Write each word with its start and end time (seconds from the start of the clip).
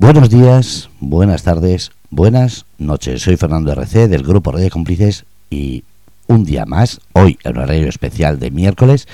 Buenos 0.00 0.30
días, 0.30 0.88
buenas 0.98 1.42
tardes, 1.42 1.92
buenas 2.08 2.64
noches. 2.78 3.20
Soy 3.20 3.36
Fernando 3.36 3.70
RC 3.72 4.08
del 4.08 4.22
Grupo 4.22 4.50
Red 4.50 4.62
de 4.62 4.70
Cómplices 4.70 5.26
y 5.50 5.84
un 6.26 6.46
día 6.46 6.64
más, 6.64 7.02
hoy 7.12 7.38
en 7.44 7.58
horario 7.58 7.86
especial 7.86 8.38
de 8.38 8.50
miércoles, 8.50 9.06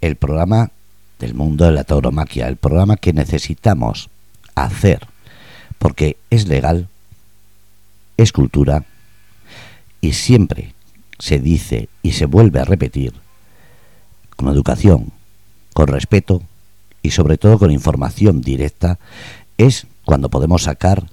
el 0.00 0.16
programa 0.16 0.72
del 1.20 1.34
mundo 1.34 1.66
de 1.66 1.70
la 1.70 1.84
tauromaquia, 1.84 2.48
el 2.48 2.56
programa 2.56 2.96
que 2.96 3.12
necesitamos 3.12 4.10
hacer 4.56 5.06
porque 5.78 6.16
es 6.30 6.48
legal, 6.48 6.88
es 8.16 8.32
cultura 8.32 8.84
y 10.00 10.14
siempre 10.14 10.74
se 11.20 11.38
dice 11.38 11.88
y 12.02 12.10
se 12.10 12.26
vuelve 12.26 12.58
a 12.58 12.64
repetir 12.64 13.12
con 14.34 14.48
educación, 14.48 15.12
con 15.74 15.86
respeto 15.86 16.42
y 17.02 17.12
sobre 17.12 17.38
todo 17.38 17.56
con 17.56 17.70
información 17.70 18.40
directa 18.40 18.98
es 19.58 19.86
cuando 20.04 20.28
podemos 20.28 20.64
sacar 20.64 21.06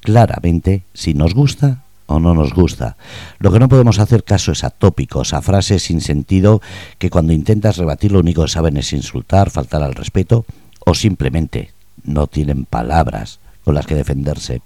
claramente 0.00 0.82
si 0.94 1.14
nos 1.14 1.34
gusta 1.34 1.82
o 2.06 2.20
no 2.20 2.34
nos 2.34 2.52
gusta. 2.52 2.96
Lo 3.38 3.52
que 3.52 3.58
no 3.58 3.68
podemos 3.68 3.98
hacer 3.98 4.24
caso 4.24 4.52
es 4.52 4.64
a 4.64 4.70
tópicos, 4.70 5.32
a 5.32 5.42
frases 5.42 5.84
sin 5.84 6.00
sentido 6.00 6.60
que 6.98 7.10
cuando 7.10 7.32
intentas 7.32 7.76
rebatir 7.76 8.12
lo 8.12 8.20
único 8.20 8.42
que 8.42 8.50
saben 8.50 8.76
es 8.76 8.92
insultar, 8.92 9.50
faltar 9.50 9.82
al 9.82 9.94
respeto 9.94 10.44
o 10.84 10.94
simplemente 10.94 11.72
no 12.04 12.26
tienen 12.26 12.64
palabras 12.64 13.38
con 13.64 13.74
las 13.74 13.86
que 13.86 13.94
defenderse. 13.94 14.62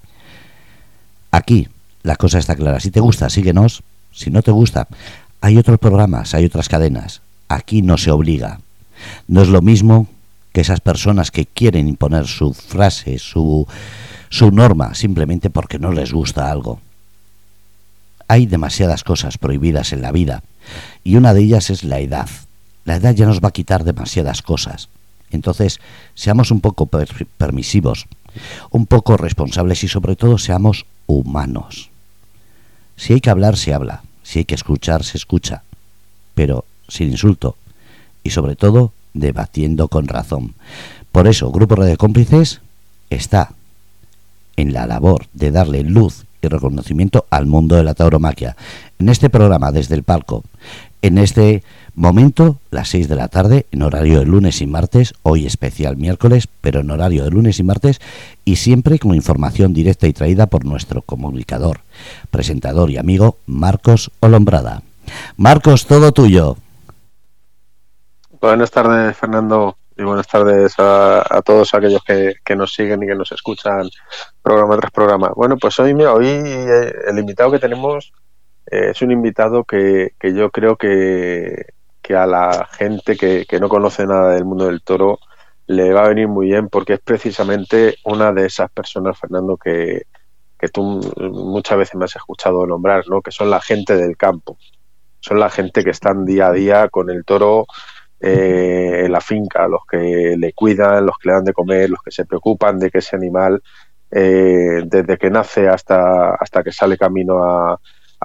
Aquí 1.30 1.68
la 2.02 2.16
cosa 2.16 2.38
está 2.38 2.56
clara. 2.56 2.80
Si 2.80 2.90
te 2.90 3.00
gusta, 3.00 3.28
síguenos. 3.28 3.82
Si 4.12 4.30
no 4.30 4.42
te 4.42 4.50
gusta, 4.50 4.88
hay 5.40 5.58
otros 5.58 5.78
programas, 5.78 6.34
hay 6.34 6.46
otras 6.46 6.68
cadenas. 6.68 7.20
Aquí 7.48 7.82
no 7.82 7.98
se 7.98 8.10
obliga. 8.10 8.60
No 9.28 9.42
es 9.42 9.48
lo 9.48 9.60
mismo 9.60 10.08
que 10.56 10.62
esas 10.62 10.80
personas 10.80 11.30
que 11.30 11.44
quieren 11.44 11.86
imponer 11.86 12.26
su 12.26 12.54
frase, 12.54 13.18
su, 13.18 13.68
su 14.30 14.50
norma, 14.50 14.94
simplemente 14.94 15.50
porque 15.50 15.78
no 15.78 15.92
les 15.92 16.14
gusta 16.14 16.50
algo. 16.50 16.80
Hay 18.26 18.46
demasiadas 18.46 19.04
cosas 19.04 19.36
prohibidas 19.36 19.92
en 19.92 20.00
la 20.00 20.12
vida 20.12 20.42
y 21.04 21.16
una 21.16 21.34
de 21.34 21.42
ellas 21.42 21.68
es 21.68 21.84
la 21.84 21.98
edad. 21.98 22.30
La 22.86 22.96
edad 22.96 23.14
ya 23.14 23.26
nos 23.26 23.40
va 23.40 23.48
a 23.48 23.52
quitar 23.52 23.84
demasiadas 23.84 24.40
cosas. 24.40 24.88
Entonces, 25.30 25.78
seamos 26.14 26.50
un 26.50 26.62
poco 26.62 26.86
permisivos, 26.86 28.06
un 28.70 28.86
poco 28.86 29.18
responsables 29.18 29.84
y 29.84 29.88
sobre 29.88 30.16
todo 30.16 30.38
seamos 30.38 30.86
humanos. 31.06 31.90
Si 32.96 33.12
hay 33.12 33.20
que 33.20 33.28
hablar, 33.28 33.58
se 33.58 33.74
habla. 33.74 34.04
Si 34.22 34.38
hay 34.38 34.46
que 34.46 34.54
escuchar, 34.54 35.04
se 35.04 35.18
escucha. 35.18 35.64
Pero 36.34 36.64
sin 36.88 37.10
insulto. 37.10 37.56
Y 38.22 38.30
sobre 38.30 38.56
todo, 38.56 38.94
debatiendo 39.18 39.88
con 39.88 40.08
razón. 40.08 40.54
Por 41.12 41.26
eso, 41.26 41.50
Grupo 41.50 41.82
de 41.82 41.96
Cómplices 41.96 42.60
está 43.10 43.52
en 44.56 44.72
la 44.72 44.86
labor 44.86 45.26
de 45.32 45.50
darle 45.50 45.82
luz 45.82 46.24
y 46.42 46.48
reconocimiento 46.48 47.26
al 47.30 47.46
mundo 47.46 47.76
de 47.76 47.84
la 47.84 47.94
tauromaquia. 47.94 48.56
En 48.98 49.08
este 49.08 49.30
programa, 49.30 49.72
desde 49.72 49.94
el 49.94 50.02
palco, 50.02 50.44
en 51.02 51.18
este 51.18 51.62
momento, 51.94 52.58
las 52.70 52.88
6 52.90 53.08
de 53.08 53.16
la 53.16 53.28
tarde, 53.28 53.66
en 53.70 53.82
horario 53.82 54.18
de 54.18 54.26
lunes 54.26 54.60
y 54.60 54.66
martes, 54.66 55.14
hoy 55.22 55.46
especial 55.46 55.96
miércoles, 55.96 56.48
pero 56.60 56.80
en 56.80 56.90
horario 56.90 57.24
de 57.24 57.30
lunes 57.30 57.58
y 57.58 57.62
martes, 57.62 58.00
y 58.44 58.56
siempre 58.56 58.98
con 58.98 59.14
información 59.14 59.72
directa 59.72 60.06
y 60.06 60.12
traída 60.12 60.46
por 60.46 60.64
nuestro 60.64 61.02
comunicador, 61.02 61.80
presentador 62.30 62.90
y 62.90 62.98
amigo 62.98 63.38
Marcos 63.46 64.10
Olombrada. 64.20 64.82
Marcos, 65.36 65.86
todo 65.86 66.12
tuyo. 66.12 66.56
Buenas 68.40 68.70
tardes, 68.70 69.16
Fernando, 69.16 69.78
y 69.96 70.02
buenas 70.02 70.26
tardes 70.26 70.74
a, 70.78 71.42
todos 71.44 71.72
aquellos 71.74 72.02
que, 72.04 72.56
nos 72.56 72.74
siguen 72.74 73.02
y 73.02 73.06
que 73.06 73.14
nos 73.14 73.32
escuchan 73.32 73.88
programa 74.42 74.76
tras 74.76 74.90
programa. 74.90 75.32
Bueno, 75.34 75.56
pues 75.56 75.78
hoy, 75.78 75.92
hoy 75.92 76.26
eh, 76.26 76.92
el 77.08 77.18
invitado 77.18 77.52
que 77.52 77.58
tenemos 77.58 78.12
eh, 78.70 78.90
es 78.90 79.00
un 79.00 79.12
invitado 79.12 79.64
que, 79.64 80.12
yo 80.22 80.50
creo 80.50 80.76
que, 80.76 81.66
a 82.10 82.26
la 82.26 82.68
gente 82.72 83.16
que, 83.16 83.46
no 83.58 83.68
conoce 83.68 84.06
nada 84.06 84.34
del 84.34 84.44
mundo 84.44 84.66
del 84.66 84.82
toro 84.82 85.18
le 85.66 85.92
va 85.92 86.04
a 86.04 86.08
venir 86.08 86.28
muy 86.28 86.46
bien 86.46 86.68
porque 86.68 86.94
es 86.94 87.00
precisamente 87.00 87.96
una 88.04 88.32
de 88.32 88.46
esas 88.46 88.70
personas, 88.70 89.18
Fernando, 89.18 89.56
que, 89.56 90.02
que 90.58 90.68
tú 90.68 90.82
muchas 91.32 91.78
veces 91.78 91.94
me 91.94 92.04
has 92.04 92.16
escuchado 92.16 92.66
nombrar, 92.66 93.04
¿no? 93.08 93.22
que 93.22 93.30
son 93.30 93.50
la 93.50 93.60
gente 93.60 93.96
del 93.96 94.16
campo. 94.16 94.58
Son 95.20 95.40
la 95.40 95.50
gente 95.50 95.82
que 95.82 95.90
están 95.90 96.24
día 96.24 96.48
a 96.48 96.52
día 96.52 96.88
con 96.88 97.10
el 97.10 97.24
toro 97.24 97.66
eh, 98.18 99.02
en 99.04 99.12
la 99.12 99.20
finca, 99.20 99.68
los 99.68 99.82
que 99.86 100.36
le 100.38 100.52
cuidan, 100.54 101.04
los 101.04 101.18
que 101.18 101.28
le 101.28 101.34
dan 101.34 101.44
de 101.44 101.52
comer, 101.52 101.90
los 101.90 102.00
que 102.02 102.10
se 102.10 102.24
preocupan 102.24 102.78
de 102.78 102.90
que 102.90 102.98
ese 102.98 103.14
animal, 103.14 103.62
eh, 104.10 104.82
desde 104.86 105.18
que 105.18 105.30
nace 105.30 105.68
hasta, 105.68 106.34
hasta 106.34 106.62
que 106.62 106.72
sale 106.72 106.96
camino 106.96 107.44
a, 107.44 107.78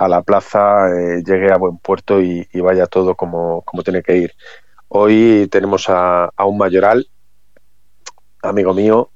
la 0.07 0.22
plaza, 0.24 0.90
eh, 0.90 1.22
llegue 1.24 1.51
a 1.51 1.57
buen 1.57 1.78
puerto 1.78 2.22
y, 2.22 2.47
vaya 2.62 2.88
todo 2.88 3.16
como, 3.16 3.62
como, 3.63 3.84
tiene 3.84 4.01
que 4.01 4.18
ir. 4.18 4.34
Hoy 4.88 5.47
tenemos 5.51 5.90
a, 5.90 6.25
a 6.35 6.46
un 6.46 6.57
mayoral, 6.57 7.07
amigo 8.41 8.74
mío, 8.74 9.12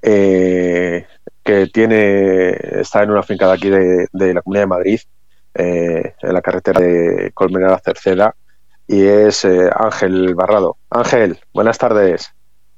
que 0.00 1.66
tiene 1.72 2.50
está 2.80 3.02
en 3.02 3.10
una 3.10 3.22
finca 3.22 3.46
de 3.48 3.52
aquí 3.52 3.68
de, 3.68 4.06
de 4.12 4.34
la 4.34 4.42
Comunidad 4.42 4.62
de 4.62 4.66
Madrid, 4.66 5.00
en 5.54 6.12
la 6.22 6.40
carretera 6.40 6.80
de 6.80 7.32
Colmenar 7.34 7.72
a 7.74 7.78
Cerceda, 7.80 8.34
y 8.86 9.04
es 9.04 9.44
eh, 9.44 9.70
Ángel 9.74 10.34
Barrado. 10.34 10.76
Ángel, 10.90 11.40
buenas 11.52 11.78
tardes. 11.78 12.32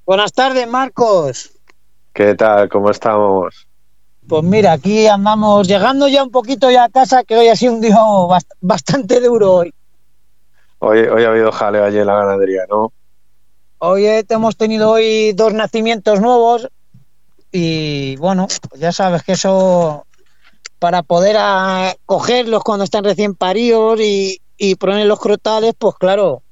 Buenas 0.06 0.32
tardes, 0.32 0.68
Marcos. 0.68 1.50
¿Qué 2.12 2.34
tal? 2.34 2.68
¿Cómo 2.68 2.90
estamos? 2.90 3.66
Pues 4.28 4.42
mira, 4.42 4.72
aquí 4.72 5.06
andamos 5.06 5.66
llegando 5.68 6.08
ya 6.08 6.22
un 6.22 6.30
poquito 6.30 6.70
ya 6.70 6.84
a 6.84 6.88
casa, 6.88 7.24
que 7.24 7.36
hoy 7.36 7.48
ha 7.48 7.56
sido 7.56 7.74
un 7.74 7.80
día 7.80 7.98
bastante 8.60 9.20
duro 9.20 9.52
hoy. 9.52 9.74
Hoy, 10.78 11.00
hoy 11.00 11.24
ha 11.24 11.28
habido 11.28 11.52
jaleo 11.52 11.84
allí 11.84 11.98
en 11.98 12.06
la 12.06 12.16
ganadería, 12.16 12.62
¿no? 12.68 12.92
Hoy 13.78 14.06
hemos 14.06 14.56
tenido 14.56 14.90
hoy 14.90 15.32
dos 15.32 15.52
nacimientos 15.52 16.20
nuevos 16.20 16.68
y 17.52 18.16
bueno, 18.16 18.48
pues 18.68 18.80
ya 18.80 18.92
sabes 18.92 19.22
que 19.22 19.32
eso 19.32 20.06
para 20.78 21.02
poder 21.02 21.36
cogerlos 22.06 22.62
cuando 22.62 22.84
están 22.84 23.04
recién 23.04 23.34
paridos 23.34 24.00
y, 24.00 24.38
y 24.70 24.74
ponen 24.76 25.08
los 25.08 25.20
crotales, 25.20 25.74
pues 25.78 25.94
claro, 25.96 26.42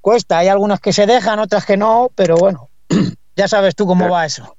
cuesta. 0.00 0.38
Hay 0.38 0.48
algunas 0.48 0.80
que 0.80 0.92
se 0.92 1.06
dejan, 1.06 1.38
otras 1.38 1.64
que 1.64 1.76
no, 1.76 2.10
pero 2.14 2.36
bueno, 2.36 2.68
ya 3.36 3.48
sabes 3.48 3.74
tú 3.74 3.86
cómo 3.86 4.06
eh, 4.06 4.10
va 4.10 4.26
eso. 4.26 4.56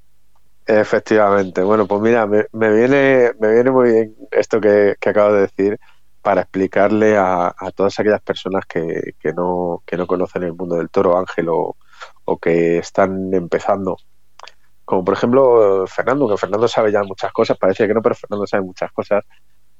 Efectivamente. 0.65 1.61
Bueno, 1.61 1.85
pues 1.87 2.01
mira, 2.01 2.25
me, 2.25 2.45
viene, 2.51 3.33
me 3.39 3.51
viene 3.53 3.69
muy 3.69 3.91
bien 3.91 4.15
esto 4.31 4.59
que, 4.59 4.95
que 4.99 5.09
acabo 5.09 5.33
de 5.33 5.41
decir 5.41 5.79
para 6.21 6.41
explicarle 6.41 7.17
a, 7.17 7.53
todas 7.75 7.99
aquellas 7.99 8.21
personas 8.21 8.65
que, 8.65 9.13
que, 9.19 9.33
no, 9.33 9.83
que 9.85 9.97
no 9.97 10.07
conocen 10.07 10.43
el 10.43 10.53
mundo 10.53 10.77
del 10.77 10.89
toro, 10.89 11.17
Ángel, 11.17 11.49
o, 11.49 11.75
o 12.23 12.37
que 12.37 12.77
están 12.77 13.33
empezando. 13.33 13.97
Como 14.85 15.03
por 15.03 15.15
ejemplo 15.15 15.85
Fernando, 15.87 16.29
que 16.29 16.37
Fernando 16.37 16.67
sabe 16.67 16.91
ya 16.91 17.03
muchas 17.03 17.31
cosas, 17.33 17.57
parece 17.57 17.87
que 17.87 17.93
no, 17.93 18.01
pero 18.01 18.15
Fernando 18.15 18.47
sabe 18.47 18.63
muchas 18.63 18.91
cosas 18.93 19.25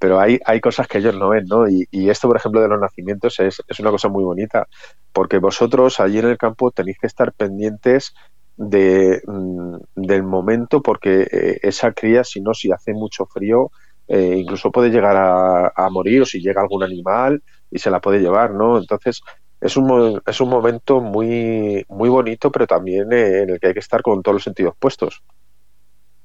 pero 0.03 0.19
hay, 0.19 0.37
hay 0.45 0.59
cosas 0.59 0.85
que 0.85 0.97
ellos 0.97 1.15
no 1.15 1.29
ven, 1.29 1.45
¿no? 1.45 1.65
Y, 1.69 1.87
esto, 2.09 2.27
por 2.27 2.35
ejemplo, 2.35 2.59
de 2.59 2.67
los 2.67 2.77
nacimientos 2.77 3.39
es, 3.39 3.63
es, 3.65 3.79
una 3.79 3.89
cosa 3.89 4.09
muy 4.09 4.21
bonita, 4.21 4.67
porque 5.13 5.37
vosotros 5.37 6.01
allí 6.01 6.19
en 6.19 6.25
el 6.25 6.37
campo 6.37 6.71
tenéis 6.71 6.97
que 6.99 7.07
estar 7.07 7.31
pendientes 7.31 8.13
de, 8.57 9.21
mm, 9.25 9.77
del 9.95 10.23
momento, 10.23 10.81
porque 10.81 11.21
eh, 11.31 11.59
esa 11.63 11.93
cría, 11.93 12.25
si 12.25 12.41
no, 12.41 12.53
si 12.53 12.69
hace 12.69 12.91
mucho 12.91 13.25
frío, 13.27 13.71
eh, 14.09 14.35
incluso 14.39 14.73
puede 14.73 14.89
llegar 14.89 15.15
a, 15.15 15.89
morir, 15.89 16.23
o 16.23 16.25
si 16.25 16.41
llega 16.41 16.59
algún 16.59 16.83
animal 16.83 17.41
y 17.71 17.79
se 17.79 17.89
la 17.89 18.01
puede 18.01 18.19
llevar, 18.19 18.51
¿no? 18.51 18.79
Entonces, 18.79 19.21
es 19.61 19.77
un, 19.77 20.21
es 20.25 20.41
un 20.41 20.49
momento 20.49 20.99
muy, 20.99 21.85
muy 21.87 22.09
bonito, 22.09 22.51
pero 22.51 22.67
también 22.67 23.13
eh, 23.13 23.43
en 23.43 23.51
el 23.51 23.59
que 23.61 23.67
hay 23.67 23.73
que 23.73 23.79
estar 23.79 24.01
con 24.01 24.21
todos 24.21 24.35
los 24.35 24.43
sentidos 24.43 24.75
puestos. 24.77 25.23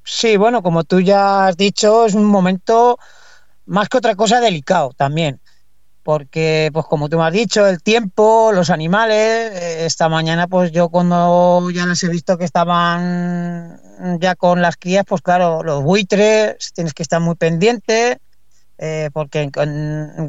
Sí, 0.02 0.36
bueno, 0.36 0.64
como 0.64 0.82
tú 0.82 0.98
ya 0.98 1.46
has 1.46 1.56
dicho, 1.56 2.06
es 2.06 2.14
un 2.14 2.24
momento 2.24 2.98
más 3.68 3.88
que 3.88 3.98
otra 3.98 4.16
cosa 4.16 4.40
delicado 4.40 4.92
también, 4.96 5.40
porque 6.02 6.70
pues 6.72 6.86
como 6.86 7.08
tú 7.08 7.18
me 7.18 7.24
has 7.24 7.32
dicho, 7.32 7.66
el 7.66 7.82
tiempo, 7.82 8.50
los 8.52 8.70
animales, 8.70 9.52
eh, 9.52 9.84
esta 9.84 10.08
mañana 10.08 10.48
pues 10.48 10.72
yo 10.72 10.88
cuando 10.88 11.70
ya 11.70 11.86
les 11.86 12.02
he 12.02 12.08
visto 12.08 12.38
que 12.38 12.44
estaban 12.44 13.78
ya 14.18 14.34
con 14.34 14.62
las 14.62 14.76
crías, 14.76 15.04
pues 15.06 15.20
claro, 15.20 15.62
los 15.62 15.82
buitres, 15.82 16.72
tienes 16.72 16.94
que 16.94 17.02
estar 17.02 17.20
muy 17.20 17.34
pendiente, 17.34 18.18
eh, 18.78 19.10
porque 19.12 19.50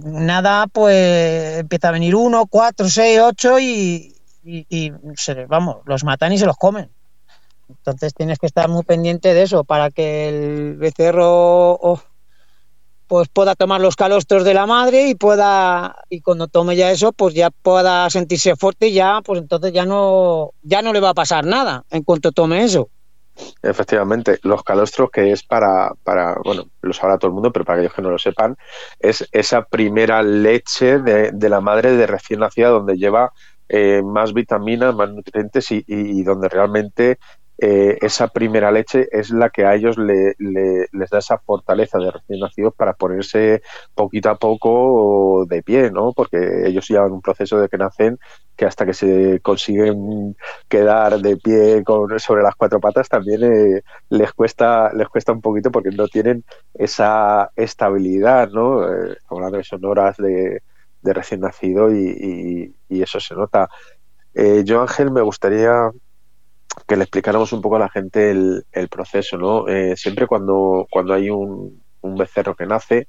nada 0.03 0.67
pues 0.67 1.59
empieza 1.59 1.89
a 1.89 1.91
venir 1.91 2.15
uno, 2.15 2.45
cuatro, 2.47 2.89
seis, 2.89 3.19
ocho 3.21 3.57
y, 3.59 4.15
y, 4.43 4.91
vamos, 5.47 5.77
los 5.85 6.03
matan 6.03 6.33
y 6.33 6.37
se 6.37 6.45
los 6.45 6.57
comen. 6.57 6.89
Entonces 7.69 8.13
tienes 8.13 8.39
que 8.39 8.47
estar 8.47 8.67
muy 8.67 8.83
pendiente 8.83 9.33
de 9.33 9.43
eso 9.43 9.63
para 9.63 9.91
que 9.91 10.27
el 10.27 10.75
becerro 10.77 12.01
pues 13.09 13.27
pueda 13.27 13.55
tomar 13.55 13.81
los 13.81 13.95
calostros 13.95 14.43
de 14.43 14.53
la 14.53 14.67
madre 14.67 15.09
y 15.09 15.15
pueda 15.15 16.03
y 16.09 16.21
cuando 16.21 16.47
tome 16.47 16.75
ya 16.75 16.91
eso 16.91 17.11
pues 17.11 17.33
ya 17.33 17.49
pueda 17.49 18.07
sentirse 18.11 18.55
fuerte 18.55 18.89
y 18.89 18.93
ya 18.93 19.21
pues 19.25 19.41
entonces 19.41 19.73
ya 19.73 19.83
no 19.83 20.51
ya 20.61 20.83
no 20.83 20.93
le 20.93 20.99
va 20.99 21.09
a 21.09 21.13
pasar 21.15 21.43
nada 21.43 21.83
en 21.89 22.03
cuanto 22.03 22.31
tome 22.31 22.63
eso. 22.63 22.89
Efectivamente, 23.63 24.37
los 24.43 24.63
calostros 24.63 25.09
que 25.11 25.31
es 25.31 25.43
para, 25.43 25.93
para, 26.03 26.35
bueno, 26.43 26.65
lo 26.81 26.93
sabrá 26.93 27.17
todo 27.17 27.29
el 27.29 27.35
mundo, 27.35 27.53
pero 27.53 27.63
para 27.63 27.79
aquellos 27.79 27.95
que 27.95 28.01
no 28.01 28.09
lo 28.09 28.19
sepan, 28.19 28.57
es 28.99 29.27
esa 29.31 29.63
primera 29.63 30.21
leche 30.21 30.99
de, 30.99 31.31
de 31.31 31.49
la 31.49 31.61
madre 31.61 31.95
de 31.95 32.05
recién 32.05 32.41
nacida 32.41 32.67
donde 32.67 32.97
lleva 32.97 33.31
eh, 33.69 34.01
más 34.03 34.33
vitaminas, 34.33 34.95
más 34.95 35.11
nutrientes 35.11 35.71
y, 35.71 35.85
y, 35.87 36.23
donde 36.23 36.49
realmente 36.49 37.19
eh, 37.61 37.97
esa 38.01 38.29
primera 38.29 38.71
leche 38.71 39.09
es 39.11 39.31
la 39.31 39.49
que 39.49 39.65
a 39.65 39.75
ellos 39.75 39.97
le, 39.97 40.33
les 40.39 41.09
da 41.09 41.17
esa 41.19 41.39
fortaleza 41.39 41.97
de 41.97 42.09
recién 42.11 42.39
nacidos 42.39 42.73
para 42.73 42.93
ponerse 42.93 43.61
poquito 43.93 44.29
a 44.29 44.37
poco 44.37 45.45
de 45.45 45.61
pie, 45.61 45.91
¿no? 45.91 46.13
Porque 46.13 46.37
ellos 46.67 46.87
llevan 46.87 47.11
un 47.11 47.21
proceso 47.21 47.59
de 47.59 47.67
que 47.67 47.77
nacen 47.77 48.17
que 48.55 48.65
hasta 48.65 48.85
que 48.85 48.93
se 48.93 49.41
consiguen 49.41 50.37
quedar 50.69 51.19
de 51.19 51.35
pie 51.37 51.83
con, 51.83 52.17
sobre 52.19 52.43
las 52.43 52.55
cuatro 52.55 52.79
patas 52.79 53.09
también 53.09 53.43
eh, 53.43 53.83
les 54.09 54.33
cuesta 54.33 54.91
les 54.93 55.07
cuesta 55.09 55.31
un 55.33 55.41
poquito 55.41 55.71
porque 55.71 55.91
no 55.91 56.07
tienen 56.07 56.45
esa 56.73 57.51
estabilidad, 57.57 58.49
¿no? 58.51 58.87
Eh, 58.87 59.17
hablando 59.29 59.57
de 59.57 59.63
sonoras 59.65 60.15
de, 60.17 60.61
recién 61.03 61.41
nacido 61.41 61.93
y, 61.93 62.73
eso 62.89 63.19
se 63.19 63.35
nota. 63.35 63.69
Eh, 64.33 64.63
yo, 64.65 64.81
Ángel, 64.81 65.11
me 65.11 65.21
gustaría 65.21 65.91
que 66.87 66.95
le 66.95 67.03
explicáramos 67.03 67.53
un 67.53 67.61
poco 67.61 67.75
a 67.75 67.79
la 67.79 67.89
gente 67.89 68.31
el, 68.31 68.89
proceso, 68.89 69.37
¿no? 69.37 69.67
Eh, 69.67 69.95
siempre 69.95 70.27
cuando, 70.27 70.87
cuando 70.89 71.13
hay 71.13 71.29
un, 71.29 71.81
becerro 72.01 72.55
que 72.55 72.65
nace, 72.65 73.07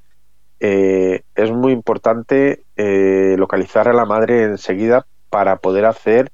eh, 0.58 1.22
es 1.34 1.50
muy 1.50 1.72
importante 1.72 2.64
eh, 2.76 3.34
localizar 3.38 3.88
a 3.88 3.92
la 3.92 4.04
madre 4.04 4.44
enseguida 4.44 5.06
para 5.30 5.56
poder 5.56 5.86
hacer 5.86 6.30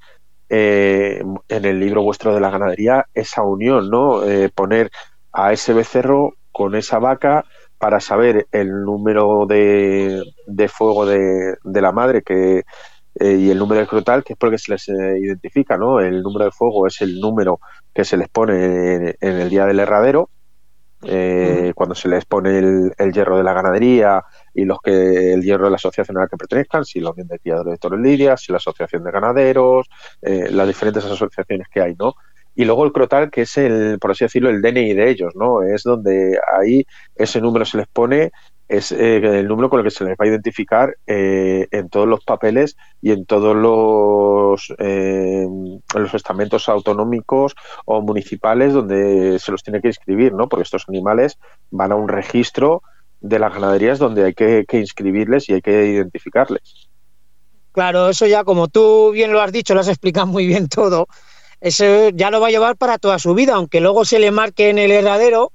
en 0.48 1.38
el 1.48 1.80
libro 1.80 2.04
vuestro 2.04 2.32
de 2.32 2.40
la 2.40 2.50
ganadería 2.50 3.06
esa 3.14 3.42
unión, 3.42 3.90
¿no? 3.90 4.20
poner 4.54 4.92
a 5.32 5.52
ese 5.52 5.72
becerro 5.72 6.34
con 6.52 6.76
esa 6.76 7.00
vaca 7.00 7.44
para 7.78 7.98
saber 7.98 8.46
el 8.52 8.84
número 8.84 9.46
de, 9.46 10.22
de 10.46 10.68
fuego 10.68 11.04
de, 11.04 11.56
de 11.64 11.80
la 11.82 11.90
madre 11.90 12.22
que 12.22 12.62
eh, 13.18 13.36
y 13.38 13.50
el 13.50 13.58
número 13.58 13.80
de 13.80 13.86
crotal, 13.86 14.22
que 14.22 14.34
es 14.34 14.38
porque 14.38 14.58
se 14.58 14.72
les 14.72 14.88
eh, 14.88 15.18
identifica, 15.18 15.78
¿no? 15.78 16.00
El 16.00 16.22
número 16.22 16.44
de 16.44 16.50
fuego 16.50 16.86
es 16.86 17.00
el 17.00 17.18
número 17.18 17.60
que 17.94 18.04
se 18.04 18.16
les 18.16 18.28
pone 18.28 19.14
en, 19.20 19.34
el 19.40 19.48
día 19.48 19.64
del 19.64 19.80
herradero, 19.80 20.28
eh, 21.02 21.72
cuando 21.74 21.94
se 21.94 22.08
les 22.08 22.24
pone 22.26 22.58
el, 22.58 23.12
hierro 23.12 23.38
de 23.38 23.44
la 23.44 23.54
ganadería 23.54 24.22
y 24.52 24.64
los 24.64 24.78
que 24.80 25.32
el 25.32 25.42
hierro 25.42 25.64
de 25.64 25.70
la 25.70 25.76
asociación 25.76 26.18
a 26.18 26.22
la 26.22 26.28
que 26.28 26.36
pertenezcan, 26.36 26.84
si 26.84 27.00
los 27.00 27.14
bien 27.14 27.28
de 27.28 27.38
criadores 27.38 27.72
de 27.72 27.78
toros 27.78 28.00
lidia, 28.00 28.36
si 28.36 28.52
la 28.52 28.58
asociación 28.58 29.04
de 29.04 29.10
ganaderos, 29.10 29.86
las 30.20 30.66
diferentes 30.66 31.04
asociaciones 31.04 31.68
que 31.72 31.80
hay, 31.80 31.94
¿no? 31.98 32.14
Y 32.54 32.64
luego 32.64 32.84
el 32.86 32.92
crotal, 32.92 33.30
que 33.30 33.42
es 33.42 33.56
el, 33.58 33.98
por 33.98 34.10
así 34.10 34.24
decirlo, 34.24 34.48
el 34.48 34.62
DNI 34.62 34.94
de 34.94 35.10
ellos, 35.10 35.34
¿no? 35.36 35.62
Es 35.62 35.82
donde 35.82 36.38
ahí 36.58 36.86
ese 37.14 37.40
número 37.40 37.66
se 37.66 37.76
les 37.76 37.86
pone 37.86 38.32
es 38.68 38.92
eh, 38.92 39.16
el 39.16 39.46
número 39.46 39.70
con 39.70 39.80
el 39.80 39.84
que 39.84 39.90
se 39.90 40.04
les 40.04 40.14
va 40.14 40.24
a 40.24 40.28
identificar 40.28 40.96
eh, 41.06 41.68
en 41.70 41.88
todos 41.88 42.08
los 42.08 42.24
papeles 42.24 42.76
y 43.00 43.12
en 43.12 43.24
todos 43.24 43.54
los, 43.54 44.74
eh, 44.78 45.46
los 45.94 46.14
estamentos 46.14 46.68
autonómicos 46.68 47.54
o 47.84 48.00
municipales 48.02 48.72
donde 48.72 49.38
se 49.38 49.52
los 49.52 49.62
tiene 49.62 49.80
que 49.80 49.88
inscribir, 49.88 50.32
¿no? 50.32 50.48
Porque 50.48 50.64
estos 50.64 50.84
animales 50.88 51.38
van 51.70 51.92
a 51.92 51.96
un 51.96 52.08
registro 52.08 52.82
de 53.20 53.38
las 53.38 53.52
ganaderías 53.52 53.98
donde 53.98 54.24
hay 54.24 54.34
que, 54.34 54.64
inscribirles 54.72 55.48
y 55.48 55.54
hay 55.54 55.62
que 55.62 55.86
identificarles. 55.86 56.88
Claro, 57.72 58.08
eso 58.08 58.26
ya 58.26 58.44
como 58.44 58.68
tú 58.68 59.10
bien 59.12 59.32
lo 59.32 59.40
has 59.40 59.52
dicho, 59.52 59.74
lo 59.74 59.80
has 59.80 59.88
explicado 59.88 60.26
muy 60.26 60.46
bien 60.46 60.68
todo, 60.68 61.08
eso 61.60 62.10
ya 62.10 62.30
lo 62.30 62.40
va 62.40 62.48
a 62.48 62.50
llevar 62.50 62.76
para 62.76 62.98
toda 62.98 63.18
su 63.18 63.34
vida, 63.34 63.54
aunque 63.54 63.80
luego 63.80 64.04
se 64.04 64.18
le 64.18 64.30
marque 64.30 64.70
en 64.70 64.78
el 64.78 64.90
herradero 64.90 65.52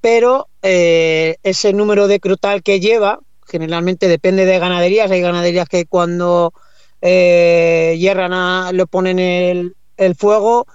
pero 0.00 0.48
eh, 0.62 1.36
ese 1.42 1.72
número 1.72 2.08
de 2.08 2.20
crutal 2.20 2.62
que 2.62 2.80
lleva, 2.80 3.20
generalmente 3.46 4.08
depende 4.08 4.46
de 4.46 4.58
ganaderías, 4.58 5.10
hay 5.10 5.20
ganaderías 5.20 5.68
que 5.68 5.86
cuando 5.86 6.52
eh, 7.00 7.96
hierran 7.98 8.32
a, 8.32 8.70
le 8.72 8.86
ponen 8.86 9.18
el, 9.18 9.74
el, 9.96 10.14
fuego, 10.14 10.66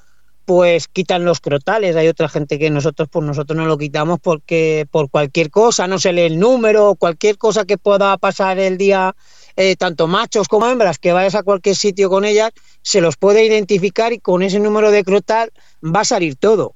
pues 0.45 0.87
quitan 0.87 1.25
los 1.25 1.39
crotales, 1.39 1.95
hay 1.95 2.07
otra 2.07 2.29
gente 2.29 2.59
que 2.59 2.69
nosotros, 2.69 3.07
pues 3.11 3.25
nosotros 3.25 3.57
no 3.57 3.65
lo 3.65 3.77
quitamos 3.77 4.19
porque 4.19 4.87
por 4.89 5.09
cualquier 5.09 5.49
cosa, 5.49 5.88
no 5.88 5.99
se 5.99 6.13
lee 6.13 6.21
el 6.21 6.39
número, 6.39 6.95
cualquier 6.95 7.38
cosa 7.38 7.65
que 7.65 7.77
pueda 7.77 8.17
pasar 8.17 8.59
el 8.59 8.77
día, 8.77 9.15
eh, 9.55 9.75
tanto 9.75 10.07
machos 10.07 10.47
como 10.47 10.67
hembras, 10.67 10.99
que 10.99 11.13
vayas 11.13 11.35
a 11.35 11.43
cualquier 11.43 11.75
sitio 11.75 12.09
con 12.09 12.25
ellas, 12.25 12.51
se 12.81 13.01
los 13.01 13.17
puede 13.17 13.45
identificar 13.45 14.13
y 14.13 14.19
con 14.19 14.43
ese 14.43 14.59
número 14.59 14.91
de 14.91 15.03
crotal 15.03 15.51
va 15.83 16.01
a 16.01 16.05
salir 16.05 16.35
todo. 16.35 16.75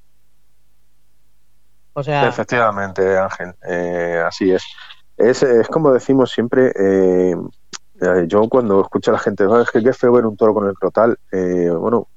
Efectivamente, 2.28 3.18
Ángel, 3.18 3.54
eh, 3.68 4.22
así 4.26 4.50
es. 4.52 4.64
es. 5.16 5.42
Es 5.42 5.68
como 5.68 5.92
decimos 5.92 6.30
siempre, 6.30 6.72
eh, 6.74 7.34
eh, 8.00 8.24
yo 8.26 8.48
cuando 8.48 8.80
escucho 8.80 9.10
a 9.10 9.14
la 9.14 9.20
gente, 9.20 9.44
es 9.44 9.70
que 9.70 9.82
qué 9.82 9.92
feo 9.92 10.12
ver 10.12 10.26
un 10.26 10.36
toro 10.36 10.54
con 10.54 10.68
el 10.68 10.74
crotal, 10.74 11.18
bueno, 11.32 12.08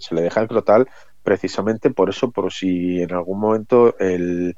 se 0.00 0.14
le 0.14 0.22
deja 0.22 0.40
el 0.40 0.48
crotal 0.48 0.88
precisamente 1.22 1.90
por 1.90 2.08
eso, 2.08 2.30
por 2.30 2.52
si 2.52 3.02
en 3.02 3.12
algún 3.12 3.40
momento 3.40 3.98
el, 3.98 4.54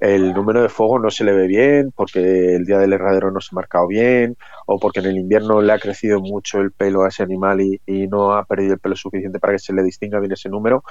el 0.00 0.32
número 0.32 0.62
de 0.62 0.70
fuego 0.70 0.98
no 0.98 1.10
se 1.10 1.24
le 1.24 1.32
ve 1.32 1.46
bien, 1.46 1.92
porque 1.94 2.56
el 2.56 2.64
día 2.64 2.78
del 2.78 2.94
herradero 2.94 3.30
no 3.30 3.40
se 3.40 3.50
ha 3.52 3.56
marcado 3.56 3.86
bien, 3.86 4.36
o 4.66 4.80
porque 4.80 5.00
en 5.00 5.06
el 5.06 5.18
invierno 5.18 5.60
le 5.60 5.72
ha 5.72 5.78
crecido 5.78 6.20
mucho 6.20 6.60
el 6.60 6.72
pelo 6.72 7.04
a 7.04 7.08
ese 7.08 7.22
animal 7.22 7.60
y, 7.60 7.80
no 8.08 8.32
ha 8.32 8.44
perdido 8.44 8.74
el 8.74 8.80
pelo 8.80 8.96
suficiente 8.96 9.38
para 9.38 9.52
que 9.52 9.58
se 9.58 9.74
le 9.74 9.82
distinga 9.82 10.18
bien 10.18 10.32
ese 10.32 10.48
número, 10.48 10.82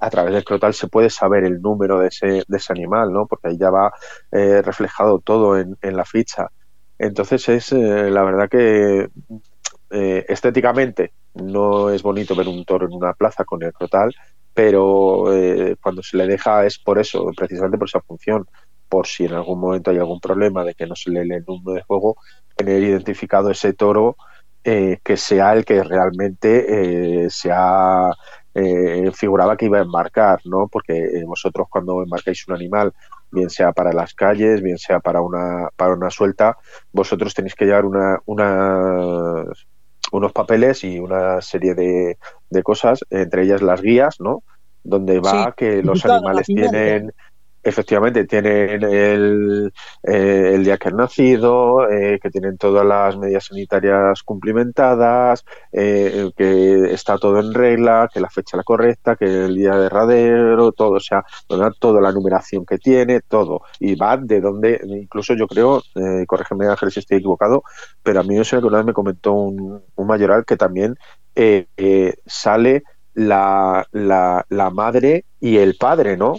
a 0.00 0.10
través 0.10 0.34
del 0.34 0.44
crotal 0.44 0.74
se 0.74 0.88
puede 0.88 1.10
saber 1.10 1.44
el 1.44 1.62
número 1.62 2.00
de 2.00 2.08
ese, 2.08 2.42
de 2.46 2.56
ese 2.56 2.72
animal, 2.72 3.12
¿no? 3.12 3.26
Porque 3.26 3.48
ahí 3.48 3.56
ya 3.56 3.70
va 3.70 3.92
eh, 4.32 4.62
reflejado 4.62 5.20
todo 5.20 5.58
en, 5.58 5.76
en, 5.80 5.96
la 5.96 6.04
ficha. 6.04 6.48
Entonces 6.98 7.48
es 7.48 7.72
eh, 7.72 8.10
la 8.10 8.24
verdad 8.24 8.48
que 8.48 9.08
eh, 9.90 10.24
estéticamente 10.28 11.12
no 11.34 11.90
es 11.90 12.02
bonito 12.02 12.34
ver 12.34 12.48
un 12.48 12.64
toro 12.64 12.86
en 12.86 12.94
una 12.94 13.12
plaza 13.12 13.44
con 13.44 13.62
el 13.62 13.72
crotal, 13.72 14.14
pero 14.56 15.34
eh, 15.34 15.76
cuando 15.82 16.02
se 16.02 16.16
le 16.16 16.26
deja 16.26 16.64
es 16.64 16.78
por 16.78 16.98
eso, 16.98 17.30
precisamente 17.36 17.76
por 17.76 17.88
esa 17.88 18.00
función, 18.00 18.46
por 18.88 19.06
si 19.06 19.26
en 19.26 19.34
algún 19.34 19.60
momento 19.60 19.90
hay 19.90 19.98
algún 19.98 20.18
problema 20.18 20.64
de 20.64 20.74
que 20.74 20.86
no 20.86 20.96
se 20.96 21.10
le 21.10 21.26
lee 21.26 21.34
el 21.34 21.44
número 21.46 21.74
de 21.74 21.82
juego, 21.82 22.16
tener 22.56 22.82
identificado 22.82 23.50
ese 23.50 23.74
toro 23.74 24.16
eh, 24.64 24.98
que 25.04 25.18
sea 25.18 25.52
el 25.52 25.66
que 25.66 25.84
realmente 25.84 27.24
eh, 27.24 27.28
se 27.28 27.52
ha 27.52 28.10
figuraba 29.12 29.54
que 29.54 29.66
iba 29.66 29.78
a 29.78 29.82
embarcar, 29.82 30.40
¿no? 30.46 30.66
Porque 30.68 31.22
vosotros 31.26 31.66
cuando 31.68 32.02
embarcáis 32.02 32.48
un 32.48 32.54
animal, 32.54 32.94
bien 33.30 33.50
sea 33.50 33.72
para 33.72 33.92
las 33.92 34.14
calles, 34.14 34.62
bien 34.62 34.78
sea 34.78 35.00
para 35.00 35.20
una 35.20 35.68
para 35.76 35.92
una 35.92 36.08
suelta, 36.08 36.56
vosotros 36.90 37.34
tenéis 37.34 37.54
que 37.54 37.66
llevar 37.66 37.84
una, 37.84 38.18
una 38.24 39.44
unos 40.16 40.32
papeles 40.32 40.84
y 40.84 40.98
una 40.98 41.40
serie 41.40 41.74
de, 41.74 42.18
de 42.50 42.62
cosas, 42.62 43.04
entre 43.10 43.42
ellas 43.42 43.62
las 43.62 43.80
guías, 43.82 44.16
¿no? 44.18 44.42
Donde 44.82 45.20
va 45.20 45.54
que 45.56 45.82
los 45.82 46.04
animales 46.04 46.46
tienen 46.46 47.12
efectivamente 47.66 48.24
tienen 48.26 48.82
el, 48.84 49.72
eh, 50.02 50.52
el 50.54 50.64
día 50.64 50.78
que 50.78 50.88
han 50.88 50.96
nacido, 50.96 51.90
eh, 51.90 52.18
que 52.22 52.30
tienen 52.30 52.56
todas 52.56 52.86
las 52.86 53.16
medidas 53.16 53.46
sanitarias 53.46 54.22
cumplimentadas, 54.22 55.44
eh, 55.72 56.30
que 56.36 56.92
está 56.92 57.18
todo 57.18 57.40
en 57.40 57.52
regla, 57.52 58.08
que 58.12 58.20
la 58.20 58.30
fecha 58.30 58.56
la 58.56 58.62
correcta, 58.62 59.16
que 59.16 59.24
el 59.24 59.56
día 59.56 59.76
de 59.76 59.88
radero, 59.88 60.70
todo, 60.72 60.92
o 60.92 61.00
sea, 61.00 61.24
toda 61.80 62.00
la 62.00 62.12
numeración 62.12 62.64
que 62.64 62.78
tiene, 62.78 63.20
todo. 63.20 63.62
Y 63.80 63.96
va 63.96 64.16
de 64.16 64.40
donde, 64.40 64.80
incluso 64.84 65.34
yo 65.34 65.48
creo, 65.48 65.82
corrígeme 66.26 66.68
Ángel 66.68 66.92
si 66.92 67.00
estoy 67.00 67.18
equivocado, 67.18 67.62
pero 68.02 68.20
a 68.20 68.22
mí 68.22 68.38
eso 68.38 68.60
que 68.60 68.66
una 68.66 68.78
vez 68.78 68.86
me 68.86 68.92
comentó 68.92 69.32
un, 69.32 69.82
un 69.94 70.06
mayoral 70.06 70.44
que 70.44 70.56
también 70.56 70.96
sale 72.26 72.82
la, 73.14 73.86
la, 73.92 74.44
la 74.48 74.70
madre 74.70 75.24
y 75.40 75.56
el 75.56 75.76
padre, 75.76 76.16
¿no? 76.16 76.36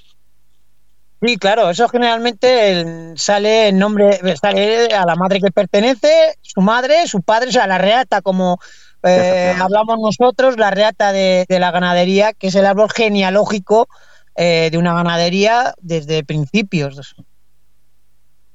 Sí, 1.19 1.37
claro, 1.37 1.69
eso 1.69 1.87
generalmente 1.89 3.15
sale 3.15 3.69
en 3.69 3.79
nombre, 3.79 4.19
sale 4.39 4.87
a 4.93 5.03
la 5.03 5.15
madre 5.15 5.39
que 5.39 5.51
pertenece, 5.51 6.37
su 6.41 6.61
madre, 6.61 7.07
su 7.07 7.23
padre, 7.23 7.49
o 7.49 7.51
sea, 7.51 7.65
la 7.65 7.79
reata, 7.79 8.21
como 8.21 8.59
eh, 9.01 9.55
hablamos 9.59 9.99
nosotros, 9.99 10.57
la 10.57 10.69
reata 10.69 11.11
de, 11.11 11.45
la 11.49 11.71
ganadería, 11.71 12.33
que 12.33 12.47
es 12.47 12.55
el 12.55 12.67
árbol 12.67 12.89
genealógico 12.91 13.87
eh, 14.35 14.69
de 14.71 14.77
una 14.77 14.93
ganadería 14.93 15.73
desde 15.81 16.23
principios. 16.23 17.15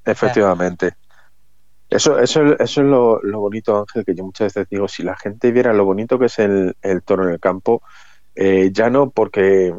Efectivamente. 0.05 0.95
Eso, 1.91 2.21
eso, 2.21 2.57
eso 2.59 2.81
es 2.81 2.87
lo, 2.87 3.41
bonito, 3.41 3.77
Ángel, 3.77 4.05
que 4.05 4.15
yo 4.15 4.25
muchas 4.25 4.55
veces 4.55 4.69
digo, 4.71 4.87
si 4.87 5.03
la 5.03 5.17
gente 5.17 5.51
viera 5.51 5.73
lo 5.73 5.85
bonito 5.85 6.17
que 6.17 6.27
es 6.27 6.39
el, 6.39 6.75
toro 7.05 7.25
en 7.27 7.35
el 7.35 7.41
campo, 7.41 7.83
eh, 8.37 8.71
ya 8.73 8.89
no 8.89 9.11
porque 9.11 9.75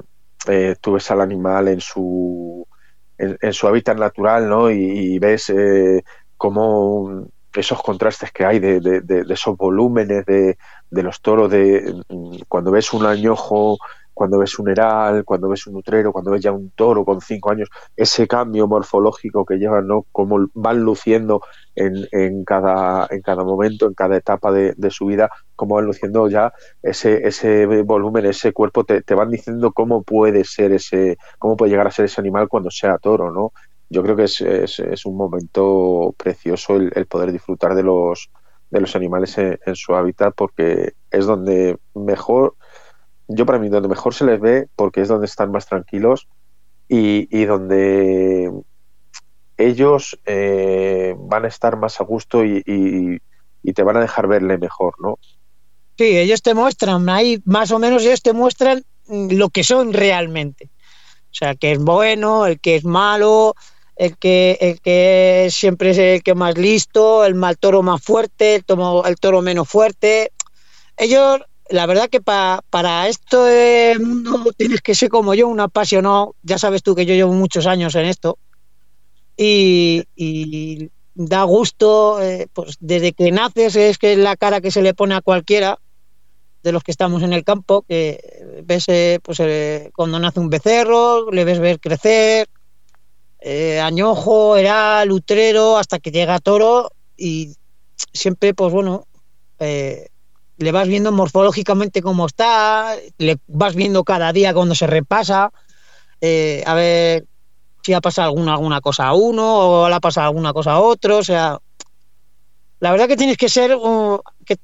tú 0.81 0.91
ves 0.91 1.09
al 1.09 1.21
animal 1.21 1.69
en 1.69 1.79
su 1.79 2.67
en, 3.41 3.53
su 3.53 3.67
hábitat 3.67 3.97
natural, 3.97 4.49
¿no? 4.49 4.71
Y, 4.71 5.17
ves 5.19 5.49
eh, 5.49 6.03
cómo 6.37 7.27
esos 7.53 7.81
contrastes 7.81 8.31
que 8.31 8.45
hay 8.45 8.59
de, 8.59 8.79
de, 8.79 9.25
esos 9.29 9.55
volúmenes 9.57 10.25
de, 10.25 10.57
los 10.89 11.21
toros, 11.21 11.51
de 11.51 12.01
cuando 12.47 12.71
ves 12.71 12.93
un 12.93 13.05
añojo 13.05 13.77
cuando 14.13 14.39
ves 14.39 14.57
un 14.59 14.69
heral, 14.69 15.23
cuando 15.25 15.49
ves 15.49 15.67
un 15.67 15.75
utrero, 15.75 16.11
cuando 16.11 16.31
ves 16.31 16.41
ya 16.41 16.51
un 16.51 16.71
toro 16.71 17.03
con 17.05 17.21
cinco 17.21 17.51
años, 17.51 17.69
ese 17.95 18.27
cambio 18.27 18.67
morfológico 18.67 19.45
que 19.45 19.57
llevan, 19.57 19.87
¿no? 19.87 20.05
Cómo 20.11 20.47
van 20.53 20.81
luciendo 20.81 21.41
en, 21.75 22.07
en, 22.11 22.43
cada, 22.45 23.07
en 23.09 23.21
cada 23.21 23.43
momento, 23.43 23.87
en 23.87 23.93
cada 23.93 24.17
etapa 24.17 24.51
de, 24.51 24.75
su 24.89 25.07
vida, 25.07 25.29
cómo 25.55 25.75
van 25.75 25.85
luciendo 25.85 26.27
ya 26.29 26.53
ese, 26.81 27.27
ese 27.27 27.65
volumen, 27.83 28.25
ese 28.25 28.53
cuerpo, 28.53 28.83
te, 28.83 29.01
te 29.01 29.15
van 29.15 29.29
diciendo 29.29 29.71
cómo 29.71 30.03
puede 30.03 30.43
ser 30.43 30.71
ese, 30.71 31.17
cómo 31.39 31.57
puede 31.57 31.71
llegar 31.71 31.87
a 31.87 31.91
ser 31.91 32.05
ese 32.05 32.21
animal 32.21 32.47
cuando 32.47 32.69
sea 32.69 32.97
toro, 32.97 33.31
¿no? 33.31 33.51
Yo 33.89 34.01
creo 34.03 34.15
que 34.15 34.23
es, 34.23 34.41
es, 34.41 34.79
es 34.79 35.05
un 35.05 35.17
momento 35.17 36.15
precioso 36.17 36.75
el, 36.75 36.91
el 36.95 37.05
poder 37.05 37.31
disfrutar 37.31 37.75
de 37.75 37.83
los, 37.83 38.29
de 38.73 38.81
los 38.81 38.95
animales 38.95 39.37
en, 39.37 39.75
su 39.75 39.93
hábitat 39.93 40.33
porque 40.35 40.93
es 41.11 41.25
donde 41.27 41.77
mejor, 41.93 42.55
yo 43.35 43.45
para 43.45 43.59
mí, 43.59 43.69
donde 43.69 43.89
mejor 43.89 44.13
se 44.13 44.25
les 44.25 44.39
ve 44.39 44.67
porque 44.75 45.01
es 45.01 45.07
donde 45.07 45.25
están 45.25 45.51
más 45.51 45.65
tranquilos 45.65 46.27
y, 46.87 47.45
donde 47.45 48.51
ellos 49.57 50.19
eh, 50.25 51.15
van 51.17 51.45
a 51.45 51.47
estar 51.47 51.77
más 51.77 51.99
a 51.99 52.03
gusto 52.03 52.45
y, 52.45 52.63
y, 52.65 53.73
te 53.73 53.83
van 53.83 53.97
a 53.97 54.01
dejar 54.01 54.27
verle 54.27 54.57
mejor, 54.57 54.93
¿no? 54.99 55.17
Sí, 55.97 56.17
ellos 56.17 56.41
te 56.41 56.53
muestran, 56.53 57.07
ahí 57.09 57.41
más 57.45 57.71
o 57.71 57.79
menos 57.79 58.03
ellos 58.03 58.21
te 58.21 58.33
muestran 58.33 58.83
lo 59.07 59.49
que 59.49 59.63
son 59.63 59.93
realmente. 59.93 60.69
O 61.31 61.35
sea, 61.35 61.55
que 61.55 61.71
es 61.71 61.79
bueno, 61.79 62.45
el 62.45 62.59
que 62.59 62.75
es 62.75 62.85
malo, 62.85 63.55
el 63.95 64.17
que, 64.17 64.57
el 64.61 64.81
que 64.81 65.47
siempre 65.49 65.91
es 65.91 65.97
el 65.97 66.23
que 66.23 66.35
más 66.35 66.57
listo, 66.57 67.25
el 67.25 67.35
mal 67.35 67.57
toro 67.57 67.81
más 67.81 68.01
fuerte, 68.01 68.55
el, 68.55 68.63
el 69.05 69.15
toro 69.17 69.41
menos 69.41 69.67
fuerte. 69.67 70.31
Ellos, 70.97 71.41
la 71.69 71.85
verdad 71.85 72.09
que 72.09 72.21
para 72.21 73.07
esto 73.07 73.45
de 73.45 73.97
mundo 73.99 74.51
tienes 74.57 74.81
que 74.81 74.95
ser 74.95 75.09
como 75.09 75.33
yo, 75.33 75.47
un 75.47 75.59
apasionado. 75.59 76.35
Ya 76.43 76.57
sabes 76.57 76.83
tú 76.83 76.95
que 76.95 77.05
yo 77.05 77.13
llevo 77.13 77.33
muchos 77.33 77.67
años 77.67 77.95
en 77.95 78.05
esto. 78.05 78.37
Y, 79.37 80.89
da 81.15 81.43
gusto, 81.43 82.21
eh, 82.21 82.47
pues 82.53 82.75
desde 82.79 83.13
que 83.13 83.31
naces 83.31 83.75
es 83.75 83.97
que 83.97 84.13
es 84.13 84.17
la 84.17 84.35
cara 84.35 84.61
que 84.61 84.71
se 84.71 84.81
le 84.81 84.95
pone 84.95 85.13
a 85.13 85.21
cualquiera 85.21 85.77
de 86.63 86.71
los 86.71 86.83
que 86.83 86.91
estamos 86.91 87.21
en 87.23 87.33
el 87.33 87.43
campo, 87.43 87.83
que 87.83 88.61
ves 88.63 88.85
eh, 88.87 89.19
pues, 89.21 89.39
eh, 89.41 89.91
cuando 89.95 90.17
nace 90.17 90.39
un 90.39 90.49
becerro, 90.49 91.29
le 91.29 91.45
ves 91.45 91.59
ver 91.59 91.79
crecer, 91.79 92.47
eh, 93.45 93.81
añojo, 93.81 94.55
era 94.55 95.03
lutrero, 95.03 95.77
hasta 95.77 95.99
que 95.99 96.11
llega 96.11 96.39
toro 96.39 96.91
y 97.17 97.55
siempre, 98.13 98.53
pues 98.53 98.71
bueno, 98.71 99.05
eh, 99.59 100.07
le 100.57 100.71
vas 100.71 100.87
viendo 100.87 101.11
morfológicamente 101.11 102.01
cómo 102.01 102.25
está, 102.25 102.95
le 103.17 103.37
vas 103.47 103.75
viendo 103.75 104.03
cada 104.03 104.31
día 104.31 104.53
cuando 104.53 104.75
se 104.75 104.87
repasa, 104.87 105.51
eh, 106.21 106.63
a 106.65 106.73
ver 106.73 107.25
si 107.83 107.93
ha 107.93 108.01
pasado 108.01 108.29
alguna, 108.29 108.53
alguna 108.53 108.81
cosa 108.81 109.07
a 109.07 109.13
uno 109.13 109.57
o 109.57 109.89
le 109.89 109.95
ha 109.95 109.99
pasado 109.99 110.27
alguna 110.27 110.53
cosa 110.53 110.73
a 110.73 110.79
otro, 110.79 111.17
o 111.17 111.23
sea, 111.23 111.59
la 112.79 112.91
verdad 112.91 113.07
que 113.07 113.17
tienes 113.17 113.37
que 113.37 113.49
ser 113.49 113.77
que, 114.45 114.57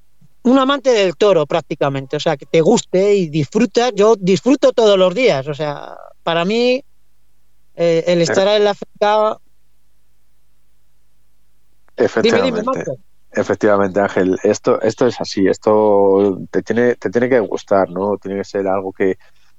un 0.43 0.57
amante 0.57 0.91
del 0.91 1.15
toro 1.17 1.45
prácticamente, 1.45 2.15
o 2.15 2.19
sea, 2.19 2.37
que 2.37 2.45
te 2.45 2.61
guste 2.61 3.15
y 3.15 3.27
disfrutas, 3.27 3.91
yo 3.95 4.15
disfruto 4.17 4.71
todos 4.71 4.97
los 4.97 5.13
días, 5.13 5.47
o 5.47 5.53
sea, 5.53 5.97
para 6.23 6.45
mí 6.45 6.83
eh, 7.75 8.03
el 8.07 8.21
estar 8.21 8.47
en 8.47 8.63
la 8.63 8.71
África. 8.71 9.37
Efectivamente. 11.97 13.08
Efectivamente, 13.31 13.99
Ángel, 13.99 14.37
esto, 14.43 14.81
esto 14.81 15.05
es 15.05 15.21
así, 15.21 15.47
esto 15.47 16.39
te 16.49 16.63
tiene, 16.63 16.95
te 16.95 17.09
tiene 17.11 17.29
que 17.29 17.39
gustar, 17.39 17.89
¿no? 17.89 18.17
Tiene 18.17 18.39
que 18.39 18.43
ser 18.43 18.67
algo 18.67 18.91
que, 18.91 19.17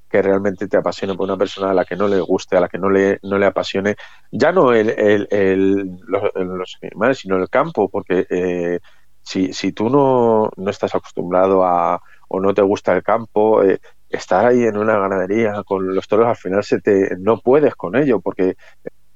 que 0.08 0.22
realmente 0.22 0.66
te 0.66 0.76
apasione 0.76 1.14
por 1.14 1.24
una 1.24 1.36
persona 1.36 1.70
a 1.70 1.74
la 1.74 1.84
que 1.84 1.94
no 1.94 2.08
le 2.08 2.20
guste, 2.20 2.56
a 2.56 2.60
la 2.60 2.68
que 2.68 2.78
no 2.78 2.90
le, 2.90 3.20
no 3.22 3.38
le 3.38 3.46
apasione, 3.46 3.94
ya 4.32 4.50
no 4.50 4.72
el, 4.72 4.90
el, 5.30 6.00
los, 6.06 6.78
animales, 6.82 7.18
sino 7.18 7.36
el 7.36 7.48
campo, 7.48 7.88
porque 7.88 8.26
eh, 8.28 8.80
si, 9.22 9.52
si 9.52 9.72
tú 9.72 9.88
no, 9.88 10.50
no 10.56 10.70
estás 10.70 10.94
acostumbrado 10.96 11.64
a, 11.64 12.02
o 12.28 12.40
no 12.40 12.52
te 12.52 12.62
gusta 12.62 12.92
el 12.92 13.04
campo, 13.04 13.62
eh, 13.62 13.78
estar 14.08 14.46
ahí 14.46 14.64
en 14.64 14.76
una 14.78 14.98
ganadería 14.98 15.62
con 15.64 15.94
los 15.94 16.08
toros 16.08 16.26
al 16.26 16.36
final 16.36 16.64
se 16.64 16.80
te 16.80 17.16
no 17.18 17.38
puedes 17.38 17.76
con 17.76 17.94
ello 17.94 18.20
porque 18.20 18.56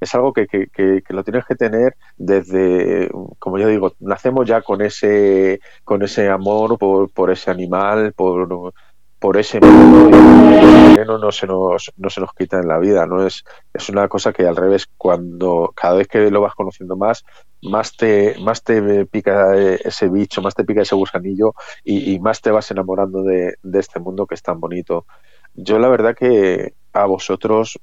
es 0.04 0.14
algo 0.14 0.32
que, 0.32 0.46
que, 0.46 0.68
que, 0.68 1.02
lo 1.08 1.24
tienes 1.24 1.44
que 1.44 1.54
tener 1.54 1.96
desde, 2.16 3.10
como 3.38 3.58
yo 3.58 3.68
digo, 3.68 3.92
nacemos 4.00 4.46
ya 4.46 4.62
con 4.62 4.80
ese, 4.82 5.60
con 5.84 6.02
ese 6.02 6.28
amor 6.28 6.78
por, 6.78 7.10
por 7.10 7.30
ese 7.30 7.50
animal, 7.50 8.12
por, 8.14 8.72
por 9.18 9.38
ese 9.38 9.58
y 9.58 10.98
el 11.00 11.06
no 11.06 11.32
se 11.32 11.46
nos 11.46 11.90
no 11.96 12.10
se 12.10 12.20
nos 12.20 12.34
quita 12.34 12.58
en 12.58 12.68
la 12.68 12.78
vida 12.78 13.06
no 13.06 13.26
es 13.26 13.42
es 13.72 13.88
una 13.88 14.06
cosa 14.06 14.34
que 14.34 14.46
al 14.46 14.54
revés 14.54 14.86
cuando 14.98 15.72
cada 15.74 15.94
vez 15.94 16.08
que 16.08 16.30
lo 16.30 16.42
vas 16.42 16.54
conociendo 16.54 16.94
más 16.94 17.24
más 17.62 17.96
te 17.96 18.36
más 18.40 18.62
te 18.62 19.06
pica 19.06 19.56
ese 19.56 20.08
bicho 20.08 20.42
más 20.42 20.54
te 20.54 20.64
pica 20.64 20.82
ese 20.82 20.94
gusanillo 20.94 21.54
y, 21.82 22.18
más 22.18 22.42
te 22.42 22.50
vas 22.50 22.70
enamorando 22.70 23.22
de, 23.22 23.56
este 23.72 24.00
mundo 24.00 24.26
que 24.26 24.34
es 24.34 24.42
tan 24.42 24.60
bonito. 24.60 25.06
Yo 25.54 25.78
la 25.78 25.88
verdad 25.88 26.16
que 26.16 26.74
a 26.92 27.06
vosotros 27.06 27.78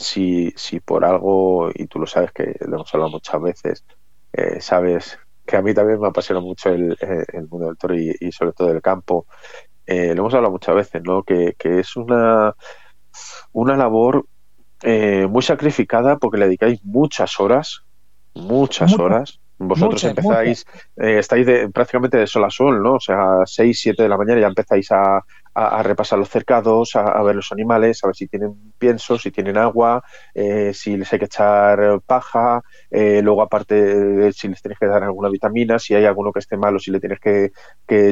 si 0.00 0.52
si 0.56 0.80
por 0.80 1.04
algo 1.04 1.70
y 1.74 1.86
tú 1.86 1.98
lo 1.98 2.06
sabes 2.06 2.32
que 2.32 2.56
lo 2.60 2.76
hemos 2.76 2.94
hablado 2.94 3.10
muchas 3.10 3.40
veces 3.40 3.84
eh, 4.32 4.60
sabes 4.60 5.18
que 5.46 5.56
a 5.56 5.62
mí 5.62 5.74
también 5.74 6.00
me 6.00 6.08
apasiona 6.08 6.40
mucho 6.40 6.70
el, 6.70 6.96
el 7.00 7.48
mundo 7.48 7.66
del 7.66 7.76
toro 7.76 7.96
y, 7.96 8.14
y 8.20 8.32
sobre 8.32 8.52
todo 8.52 8.70
el 8.70 8.80
campo 8.80 9.26
eh, 9.90 10.14
lo 10.14 10.22
hemos 10.22 10.34
hablado 10.34 10.52
muchas 10.52 10.74
veces, 10.76 11.02
¿no? 11.02 11.24
Que, 11.24 11.56
es 11.58 11.96
una, 11.96 12.54
una 13.50 13.76
labor 13.76 14.24
eh, 14.82 15.26
muy 15.28 15.42
sacrificada 15.42 16.16
porque 16.16 16.38
le 16.38 16.44
dedicáis 16.44 16.84
muchas 16.84 17.40
horas, 17.40 17.82
muchas 18.32 18.96
horas. 18.96 19.39
Vosotros 19.62 20.02
empezáis, 20.04 20.64
eh, 20.96 21.18
estáis 21.18 21.44
de, 21.44 21.68
prácticamente 21.68 22.16
de 22.16 22.26
sol 22.26 22.44
a 22.44 22.50
sol, 22.50 22.82
¿no? 22.82 22.94
O 22.94 23.00
sea, 23.00 23.44
6, 23.44 23.78
7 23.78 24.02
de 24.02 24.08
la 24.08 24.16
mañana 24.16 24.40
ya 24.40 24.46
empezáis 24.46 24.90
a, 24.90 25.22
a, 25.52 25.82
repasar 25.82 26.18
los 26.18 26.30
cercados, 26.30 26.96
a, 26.96 27.22
ver 27.22 27.36
los 27.36 27.52
animales, 27.52 28.02
a 28.02 28.06
ver 28.06 28.16
si 28.16 28.26
tienen 28.26 28.72
pienso, 28.78 29.18
si 29.18 29.30
tienen 29.30 29.58
agua, 29.58 30.02
eh, 30.34 30.72
si 30.72 30.96
les 30.96 31.12
hay 31.12 31.18
que 31.18 31.26
echar 31.26 32.00
paja, 32.06 32.62
eh, 32.90 33.20
luego 33.22 33.42
aparte 33.42 34.32
si 34.32 34.48
les 34.48 34.62
tienes 34.62 34.78
que 34.78 34.86
dar 34.86 35.02
alguna 35.02 35.28
vitamina, 35.28 35.78
si 35.78 35.94
hay 35.94 36.06
alguno 36.06 36.32
que 36.32 36.38
esté 36.38 36.56
malo, 36.56 36.78
si 36.78 36.90
le 36.90 36.98
tienes 36.98 37.20
que, 37.20 37.52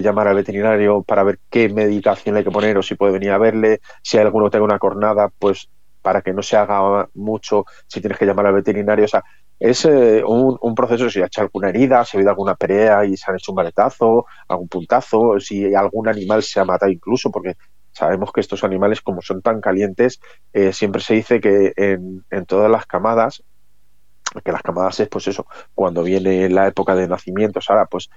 llamar 0.03 0.29
al 0.29 0.37
veterinario 0.37 1.03
para 1.03 1.23
ver 1.23 1.39
qué 1.49 1.71
medicación 1.71 2.35
le 2.35 2.41
hay 2.41 2.45
que 2.45 2.51
poner 2.51 2.77
o 2.77 2.83
si 2.83 2.95
puede 2.95 3.13
venir 3.13 3.31
a 3.31 3.39
verle, 3.39 3.81
si 4.03 4.19
hay 4.19 4.25
alguno 4.25 4.47
que 4.47 4.51
tenga 4.51 4.65
una 4.65 4.79
cornada, 4.79 5.31
pues 5.39 5.71
para 6.03 6.21
que 6.21 6.33
no 6.33 6.43
se 6.43 6.57
haga 6.57 7.09
mucho, 7.15 7.65
si 7.87 8.01
tienes 8.01 8.19
que 8.19 8.27
llamar 8.27 8.47
al 8.47 8.55
veterinario, 8.55 9.05
o 9.05 9.09
sea, 9.09 9.25
es 9.61 9.85
eh, 9.85 10.23
un, 10.25 10.75
proceso 10.75 11.11
si 11.11 11.21
ha 11.21 11.27
hecho 11.27 11.41
alguna 11.41 11.69
herida, 11.71 12.05
si 12.05 12.17
ha 12.17 12.19
habido 12.19 12.31
alguna 12.31 12.55
pelea 12.55 13.05
y 13.05 13.17
se 13.17 13.31
han 13.31 13.37
hecho 13.37 13.53
un 13.53 13.57
baletazo, 13.57 14.27
algún 14.47 14.69
puntazo, 14.69 15.41
si 15.41 15.75
algún 15.75 16.09
animal 16.09 16.43
se 16.43 16.61
ha 16.61 16.65
matado 16.65 16.93
incluso, 16.93 17.31
porque 17.31 17.57
sabemos 17.93 18.31
que 18.33 18.41
estos 18.41 18.63
animales, 18.63 19.01
como 19.01 19.21
son 19.21 19.43
tan 19.43 19.61
calientes, 19.61 20.21
eh, 20.53 20.73
siempre 20.73 21.01
se 21.01 21.15
dice 21.15 21.41
que 21.41 21.73
en, 21.77 22.25
en, 22.31 22.47
todas 22.47 22.71
las 22.71 22.87
camadas, 22.87 23.43
que 24.45 24.53
las 24.53 24.63
camadas 24.63 25.01
es 25.01 25.09
pues 25.09 25.27
eso, 25.27 25.47
cuando 25.75 26.05
viene 26.05 26.49
la 26.49 26.69
época 26.69 26.95
de 26.95 27.09
nacimientos, 27.09 27.69
ahora 27.69 27.87
pues 27.87 28.11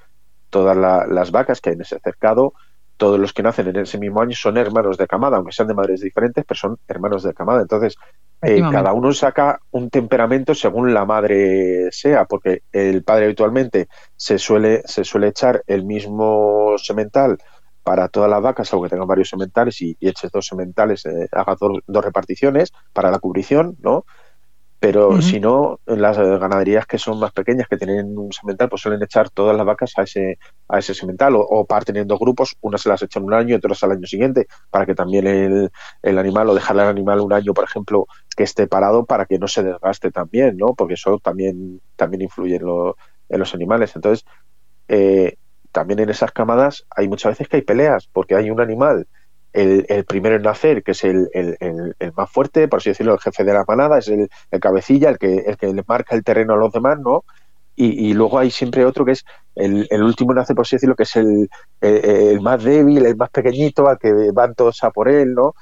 todas 0.51 0.77
las 0.77 1.31
vacas 1.31 1.59
que 1.59 1.69
hay 1.69 1.75
en 1.75 1.81
ese 1.81 1.99
cercado, 1.99 2.53
todos 2.97 3.19
los 3.19 3.33
que 3.33 3.41
nacen 3.41 3.67
en 3.67 3.77
ese 3.77 3.97
mismo 3.97 4.21
año 4.21 4.35
son 4.35 4.57
hermanos 4.57 4.95
de 4.95 5.07
camada, 5.07 5.37
aunque 5.37 5.53
sean 5.53 5.67
de 5.67 5.73
madres 5.73 6.01
diferentes, 6.01 6.45
pero 6.45 6.59
son 6.59 6.77
hermanos 6.87 7.23
de 7.23 7.33
camada. 7.33 7.61
Entonces, 7.61 7.95
eh, 8.41 8.61
cada 8.71 8.93
uno 8.93 9.13
saca 9.13 9.59
un 9.71 9.89
temperamento 9.89 10.55
según 10.55 10.93
la 10.93 11.05
madre 11.05 11.91
sea, 11.91 12.25
porque 12.25 12.63
el 12.71 13.03
padre 13.03 13.25
habitualmente 13.25 13.87
se 14.15 14.39
suele, 14.39 14.81
se 14.85 15.03
suele 15.03 15.27
echar 15.27 15.63
el 15.67 15.83
mismo 15.85 16.75
semental 16.77 17.37
para 17.83 18.07
todas 18.07 18.29
las 18.29 18.41
vacas, 18.41 18.71
aunque 18.73 18.89
tengan 18.89 19.07
varios 19.07 19.29
sementales 19.29 19.81
y, 19.81 19.97
eches 19.99 20.31
dos 20.31 20.47
sementales, 20.47 21.05
eh, 21.05 21.27
haga 21.31 21.55
dos, 21.59 21.79
dos, 21.85 22.05
reparticiones 22.05 22.71
para 22.93 23.11
la 23.11 23.19
cubrición, 23.19 23.77
¿no? 23.79 24.05
Pero 24.81 25.21
si 25.21 25.39
no, 25.39 25.79
las 25.85 26.17
ganaderías 26.17 26.87
que 26.87 26.97
son 26.97 27.19
más 27.19 27.31
pequeñas, 27.31 27.67
que 27.67 27.77
tienen 27.77 28.17
un 28.17 28.33
semental, 28.33 28.67
pues 28.67 28.81
suelen 28.81 29.03
echar 29.03 29.29
todas 29.29 29.55
las 29.55 29.63
vacas 29.63 29.93
a 29.95 30.01
ese, 30.01 30.39
a 30.67 30.79
ese 30.79 30.95
semental 30.95 31.35
o, 31.35 31.41
o 31.41 31.65
parten 31.65 31.97
en 31.97 32.07
dos 32.07 32.17
grupos, 32.17 32.57
unas 32.61 32.81
se 32.81 32.89
las 32.89 33.03
echan 33.03 33.23
un 33.23 33.35
año 33.35 33.49
y 33.49 33.53
otras 33.53 33.83
al 33.83 33.91
año 33.91 34.07
siguiente, 34.07 34.47
para 34.71 34.87
que 34.87 34.95
también 34.95 35.27
el, 35.27 35.71
el 36.01 36.17
animal 36.17 36.49
o 36.49 36.55
dejarle 36.55 36.81
al 36.81 36.87
animal 36.87 37.19
un 37.19 37.31
año, 37.31 37.53
por 37.53 37.63
ejemplo, 37.63 38.07
que 38.35 38.41
esté 38.41 38.65
parado 38.65 39.05
para 39.05 39.27
que 39.27 39.37
no 39.37 39.47
se 39.47 39.61
desgaste 39.61 40.09
también, 40.09 40.57
¿no? 40.57 40.73
Porque 40.73 40.95
eso 40.95 41.19
también, 41.19 41.79
también 41.95 42.23
influye 42.23 42.55
en, 42.55 42.63
en 43.29 43.39
los 43.39 43.53
animales. 43.53 43.95
Entonces, 43.95 44.25
eh, 44.87 45.35
también 45.71 45.99
en 45.99 46.09
esas 46.09 46.31
camadas 46.31 46.87
hay 46.89 47.07
muchas 47.07 47.33
veces 47.33 47.47
que 47.47 47.57
hay 47.57 47.61
peleas, 47.61 48.09
porque 48.11 48.35
hay 48.35 48.49
un 48.49 48.59
animal 48.59 49.05
el, 49.53 50.05
primero 50.05 50.35
en 50.35 50.43
nacer, 50.43 50.83
que 50.83 50.91
es 50.91 51.03
el, 51.03 51.29
más 52.15 52.29
fuerte, 52.31 52.67
por 52.67 52.77
así 52.77 52.89
decirlo, 52.89 53.13
el 53.13 53.19
jefe 53.19 53.43
de 53.43 53.53
la 53.53 53.65
manada, 53.67 53.99
es 53.99 54.07
el, 54.07 54.29
cabecilla, 54.59 55.09
el 55.09 55.17
que, 55.17 55.37
el 55.37 55.57
que 55.57 55.67
le 55.73 55.83
marca 55.87 56.15
el 56.15 56.23
terreno 56.23 56.53
a 56.53 56.57
los 56.57 56.71
demás, 56.71 56.99
¿no? 56.99 57.23
Y, 57.75 58.13
luego 58.13 58.37
hay 58.37 58.51
siempre 58.51 58.85
otro 58.85 59.05
que 59.05 59.13
es 59.13 59.25
el, 59.55 60.03
último 60.03 60.33
en 60.33 60.37
nacer, 60.37 60.55
por 60.55 60.65
así 60.65 60.75
decirlo, 60.75 60.95
que 60.95 61.03
es 61.03 61.15
el, 61.15 61.49
más 62.41 62.63
débil, 62.63 63.05
el 63.05 63.15
más 63.15 63.31
pequeñito, 63.31 63.87
al 63.87 63.97
que 63.97 64.11
van 64.31 64.53
todos 64.53 64.83
a 64.83 64.91
por 64.91 65.09
él, 65.09 65.33
¿no? 65.33 65.55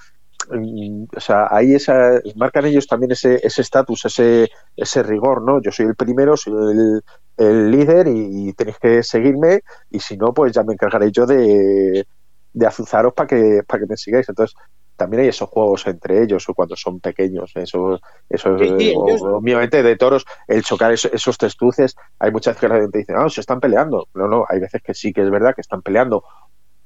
mm, 0.52 1.06
o 1.16 1.20
sea, 1.20 1.48
ahí 1.50 1.76
esa, 1.76 2.20
marcan 2.36 2.66
ellos 2.66 2.88
también 2.88 3.12
ese 3.12 3.40
estatus, 3.44 4.06
ese, 4.06 4.50
ese 4.76 5.04
rigor, 5.04 5.44
¿no? 5.44 5.62
Yo 5.62 5.72
soy 5.72 5.86
el 5.86 5.96
primero, 5.96 6.36
soy 6.36 6.54
el, 6.54 7.02
el 7.38 7.72
líder 7.72 8.08
y, 8.08 8.52
tenéis 8.54 8.78
que 8.80 9.02
seguirme 9.02 9.62
y 9.90 10.00
si 10.00 10.18
no, 10.18 10.34
pues 10.34 10.52
ya 10.52 10.64
me 10.64 10.74
encargaré 10.74 11.12
yo 11.12 11.26
de, 11.26 12.06
de 12.54 12.68
azuzaros 12.68 13.14
para 13.14 13.28
que, 13.28 13.62
para 13.68 13.82
que 13.82 13.88
me 13.88 13.98
sigáis. 13.98 14.28
Entonces, 14.30 14.56
también 15.00 15.24
hay 15.24 15.30
esos 15.30 15.50
juegos 15.50 15.88
entre 15.88 16.22
ellos 16.22 16.48
o 16.50 16.54
cuando 16.54 16.76
son 16.76 17.00
pequeños, 17.00 17.52
eso, 17.56 18.00
eso 18.30 18.50
obviamente 18.54 19.82
de 19.82 19.96
toros, 19.96 20.26
el 20.46 20.62
chocar 20.62 20.92
esos, 20.92 21.38
testuces, 21.38 21.96
hay 22.20 22.32
muchas 22.32 22.56
veces 22.56 22.62
que 22.62 22.74
la 22.76 22.82
gente 22.82 22.98
dice, 23.00 23.14
ah, 23.16 23.30
se 23.30 23.40
están 23.40 23.62
peleando. 23.62 24.10
No, 24.14 24.28
no, 24.28 24.46
hay 24.48 24.60
veces 24.60 24.82
que 24.84 24.94
sí 24.94 25.14
que 25.14 25.22
es 25.22 25.32
verdad 25.32 25.56
que 25.56 25.62
están 25.62 25.82
peleando 25.82 26.24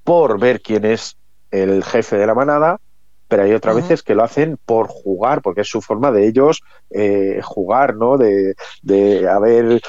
por 0.04 0.40
ver 0.40 0.62
quién 0.62 0.86
es 0.86 1.18
el 1.50 1.84
jefe 1.84 2.18
de 2.18 2.28
la 2.28 2.36
manada, 2.36 2.80
pero 3.28 3.44
hay 3.44 3.54
otras 3.54 3.76
veces 3.76 4.04
que 4.04 4.14
lo 4.14 4.24
hacen 4.24 4.60
por 4.64 4.88
jugar, 4.88 5.42
porque 5.42 5.62
es 5.62 5.68
su 5.68 5.82
forma 5.82 6.12
de 6.12 6.28
ellos 6.28 6.62
eh, 6.92 7.40
jugar, 7.44 7.96
¿no? 7.96 8.20
De, 8.20 8.54
de 8.84 9.28
a 9.28 9.40
ver 9.40 9.82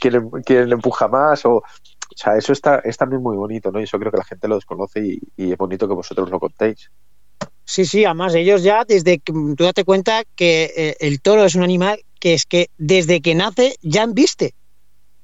quién, 0.00 0.30
quién 0.44 0.70
empuja 0.70 1.08
más 1.08 1.44
o 1.44 1.64
o 2.14 2.16
sea, 2.16 2.36
eso 2.36 2.52
está, 2.52 2.78
es 2.80 2.96
también 2.96 3.22
muy 3.22 3.36
bonito, 3.36 3.70
¿no? 3.70 3.80
Y 3.80 3.84
eso 3.84 3.98
creo 3.98 4.10
que 4.10 4.18
la 4.18 4.24
gente 4.24 4.48
lo 4.48 4.54
desconoce 4.54 5.00
y, 5.36 5.52
es 5.52 5.56
bonito 5.56 5.88
que 5.88 5.94
vosotros 5.94 6.30
lo 6.30 6.38
contéis. 6.38 6.90
Sí, 7.64 7.84
sí, 7.84 8.04
además 8.04 8.34
ellos 8.34 8.62
ya, 8.62 8.84
desde 8.84 9.18
que 9.18 9.32
tú 9.32 9.64
date 9.64 9.84
cuenta 9.84 10.22
que 10.36 10.72
eh, 10.76 10.96
el 11.00 11.20
toro 11.20 11.44
es 11.44 11.54
un 11.54 11.62
animal 11.62 12.00
que 12.20 12.34
es 12.34 12.46
que 12.46 12.70
desde 12.78 13.20
que 13.20 13.34
nace 13.34 13.76
ya 13.82 14.04
enviste. 14.04 14.54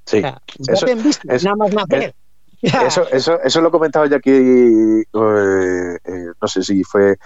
Sí, 0.05 0.21
ya 0.21 0.41
eso, 0.69 0.87
viste, 0.97 1.29
nada 1.29 1.57
más 1.57 1.73
nacer. 1.73 2.15
eso, 2.63 3.09
eso, 3.11 3.41
eso 3.43 3.61
lo 3.61 3.71
comentaba 3.71 4.07
yo 4.09 4.17
aquí, 4.17 4.31
eh, 4.31 5.05
eh, 5.13 6.27
no 6.41 6.49
sé 6.49 6.63
si 6.63 6.83
fue 6.83 7.17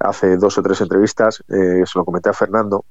hace 0.00 0.36
dos 0.36 0.58
o 0.58 0.62
tres 0.62 0.80
entrevistas, 0.80 1.42
se 1.46 1.98
lo 1.98 2.04
comenté 2.04 2.28
a 2.28 2.32
Fernando, 2.32 2.84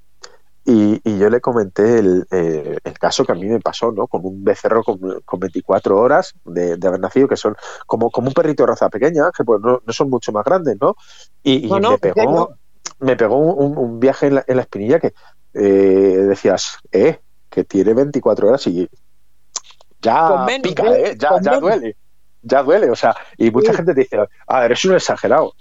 y, 0.65 1.17
yo 1.17 1.29
le 1.29 1.41
comenté 1.41 1.99
el, 1.99 2.25
eh, 2.31 2.77
el, 2.83 2.99
caso 2.99 3.25
que 3.25 3.33
a 3.33 3.35
mí 3.35 3.45
me 3.45 3.59
pasó, 3.59 3.91
¿no? 3.91 4.07
Con 4.07 4.25
un 4.25 4.43
becerro 4.43 4.83
con, 4.83 4.97
con 5.25 5.39
24 5.39 5.97
horas 5.99 6.33
de, 6.45 6.77
haber 6.85 6.99
nacido, 6.99 7.27
que 7.27 7.35
son 7.35 7.55
como, 7.85 8.09
como 8.09 8.29
un 8.29 8.33
perrito 8.33 8.63
de 8.63 8.67
raza 8.67 8.89
pequeña, 8.89 9.29
que 9.35 9.43
pues 9.43 9.61
no, 9.61 9.81
no 9.85 9.93
son 9.93 10.09
mucho 10.09 10.31
más 10.31 10.45
grandes, 10.45 10.77
¿no? 10.79 10.95
Y, 11.43 11.69
me, 11.69 11.97
pegó, 11.97 12.55
me 12.99 13.15
pegó 13.17 13.35
un, 13.37 13.77
un 13.77 13.99
viaje 13.99 14.27
en 14.27 14.35
la, 14.35 14.45
en 14.47 14.55
la, 14.55 14.61
espinilla 14.61 14.99
que 14.99 15.13
eh, 15.53 16.25
decías, 16.29 16.77
eh, 16.91 17.19
que 17.49 17.63
tiene 17.65 17.93
24 17.93 18.47
horas 18.47 18.65
y 18.67 18.89
ya 20.01 20.45
pica, 20.61 20.83
¿eh? 20.87 21.11
¿eh? 21.11 21.15
Ya, 21.17 21.39
ya 21.41 21.59
duele, 21.59 21.97
ya 22.41 22.63
duele, 22.63 22.89
o 22.89 22.95
sea, 22.95 23.15
y 23.37 23.51
mucha 23.51 23.73
gente 23.73 23.93
te 23.93 24.01
dice, 24.01 24.17
ah, 24.47 24.65
eres 24.65 24.83
un 24.85 24.95
exagerado. 24.95 25.53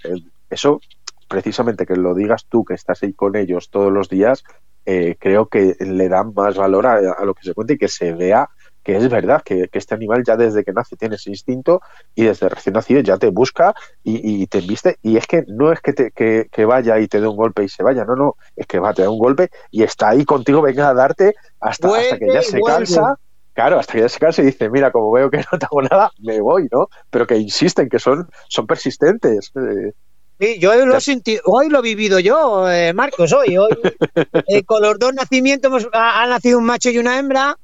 Eso 0.49 0.79
precisamente 1.27 1.85
que 1.85 1.95
lo 1.95 2.13
digas 2.13 2.45
tú, 2.47 2.63
que 2.63 2.73
estás 2.73 3.03
ahí 3.03 3.13
con 3.13 3.35
ellos 3.35 3.69
todos 3.69 3.91
los 3.91 4.09
días, 4.09 4.43
eh, 4.85 5.15
creo 5.19 5.47
que 5.47 5.75
le 5.79 6.09
dan 6.09 6.33
más 6.33 6.55
valor 6.55 6.87
a, 6.87 7.23
lo 7.23 7.33
que 7.33 7.43
se 7.43 7.53
cuenta 7.53 7.73
y 7.73 7.77
que 7.77 7.87
se 7.87 8.13
vea 8.13 8.49
que 8.83 8.97
es 8.97 9.09
verdad 9.09 9.41
que, 9.43 9.69
este 9.71 9.95
animal 9.95 10.23
ya 10.25 10.35
desde 10.35 10.63
que 10.65 10.73
nace 10.73 10.97
tiene 10.97 11.15
ese 11.15 11.29
instinto 11.29 11.81
y 12.15 12.23
desde 12.23 12.49
recién 12.49 12.73
nacido 12.73 12.99
ya 12.99 13.17
te 13.17 13.29
busca 13.29 13.73
y, 14.03 14.45
te 14.47 14.59
embiste 14.59 14.97
y 15.01 15.15
es 15.15 15.25
que 15.25 15.45
no 15.47 15.71
es 15.71 15.79
que, 15.79 15.93
te, 15.93 16.11
que, 16.11 16.65
vaya 16.65 16.99
y 16.99 17.07
te 17.07 17.21
dé 17.21 17.27
un 17.27 17.37
golpe 17.37 17.63
y 17.63 17.69
se 17.69 17.81
vaya, 17.81 18.03
no, 18.03 18.15
no, 18.15 18.35
es 18.57 18.67
que 18.67 18.79
va, 18.79 18.93
te 18.93 19.03
da 19.03 19.09
un 19.09 19.19
golpe 19.19 19.49
y 19.71 19.83
está 19.83 20.09
ahí 20.09 20.25
contigo, 20.25 20.61
venga 20.61 20.89
a 20.89 20.93
darte 20.93 21.33
hasta, 21.61 21.87
hasta 21.87 22.17
que 22.17 22.27
ya 22.33 22.41
se 22.41 22.59
cansa. 22.59 23.17
Claro, 23.53 23.79
hasta 23.79 23.93
que 23.93 23.99
ya 23.99 24.09
se 24.09 24.19
cansa 24.19 24.41
y 24.41 24.45
dice, 24.45 24.69
mira, 24.69 24.91
como 24.91 25.11
veo 25.11 25.29
que 25.29 25.37
no 25.37 25.59
te 25.59 25.65
hago 25.65 25.81
nada, 25.83 26.11
me 26.19 26.41
voy, 26.41 26.67
¿no? 26.71 26.87
Pero 27.11 27.27
que 27.27 27.37
insisten, 27.37 27.87
que 27.87 27.99
son, 27.99 28.27
son 28.49 28.65
persistentes. 28.65 29.51
Eh, 29.55 29.93
Sí, 30.43 30.59
yo 30.59 30.75
lo 30.85 30.99
sentido, 30.99 31.41
hoy 31.45 31.69
lo 31.69 31.79
he 31.79 31.81
vivido 31.83 32.19
yo, 32.19 32.69
eh, 32.69 32.91
Marcos, 32.91 33.31
hoy, 33.31 33.57
hoy 33.57 33.69
eh, 34.47 34.63
con 34.63 34.81
los 34.81 34.99
dos 34.99 35.13
nacimientos 35.13 35.87
ha, 35.93 36.27
nacido 36.27 36.57
un 36.57 36.65
macho 36.65 36.89
y 36.89 36.97
una 36.97 37.17
hembra. 37.17 37.57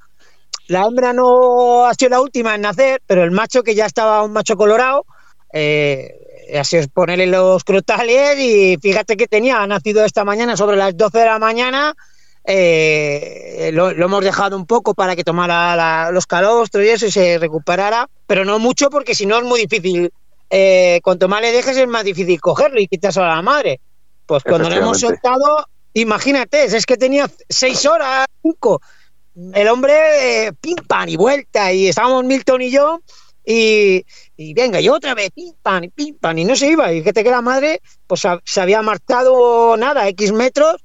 La 0.66 0.86
hembra 0.86 1.12
no 1.12 1.84
ha 1.84 1.92
sido 1.92 2.10
la 2.10 2.22
última 2.22 2.54
en 2.54 2.62
nacer, 2.62 3.02
pero 3.06 3.22
el 3.22 3.32
macho 3.32 3.62
que 3.62 3.74
ya 3.74 3.84
estaba 3.84 4.22
un 4.22 4.32
macho 4.32 4.56
colorado, 4.56 5.04
eh, 5.52 6.08
así 6.58 6.78
es 6.78 6.88
ponerle 6.88 7.26
los 7.26 7.64
crotales 7.64 8.38
y 8.38 8.78
fíjate 8.80 9.18
que 9.18 9.26
tenía, 9.26 9.60
ha 9.60 9.66
nacido 9.66 10.02
esta 10.02 10.24
mañana 10.24 10.56
sobre 10.56 10.78
las 10.78 10.96
12 10.96 11.18
de 11.18 11.26
la 11.26 11.38
mañana, 11.38 11.94
eh, 12.44 13.70
lo, 13.74 13.90
hemos 13.90 14.24
dejado 14.24 14.56
un 14.56 14.64
poco 14.64 14.94
para 14.94 15.14
que 15.16 15.24
tomara 15.24 16.10
los 16.12 16.26
calostros 16.26 16.82
y 16.82 16.88
eso 16.88 17.04
y 17.04 17.10
se 17.10 17.36
recuperara, 17.36 18.08
pero 18.26 18.46
no 18.46 18.58
mucho 18.58 18.88
porque 18.88 19.14
si 19.14 19.26
no 19.26 19.36
es 19.36 19.44
muy 19.44 19.60
difícil 19.60 20.10
eh, 20.50 21.00
cuanto 21.02 21.28
más 21.28 21.40
le 21.40 21.52
dejes 21.52 21.76
es 21.76 21.86
más 21.86 22.04
difícil 22.04 22.40
cogerlo 22.40 22.80
y 22.80 22.88
quitarse 22.88 23.20
a 23.20 23.28
la 23.28 23.42
madre. 23.42 23.80
Pues 24.26 24.42
cuando 24.42 24.68
lo 24.68 24.76
hemos 24.76 25.00
soltado, 25.00 25.66
imagínate, 25.92 26.64
es 26.64 26.86
que 26.86 26.96
tenía 26.96 27.30
seis 27.48 27.86
horas, 27.86 28.26
cinco. 28.42 28.80
El 29.54 29.68
hombre, 29.68 30.46
eh, 30.46 30.52
pim, 30.60 30.76
pam 30.86 31.08
y 31.08 31.16
vuelta, 31.16 31.72
y 31.72 31.88
estábamos 31.88 32.24
Milton 32.24 32.62
y 32.62 32.70
yo, 32.70 33.00
y, 33.44 34.04
venga, 34.54 34.80
y 34.80 34.88
otra 34.88 35.14
vez, 35.14 35.30
pim, 35.30 35.54
pam, 35.62 35.84
y 35.84 35.88
pim, 35.88 36.16
pam, 36.18 36.36
y 36.38 36.44
no 36.44 36.56
se 36.56 36.68
iba. 36.68 36.92
Y 36.92 37.02
que 37.02 37.22
la 37.24 37.40
madre, 37.40 37.80
pues 38.06 38.22
se 38.44 38.60
había 38.60 38.82
marchado 38.82 39.76
nada, 39.76 40.08
X 40.08 40.32
metros, 40.32 40.84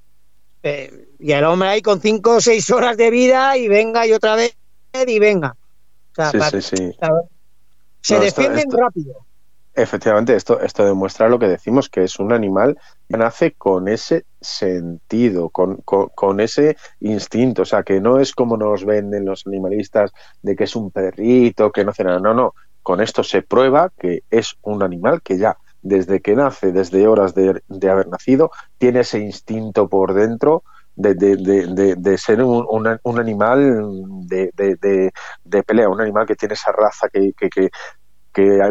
eh, 0.64 1.10
y 1.20 1.32
el 1.32 1.44
hombre 1.44 1.70
ahí 1.70 1.82
con 1.82 2.02
cinco 2.02 2.36
o 2.36 2.42
seis 2.42 2.70
horas 2.70 2.98
de 2.98 3.10
vida, 3.10 3.58
y 3.58 3.68
venga, 3.68 4.06
y 4.06 4.14
otra 4.14 4.36
vez, 4.36 4.56
y 4.94 5.20
venga. 5.20 5.56
sí, 6.32 6.40
sí, 6.52 6.78
sí. 6.78 6.92
Se 8.02 8.20
defienden 8.20 8.70
rápido. 8.72 9.25
Efectivamente, 9.78 10.34
esto, 10.38 10.62
esto 10.62 10.86
demuestra 10.86 11.28
lo 11.28 11.38
que 11.38 11.50
decimos, 11.50 11.90
que 11.90 12.06
es 12.06 12.18
un 12.18 12.32
animal 12.32 12.78
que 13.10 13.18
nace 13.18 13.56
con 13.56 13.90
ese 13.90 14.26
sentido, 14.40 15.50
con, 15.50 15.82
con, 15.84 16.40
ese 16.40 16.78
instinto, 17.02 17.64
o 17.64 17.66
sea, 17.66 17.84
que 17.84 18.00
no 18.00 18.20
es 18.22 18.32
como 18.32 18.56
nos 18.56 18.86
venden 18.86 19.26
los 19.26 19.46
animalistas 19.46 20.14
de 20.42 20.56
que 20.56 20.64
es 20.64 20.78
un 20.78 20.92
perrito, 20.92 21.74
que 21.74 21.84
no 21.84 21.92
hace 21.92 22.06
nada, 22.06 22.22
no, 22.22 22.34
no, 22.34 22.54
con 22.84 23.02
esto 23.02 23.22
se 23.22 23.42
prueba 23.42 23.92
que 24.00 24.24
es 24.30 24.56
un 24.62 24.82
animal 24.82 25.22
que 25.22 25.38
ya 25.38 25.58
desde 25.82 26.22
que 26.22 26.36
nace, 26.36 26.72
desde 26.72 27.06
horas 27.06 27.36
de, 27.36 27.62
haber 27.90 28.08
nacido, 28.08 28.52
tiene 28.78 29.02
ese 29.02 29.20
instinto 29.20 29.90
por 29.90 30.14
dentro 30.14 30.64
de, 30.96 31.16
de, 31.16 31.36
de, 31.36 31.96
de 31.98 32.18
ser 32.18 32.42
un, 32.42 32.66
un, 33.04 33.20
animal 33.20 34.26
de, 34.26 35.12
pelea, 35.68 35.90
un 35.90 36.00
animal 36.00 36.26
que 36.26 36.36
tiene 36.38 36.54
esa 36.54 36.72
raza 36.72 37.10
que 37.10 37.34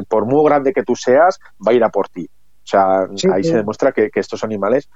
por 0.09 0.27
muy 0.27 0.45
grande 0.45 0.73
que 0.73 0.83
tú 0.83 0.97
seas, 0.97 1.39
va 1.67 1.73
a 1.73 1.75
ir 1.75 1.85
a 1.85 1.91
por 1.91 2.09
ti. 2.09 2.27
O 2.27 2.67
sea, 2.67 3.07
ahí 3.33 3.45
se 3.45 3.57
demuestra 3.57 3.93
que, 3.93 4.11
estos 4.15 4.43
animales 4.45 4.89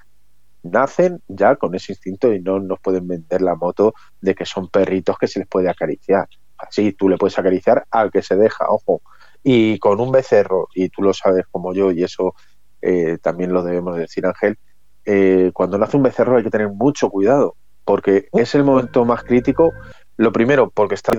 nacen 0.63 1.23
ya 1.29 1.57
con 1.57 1.75
ese 1.75 1.93
instinto 1.93 2.33
y 2.33 2.41
no 2.41 2.59
nos 2.59 2.81
pueden 2.81 3.07
vender 3.07 3.43
la 3.43 3.55
moto 3.55 3.95
de 4.21 4.35
que 4.35 4.45
son 4.45 4.69
perritos 4.69 5.19
que 5.19 5.29
se 5.29 5.41
les 5.41 5.49
puede 5.49 5.69
acariciar. 5.69 6.29
Así, 6.57 6.93
tú 6.93 7.09
le 7.09 7.17
puedes 7.17 7.39
acariciar 7.39 7.85
al 7.91 8.11
que 8.11 8.23
se 8.23 8.37
deja, 8.37 8.67
ojo. 8.69 9.03
Y 9.43 9.79
con 9.79 10.01
un 10.01 10.11
becerro, 10.11 10.69
y 10.75 10.89
tú 10.89 11.03
lo 11.03 11.13
sabes 11.13 11.47
como 11.51 11.73
yo, 11.73 11.93
y 11.93 12.03
eso 12.03 12.35
eh, 12.83 13.19
también 13.23 13.53
lo 13.53 13.63
debemos 13.63 13.97
decir, 13.97 14.27
Ángel, 14.27 14.59
eh, 15.05 15.51
cuando 15.55 15.79
nace 15.79 15.97
un 15.97 16.03
becerro 16.03 16.37
hay 16.37 16.43
que 16.43 16.51
tener 16.51 16.69
mucho 16.69 17.09
cuidado, 17.09 17.55
porque 17.85 18.29
es 18.33 18.55
el 18.55 18.65
momento 18.65 19.05
más 19.05 19.23
crítico. 19.23 19.73
Lo 20.17 20.33
primero, 20.33 20.71
porque 20.71 20.97
está 20.97 21.13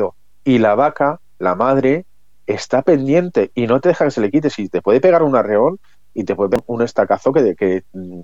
y 0.44 0.58
la 0.58 0.76
vaca, 0.76 1.20
la 1.38 1.56
madre, 1.56 2.06
está 2.50 2.82
pendiente 2.82 3.52
y 3.54 3.68
no 3.68 3.80
te 3.80 3.90
deja 3.90 4.06
que 4.06 4.12
se 4.12 4.22
le 4.22 4.32
quite. 4.32 4.50
Si 4.50 4.70
te 4.70 4.82
puede 4.82 5.00
pegar 5.00 5.24
un 5.24 5.36
arreón 5.36 5.80
y 6.14 6.24
te 6.24 6.36
puede 6.36 6.50
pegar 6.50 6.64
un 6.68 6.82
estacazo 6.82 7.32
que, 7.32 7.56
que 7.56 7.84
mm, 7.94 8.22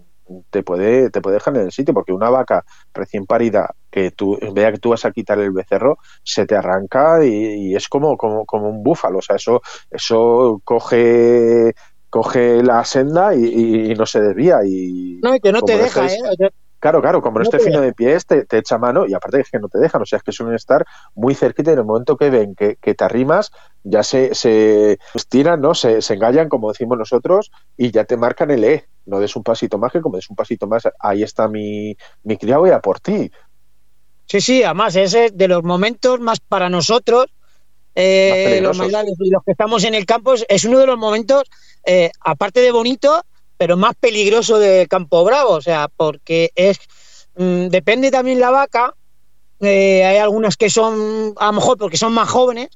te 0.50 0.64
puede, 0.64 1.12
te 1.12 1.22
puede 1.22 1.36
dejar 1.36 1.56
en 1.56 1.64
el 1.64 1.72
sitio, 1.72 1.94
porque 1.94 2.12
una 2.12 2.32
vaca 2.32 2.66
recién 2.94 3.26
parida 3.26 3.76
que 3.92 4.12
tú 4.12 4.38
vea 4.54 4.72
que 4.72 4.80
tú 4.80 4.90
vas 4.90 5.06
a 5.06 5.12
quitar 5.12 5.40
el 5.40 5.52
becerro, 5.52 6.00
se 6.24 6.48
te 6.48 6.56
arranca 6.56 7.24
y, 7.24 7.76
es 7.76 7.88
como, 7.88 8.18
como, 8.18 8.46
como 8.46 8.68
un 8.70 8.84
búfalo. 8.84 9.20
O 9.20 9.22
sea, 9.22 9.36
eso, 9.36 9.62
eso 9.92 10.60
coge 10.64 11.74
coge 12.10 12.64
la 12.64 12.84
senda 12.86 13.36
y, 13.36 13.94
no 13.94 14.06
se 14.06 14.22
desvía 14.22 14.60
y 14.66 15.20
no 15.22 15.36
y 15.36 15.40
que 15.42 15.52
no 15.52 15.62
te 15.62 15.78
deja 15.78 16.06
¿eh? 16.06 16.50
Claro, 16.86 17.02
claro, 17.02 17.20
como 17.20 17.40
no 17.40 17.42
esté 17.42 17.58
fino 17.58 17.82
de 17.82 17.94
pies, 17.94 18.28
te, 18.28 18.46
echa 18.52 18.78
mano 18.78 19.08
y 19.08 19.16
aparte 19.16 19.42
es 19.42 19.50
que 19.50 19.58
no 19.58 19.70
te 19.70 19.80
dejan, 19.80 20.04
o 20.04 20.06
sea, 20.06 20.18
es 20.18 20.24
que 20.24 20.32
suelen 20.32 20.54
estar 20.54 20.86
muy 21.16 21.34
cerquita 21.34 21.72
y 21.72 21.74
en 21.74 21.80
el 21.80 21.86
momento 21.86 22.16
que 22.16 22.30
ven 22.30 22.54
que, 22.54 22.76
te 22.76 23.04
arrimas, 23.04 23.52
ya 23.84 24.04
se, 24.04 24.36
se 24.36 25.00
estiran, 25.16 25.62
¿no? 25.62 25.74
Se, 25.74 26.04
se 26.04 26.14
engallan, 26.14 26.48
como 26.48 26.72
decimos 26.72 27.00
nosotros, 27.00 27.50
y 27.76 27.90
ya 27.90 28.04
te 28.04 28.18
marcan 28.18 28.52
el 28.52 28.64
E. 28.64 28.88
No 29.08 29.20
des 29.20 29.36
un 29.36 29.42
pasito 29.42 29.80
más 29.80 29.92
que 29.94 30.00
como 30.00 30.18
des 30.18 30.30
un 30.30 30.36
pasito 30.36 30.68
más, 30.68 30.84
ahí 31.00 31.24
está 31.24 31.48
mi, 31.48 31.98
mi 32.22 32.38
criado 32.38 32.68
y 32.68 32.70
a 32.70 32.80
por 32.82 33.00
ti. 33.00 33.32
Sí, 34.28 34.40
sí, 34.40 34.62
además 34.62 34.96
ese 34.96 35.26
es 35.26 35.36
de 35.36 35.48
los 35.48 35.64
momentos 35.64 36.20
más 36.20 36.40
para 36.40 36.70
nosotros, 36.70 37.34
eh, 37.96 38.60
los 38.62 38.78
y 38.78 39.32
los 39.32 39.44
que 39.44 39.54
estamos 39.54 39.84
en 39.86 39.96
el 39.96 40.06
campo, 40.06 40.36
es 40.36 40.66
uno 40.66 40.78
de 40.78 40.86
los 40.86 41.00
momentos, 41.00 41.50
eh, 41.84 42.12
aparte 42.20 42.60
de 42.60 42.70
bonito, 42.70 43.24
pero 43.58 43.78
más 43.78 43.96
peligroso 44.00 44.60
de 44.60 44.88
Campo 44.88 45.24
Bravo, 45.24 45.52
o 45.52 45.62
sea, 45.62 45.90
porque 45.96 46.52
es 46.56 46.78
mm, 47.36 47.68
depende 47.68 48.12
también 48.12 48.40
la 48.40 48.52
vaca, 48.52 48.94
eh, 49.62 50.04
hay 50.04 50.18
algunas 50.18 50.58
que 50.58 50.70
son, 50.70 51.34
a 51.38 51.48
lo 51.48 51.54
mejor 51.54 51.78
porque 51.78 51.98
son 51.98 52.14
más 52.14 52.30
jóvenes, 52.30 52.70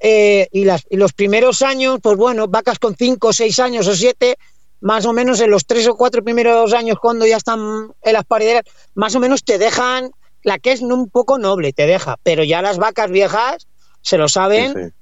eh, 0.00 0.46
y, 0.52 0.64
las, 0.64 0.86
los 0.90 1.12
primeros 1.12 1.62
años, 1.62 1.98
pues 2.02 2.16
bueno, 2.16 2.46
vacas 2.46 2.78
con 2.78 2.94
5, 2.94 3.32
6 3.32 3.58
años 3.58 3.88
o 3.88 3.94
7, 3.94 4.36
más 4.80 5.06
o 5.06 5.12
menos 5.12 5.40
en 5.40 5.50
los 5.50 5.66
tres 5.66 5.88
o 5.88 5.96
cuatro 5.96 6.22
primeros 6.22 6.72
años 6.72 6.98
cuando 7.00 7.26
ya 7.26 7.36
están 7.36 7.90
en 8.02 8.12
las 8.12 8.24
parideras, 8.24 8.62
más 8.94 9.14
o 9.14 9.20
menos 9.20 9.42
te 9.42 9.58
dejan, 9.58 10.10
la 10.42 10.58
que 10.58 10.72
es 10.72 10.82
un 10.82 11.10
poco 11.10 11.38
noble 11.38 11.72
te 11.72 11.86
deja, 11.86 12.16
pero 12.22 12.44
ya 12.44 12.62
las 12.62 12.78
vacas 12.78 13.10
viejas 13.10 13.66
se 14.02 14.18
lo 14.18 14.28
saben 14.28 14.94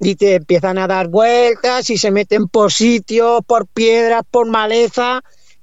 y 0.00 0.14
te 0.14 0.36
empiezan 0.36 0.78
a 0.78 0.86
dar 0.86 1.08
vueltas 1.08 1.90
y 1.90 1.98
se 1.98 2.10
meten 2.10 2.48
por 2.48 2.72
sitios, 2.72 3.40
por 3.46 3.66
piedras, 3.66 4.22
por 4.30 4.46
maleza 4.46 5.22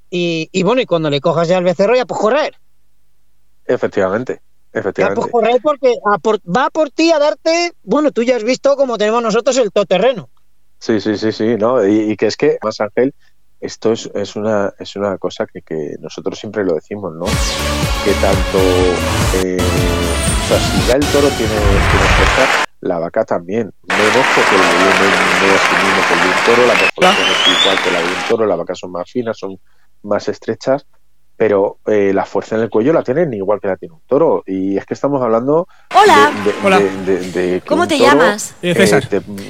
y, 0.10 0.64
bueno, 0.64 0.82
y 0.82 0.86
cuando 0.86 1.10
le 1.10 1.20
cojas 1.20 1.50
ya 1.50 1.58
al 1.58 1.66
becerro 1.66 1.96
ya 1.96 2.06
pues 2.06 2.20
correr. 2.20 2.56
Efectivamente. 3.66 4.42
Efectivamente. 4.72 5.20
Ya 5.20 5.22
pues 5.22 5.32
correr 5.32 5.62
porque 5.62 5.94
va 6.06 6.70
por 6.70 6.90
ti 6.90 7.12
a 7.12 7.20
darte, 7.20 7.74
bueno, 7.84 8.12
tú 8.12 8.24
ya 8.24 8.38
has 8.38 8.44
visto 8.44 8.76
como 8.78 8.98
tenemos 8.98 9.22
nosotros 9.22 9.58
el 9.58 9.72
todoterreno. 9.72 10.30
Sí, 10.80 11.00
sí, 11.00 11.18
sí, 11.18 11.32
sí, 11.32 11.56
¿no? 11.58 11.86
Y, 11.86 12.16
que 12.16 12.28
es 12.28 12.38
que, 12.38 12.58
más 12.62 12.80
Ángel, 12.80 13.14
esto 13.60 13.94
es, 13.94 14.10
es, 14.14 14.36
una, 14.36 14.74
es 14.78 14.96
una 14.96 15.18
cosa 15.18 15.48
que, 15.52 15.62
que, 15.62 15.96
nosotros 16.00 16.38
siempre 16.38 16.64
lo 16.64 16.76
decimos, 16.76 17.14
¿no? 17.16 17.26
Que 18.04 18.14
tanto, 18.22 18.60
eh, 19.44 19.58
o 19.58 20.48
sea, 20.48 20.60
si 20.60 20.88
ya 20.88 20.96
el 20.96 21.06
toro 21.08 21.28
tiene, 21.30 21.56
tiene 21.56 22.06
fuerza, 22.18 22.66
la 22.82 23.00
vaca 23.00 23.24
también. 23.26 23.72
Menos 23.84 24.26
porque 24.36 24.58
la 24.58 24.72
no, 24.74 24.86
no 24.86 25.56
es 25.56 25.62
el 25.72 25.86
mismo 25.86 26.02
que 26.08 26.14
el 26.14 26.20
de 26.20 26.28
un 26.28 26.46
toro, 26.46 26.68
la 26.68 26.74
morfología 26.74 27.32
es 27.32 27.62
igual 27.62 27.84
que 27.84 27.92
la 27.92 28.00
de 28.00 28.06
un 28.06 28.28
toro, 28.30 28.46
las 28.46 28.58
vacas 28.58 28.80
son 28.80 28.92
más 28.92 29.12
finas, 29.12 29.38
son 29.38 29.60
más 30.04 30.28
estrechas, 30.28 30.86
pero 31.38 31.80
eh, 31.88 32.12
la 32.14 32.26
fuerza 32.26 32.56
en 32.56 32.62
el 32.62 32.70
cuello 32.70 32.94
la 32.94 33.04
tienen 33.04 33.34
igual 33.34 33.60
que 33.60 33.68
la 33.68 33.76
tiene 33.76 33.96
un 33.96 34.02
toro. 34.08 34.44
Y 34.46 34.78
es 34.78 34.86
que 34.86 34.94
estamos 34.94 35.22
hablando. 35.22 35.68
Hola. 35.94 36.32
De, 36.44 36.52
de, 36.52 36.58
Hola. 36.64 36.80
De, 36.80 37.62
¿Cómo 37.66 37.88
te 37.88 37.98
llamas? 37.98 38.56
Eh, 38.62 38.74
César. 38.74 39.04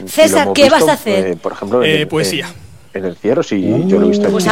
César, 0.07 0.53
¿qué 0.53 0.69
vas 0.69 0.87
a 0.87 0.93
hacer? 0.93 1.27
Eh, 1.27 1.35
por 1.35 1.51
ejemplo, 1.51 1.83
en, 1.83 2.01
eh, 2.01 2.07
poesía. 2.07 2.47
En, 2.93 3.03
en, 3.03 3.09
el 3.09 3.17
cierro, 3.17 3.43
sí, 3.43 3.85
yo 3.87 3.99
lo 3.99 4.07
he 4.07 4.09
visto 4.09 4.25
en 4.25 4.31
pues 4.31 4.45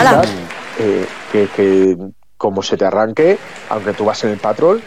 que, 1.31 1.47
que 1.55 1.97
como 2.37 2.61
se 2.61 2.75
te 2.75 2.83
arranque, 2.83 3.37
aunque 3.69 3.93
tú 3.93 4.03
vas 4.03 4.21
en 4.25 4.31
el 4.31 4.37
patrol, 4.37 4.81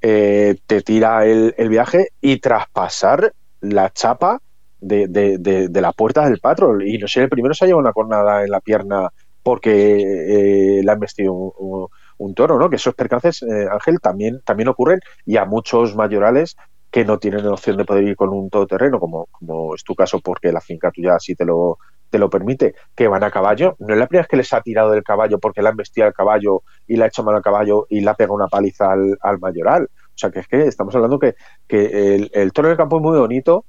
te 0.00 0.82
tira 0.84 1.26
el, 1.26 1.54
el, 1.58 1.68
viaje 1.68 2.08
y 2.20 2.38
traspasar 2.38 3.32
la 3.60 3.90
chapa 3.90 4.40
de, 4.80 5.08
de, 5.08 5.68
de, 5.68 5.80
la 5.80 5.92
puerta 5.92 6.28
del 6.28 6.40
patrol. 6.40 6.86
Y 6.86 6.98
no 6.98 7.08
sé, 7.08 7.22
el 7.22 7.28
primero 7.28 7.54
se 7.54 7.64
ha 7.64 7.68
llevado 7.68 7.82
una 7.82 7.92
cornada 7.92 8.44
en 8.44 8.50
la 8.50 8.60
pierna 8.60 9.08
porque 9.42 9.70
eh, 10.00 10.82
le 10.82 10.92
han 10.92 11.00
vestido 11.00 11.32
un, 11.32 12.34
toro, 12.34 12.58
¿no? 12.58 12.68
Que 12.68 12.76
esos 12.76 12.94
percances, 12.94 13.42
eh, 13.42 13.66
Ángel, 13.70 13.98
también, 14.00 14.40
también 14.44 14.68
ocurren 14.68 15.00
y 15.24 15.36
a 15.36 15.44
muchos 15.44 15.96
mayorales 15.96 16.56
que 16.90 17.04
no 17.04 17.18
tienen 17.18 17.46
opción 17.46 17.76
de 17.76 17.84
poder 17.84 18.04
ir 18.04 18.16
con 18.16 18.30
un 18.30 18.50
todoterreno, 18.50 18.98
como, 18.98 19.26
como 19.30 19.74
es 19.74 19.84
tu 19.84 19.94
caso, 19.94 20.20
porque 20.20 20.52
la 20.52 20.60
finca 20.60 20.90
tuya 20.90 21.14
así 21.14 21.34
te 21.34 21.44
lo, 21.44 21.78
te 22.10 22.18
lo 22.18 22.30
permite, 22.30 22.74
que 22.94 23.08
van 23.08 23.24
a 23.24 23.30
caballo. 23.30 23.76
No 23.78 23.94
es 23.94 23.98
la 23.98 24.06
primera 24.06 24.22
vez 24.22 24.28
que 24.28 24.36
les 24.36 24.52
ha 24.52 24.60
tirado 24.60 24.90
del 24.90 25.02
caballo 25.02 25.38
porque 25.38 25.62
le 25.62 25.68
han 25.68 25.76
vestido 25.76 26.06
al 26.06 26.12
caballo 26.12 26.62
y 26.86 26.96
le 26.96 27.04
ha 27.04 27.08
hecho 27.08 27.22
mal 27.22 27.36
al 27.36 27.42
caballo 27.42 27.86
y 27.88 28.00
le 28.00 28.10
ha 28.10 28.14
pegado 28.14 28.34
una 28.34 28.48
paliza 28.48 28.92
al, 28.92 29.18
al 29.20 29.38
mayoral. 29.38 29.84
O 29.84 30.18
sea, 30.18 30.30
que 30.30 30.40
es 30.40 30.48
que 30.48 30.66
estamos 30.66 30.94
hablando 30.94 31.18
que, 31.18 31.34
que 31.66 32.14
el, 32.14 32.30
el 32.32 32.52
toro 32.52 32.68
en 32.68 32.72
el 32.72 32.78
campo 32.78 32.96
es 32.96 33.02
muy 33.02 33.18
bonito, 33.18 33.64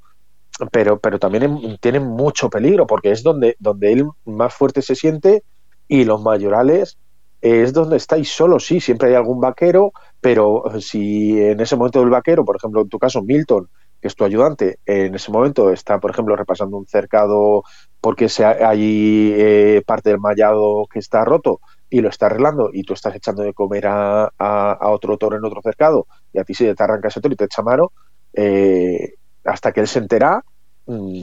pero, 0.72 1.00
pero 1.00 1.20
también 1.20 1.78
tiene 1.80 2.00
mucho 2.00 2.50
peligro 2.50 2.88
porque 2.88 3.12
es 3.12 3.24
donde, 3.24 3.56
donde 3.60 3.92
él 3.92 4.06
más 4.26 4.54
fuerte 4.54 4.82
se 4.82 4.96
siente 4.96 5.44
y 5.88 6.04
los 6.04 6.22
mayorales 6.22 6.98
es 7.42 7.72
donde 7.72 7.98
estáis 7.98 8.30
solos, 8.30 8.66
sí, 8.66 8.82
siempre 8.82 9.10
hay 9.10 9.16
algún 9.16 9.40
vaquero, 9.40 9.94
pero 10.20 10.64
si 10.80 11.40
en 11.42 11.60
ese 11.62 11.78
momento 11.78 12.02
del 12.02 12.10
vaquero, 12.10 12.44
por 12.44 12.58
ejemplo, 12.58 12.82
en 12.82 12.90
tu 12.90 13.00
caso, 13.00 13.22
Milton, 13.22 13.70
que 14.02 14.08
es 14.08 14.16
tu 14.16 14.24
ayudante, 14.24 14.80
en 14.86 15.16
ese 15.16 15.32
momento 15.32 15.72
está, 15.72 16.00
por 16.00 16.12
ejemplo, 16.12 16.36
repasando 16.36 16.78
un 16.78 16.88
cercado 16.88 17.64
porque 18.02 18.30
se, 18.30 18.46
hay 18.46 19.34
eh, 19.36 19.84
parte 19.86 20.10
del 20.10 20.20
mallado 20.20 20.86
que 20.92 21.00
está 21.00 21.26
roto 21.26 21.60
y 21.90 22.02
lo 22.02 22.10
está 22.10 22.28
arreglando 22.28 22.70
y 22.72 22.84
tú 22.84 22.94
estás 22.94 23.16
echando 23.16 23.44
de 23.44 23.54
comer 23.54 23.86
a, 23.88 24.78
otro 24.82 25.18
toro 25.18 25.38
en 25.38 25.44
otro 25.44 25.62
cercado 25.62 26.08
y 26.32 26.40
a 26.40 26.44
ti 26.44 26.54
se 26.54 26.74
te 26.74 26.84
arranca 26.84 27.10
ese 27.10 27.20
toro 27.20 27.34
y 27.34 27.38
te 27.38 27.46
echa 27.46 27.62
mano, 27.62 27.92
eh, 28.34 29.16
hasta 29.44 29.72
que 29.72 29.82
él 29.82 29.88
se 29.88 30.00
entera, 30.00 30.44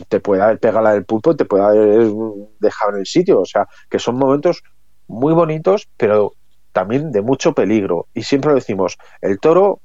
te 0.08 0.20
puede 0.20 0.42
haber 0.42 0.58
pegado 0.58 0.88
el 0.94 1.04
pulpo 1.04 1.32
y 1.32 1.36
te 1.36 1.44
puede 1.44 1.64
haber 1.64 2.08
dejado 2.60 2.92
en 2.92 2.98
el 2.98 3.06
sitio. 3.06 3.40
O 3.40 3.44
sea, 3.44 3.66
que 3.88 3.98
son 3.98 4.16
momentos 4.16 4.62
muy 5.08 5.32
bonitos, 5.34 5.88
pero 5.96 6.34
también 6.72 7.10
de 7.10 7.22
mucho 7.22 7.52
peligro. 7.52 8.06
Y 8.14 8.22
siempre 8.22 8.50
lo 8.50 8.56
decimos, 8.56 8.98
el 9.20 9.38
toro 9.40 9.80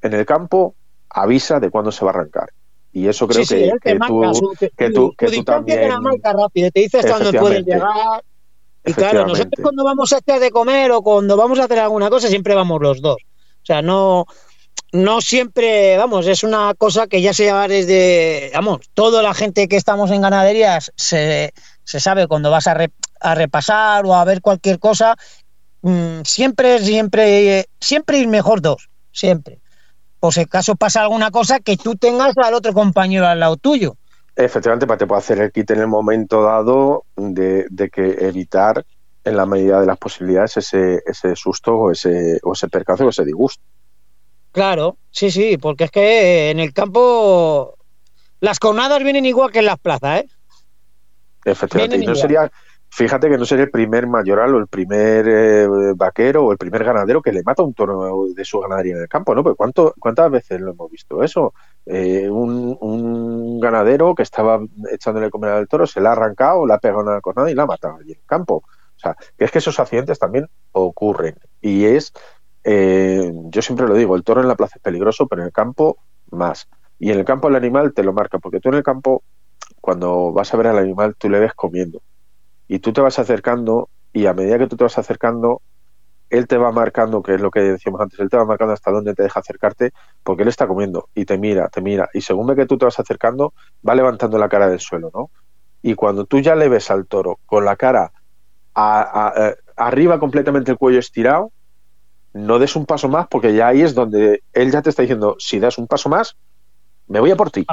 en 0.00 0.14
el 0.14 0.26
campo 0.26 0.74
avisa 1.14 1.60
de 1.60 1.70
cuándo 1.70 1.92
se 1.92 2.04
va 2.04 2.10
a 2.10 2.14
arrancar. 2.14 2.50
Y 2.92 3.08
eso 3.08 3.26
creo 3.26 3.44
sí, 3.44 3.54
que, 3.54 3.64
sí, 3.64 3.78
que, 3.80 3.98
tú, 3.98 4.54
que, 4.58 4.70
que, 4.70 4.90
tú, 4.90 5.14
que 5.16 5.26
tú 5.28 5.44
también... 5.44 5.88
La 5.88 6.00
marca 6.00 6.32
rápido, 6.32 6.70
te 6.70 6.80
dices 6.80 7.06
cuándo 7.06 7.32
puedes 7.32 7.64
llegar. 7.64 8.22
Y 8.84 8.92
claro, 8.92 9.26
nosotros 9.26 9.60
cuando 9.62 9.84
vamos 9.84 10.12
a 10.12 10.18
echar 10.18 10.40
de 10.40 10.50
comer 10.50 10.90
o 10.90 11.02
cuando 11.02 11.36
vamos 11.36 11.58
a 11.58 11.64
hacer 11.64 11.78
alguna 11.78 12.10
cosa, 12.10 12.28
siempre 12.28 12.54
vamos 12.54 12.80
los 12.82 13.00
dos. 13.00 13.16
O 13.62 13.64
sea, 13.64 13.80
no, 13.80 14.26
no 14.92 15.20
siempre, 15.20 15.96
vamos, 15.96 16.26
es 16.26 16.42
una 16.42 16.74
cosa 16.74 17.06
que 17.06 17.22
ya 17.22 17.32
se 17.32 17.44
lleva 17.44 17.66
desde, 17.66 18.50
vamos, 18.52 18.80
toda 18.92 19.22
la 19.22 19.32
gente 19.32 19.68
que 19.68 19.76
estamos 19.76 20.10
en 20.10 20.20
ganaderías 20.20 20.92
se, 20.96 21.54
se 21.84 22.00
sabe 22.00 22.26
cuando 22.26 22.50
vas 22.50 22.66
a, 22.66 22.74
re, 22.74 22.90
a, 23.20 23.34
repasar 23.34 24.04
o 24.04 24.14
a 24.14 24.24
ver 24.24 24.42
cualquier 24.42 24.78
cosa, 24.78 25.16
mmm, 25.80 26.20
siempre, 26.24 26.78
siempre, 26.80 27.66
siempre 27.80 28.18
ir 28.18 28.28
mejor 28.28 28.60
dos, 28.60 28.90
siempre. 29.12 29.61
Por 30.22 30.32
si 30.32 30.42
acaso 30.42 30.76
pasa 30.76 31.02
alguna 31.02 31.32
cosa 31.32 31.58
que 31.58 31.76
tú 31.76 31.96
tengas 31.96 32.38
al 32.38 32.54
otro 32.54 32.72
compañero 32.72 33.26
al 33.26 33.40
lado 33.40 33.56
tuyo. 33.56 33.96
Efectivamente, 34.36 34.86
para 34.86 34.96
te 34.96 35.04
puede 35.04 35.18
hacer 35.18 35.40
el 35.40 35.50
kit 35.50 35.68
en 35.72 35.80
el 35.80 35.88
momento 35.88 36.44
dado 36.44 37.06
de, 37.16 37.66
de 37.68 37.90
que 37.90 38.18
evitar 38.20 38.86
en 39.24 39.36
la 39.36 39.46
medida 39.46 39.80
de 39.80 39.86
las 39.86 39.98
posibilidades 39.98 40.58
ese, 40.58 41.02
ese 41.04 41.34
susto 41.34 41.74
o 41.74 41.90
ese, 41.90 42.38
o 42.44 42.52
ese 42.52 42.68
percance 42.68 43.02
o 43.02 43.08
ese 43.08 43.24
disgusto. 43.24 43.64
Claro, 44.52 44.96
sí, 45.10 45.32
sí, 45.32 45.58
porque 45.58 45.84
es 45.84 45.90
que 45.90 46.50
en 46.50 46.60
el 46.60 46.72
campo 46.72 47.74
las 48.38 48.60
cornadas 48.60 49.02
vienen 49.02 49.26
igual 49.26 49.50
que 49.50 49.58
en 49.58 49.66
las 49.66 49.80
plazas, 49.80 50.20
¿eh? 50.20 50.28
Efectivamente, 51.44 51.96
y 51.96 52.06
no 52.06 52.14
sería, 52.14 52.48
fíjate 52.92 53.30
que 53.30 53.38
no 53.38 53.46
sería 53.46 53.64
el 53.64 53.70
primer 53.70 54.06
mayoral 54.06 54.54
o 54.54 54.58
el 54.58 54.66
primer 54.66 55.26
eh, 55.26 55.66
vaquero 55.96 56.44
o 56.44 56.52
el 56.52 56.58
primer 56.58 56.84
ganadero 56.84 57.22
que 57.22 57.32
le 57.32 57.42
mata 57.42 57.62
un 57.62 57.72
toro 57.72 58.26
de 58.34 58.44
su 58.44 58.60
ganadería 58.60 58.96
en 58.96 59.02
el 59.02 59.08
campo, 59.08 59.34
¿no? 59.34 59.42
Pero 59.42 59.56
¿cuánto, 59.56 59.94
¿cuántas 59.98 60.30
veces 60.30 60.60
lo 60.60 60.72
hemos 60.72 60.90
visto 60.90 61.22
eso? 61.22 61.54
Eh, 61.86 62.28
un, 62.28 62.76
un, 62.80 63.58
ganadero 63.60 64.14
que 64.14 64.22
estaba 64.22 64.60
echándole 64.92 65.30
comer 65.30 65.50
al 65.50 65.68
toro, 65.68 65.86
se 65.86 66.00
le 66.00 66.08
ha 66.08 66.12
arrancado, 66.12 66.66
le 66.66 66.74
ha 66.74 66.78
pegado 66.78 67.02
una 67.02 67.20
cornada 67.20 67.50
y 67.50 67.54
la 67.54 67.62
ha 67.62 67.66
matado 67.66 67.96
allí 67.96 68.12
en 68.12 68.18
el 68.18 68.26
campo. 68.26 68.56
O 68.96 68.98
sea, 68.98 69.16
que 69.36 69.46
es 69.46 69.50
que 69.50 69.58
esos 69.58 69.80
accidentes 69.80 70.18
también 70.18 70.48
ocurren 70.72 71.34
y 71.60 71.86
es 71.86 72.12
eh, 72.64 73.32
yo 73.34 73.62
siempre 73.62 73.88
lo 73.88 73.94
digo, 73.94 74.16
el 74.16 74.24
toro 74.24 74.40
en 74.40 74.48
la 74.48 74.54
plaza 74.54 74.76
es 74.76 74.82
peligroso, 74.82 75.26
pero 75.26 75.42
en 75.42 75.46
el 75.46 75.52
campo 75.52 75.98
más. 76.30 76.68
Y 76.98 77.10
en 77.10 77.18
el 77.18 77.24
campo 77.24 77.48
el 77.48 77.56
animal 77.56 77.92
te 77.94 78.04
lo 78.04 78.12
marca, 78.12 78.38
porque 78.38 78.60
tú 78.60 78.68
en 78.68 78.76
el 78.76 78.82
campo, 78.82 79.24
cuando 79.80 80.32
vas 80.32 80.52
a 80.52 80.56
ver 80.56 80.68
al 80.68 80.78
animal, 80.78 81.16
tú 81.16 81.28
le 81.28 81.40
ves 81.40 81.54
comiendo. 81.54 82.02
Y 82.72 82.78
tú 82.78 82.94
te 82.94 83.02
vas 83.02 83.18
acercando, 83.18 83.90
y 84.14 84.24
a 84.24 84.32
medida 84.32 84.58
que 84.58 84.66
tú 84.66 84.78
te 84.78 84.84
vas 84.84 84.96
acercando, 84.96 85.60
él 86.30 86.46
te 86.46 86.56
va 86.56 86.72
marcando, 86.72 87.22
que 87.22 87.34
es 87.34 87.40
lo 87.42 87.50
que 87.50 87.60
decíamos 87.60 88.00
antes, 88.00 88.18
él 88.18 88.30
te 88.30 88.38
va 88.38 88.46
marcando 88.46 88.72
hasta 88.72 88.90
dónde 88.90 89.12
te 89.12 89.24
deja 89.24 89.40
acercarte, 89.40 89.92
porque 90.22 90.42
él 90.42 90.48
está 90.48 90.66
comiendo, 90.66 91.10
y 91.14 91.26
te 91.26 91.36
mira, 91.36 91.68
te 91.68 91.82
mira, 91.82 92.08
y 92.14 92.22
según 92.22 92.46
ve 92.46 92.56
que 92.56 92.64
tú 92.64 92.78
te 92.78 92.86
vas 92.86 92.98
acercando, 92.98 93.52
va 93.86 93.94
levantando 93.94 94.38
la 94.38 94.48
cara 94.48 94.70
del 94.70 94.80
suelo, 94.80 95.10
¿no? 95.12 95.30
Y 95.82 95.92
cuando 95.92 96.24
tú 96.24 96.38
ya 96.40 96.54
le 96.54 96.70
ves 96.70 96.90
al 96.90 97.06
toro 97.06 97.40
con 97.44 97.66
la 97.66 97.76
cara 97.76 98.10
a, 98.74 99.52
arriba 99.76 100.18
completamente 100.18 100.70
el 100.70 100.78
cuello 100.78 100.98
estirado, 100.98 101.52
no 102.32 102.58
des 102.58 102.74
un 102.74 102.86
paso 102.86 103.10
más 103.10 103.26
porque 103.28 103.54
ya 103.54 103.68
ahí 103.68 103.82
es 103.82 103.94
donde 103.94 104.44
él 104.54 104.72
ya 104.72 104.80
te 104.80 104.88
está 104.88 105.02
diciendo, 105.02 105.36
si 105.38 105.60
das 105.60 105.76
un 105.76 105.86
paso 105.86 106.08
más, 106.08 106.36
me 107.06 107.20
voy 107.20 107.32
a 107.32 107.36
por 107.36 107.50
ti. 107.50 107.66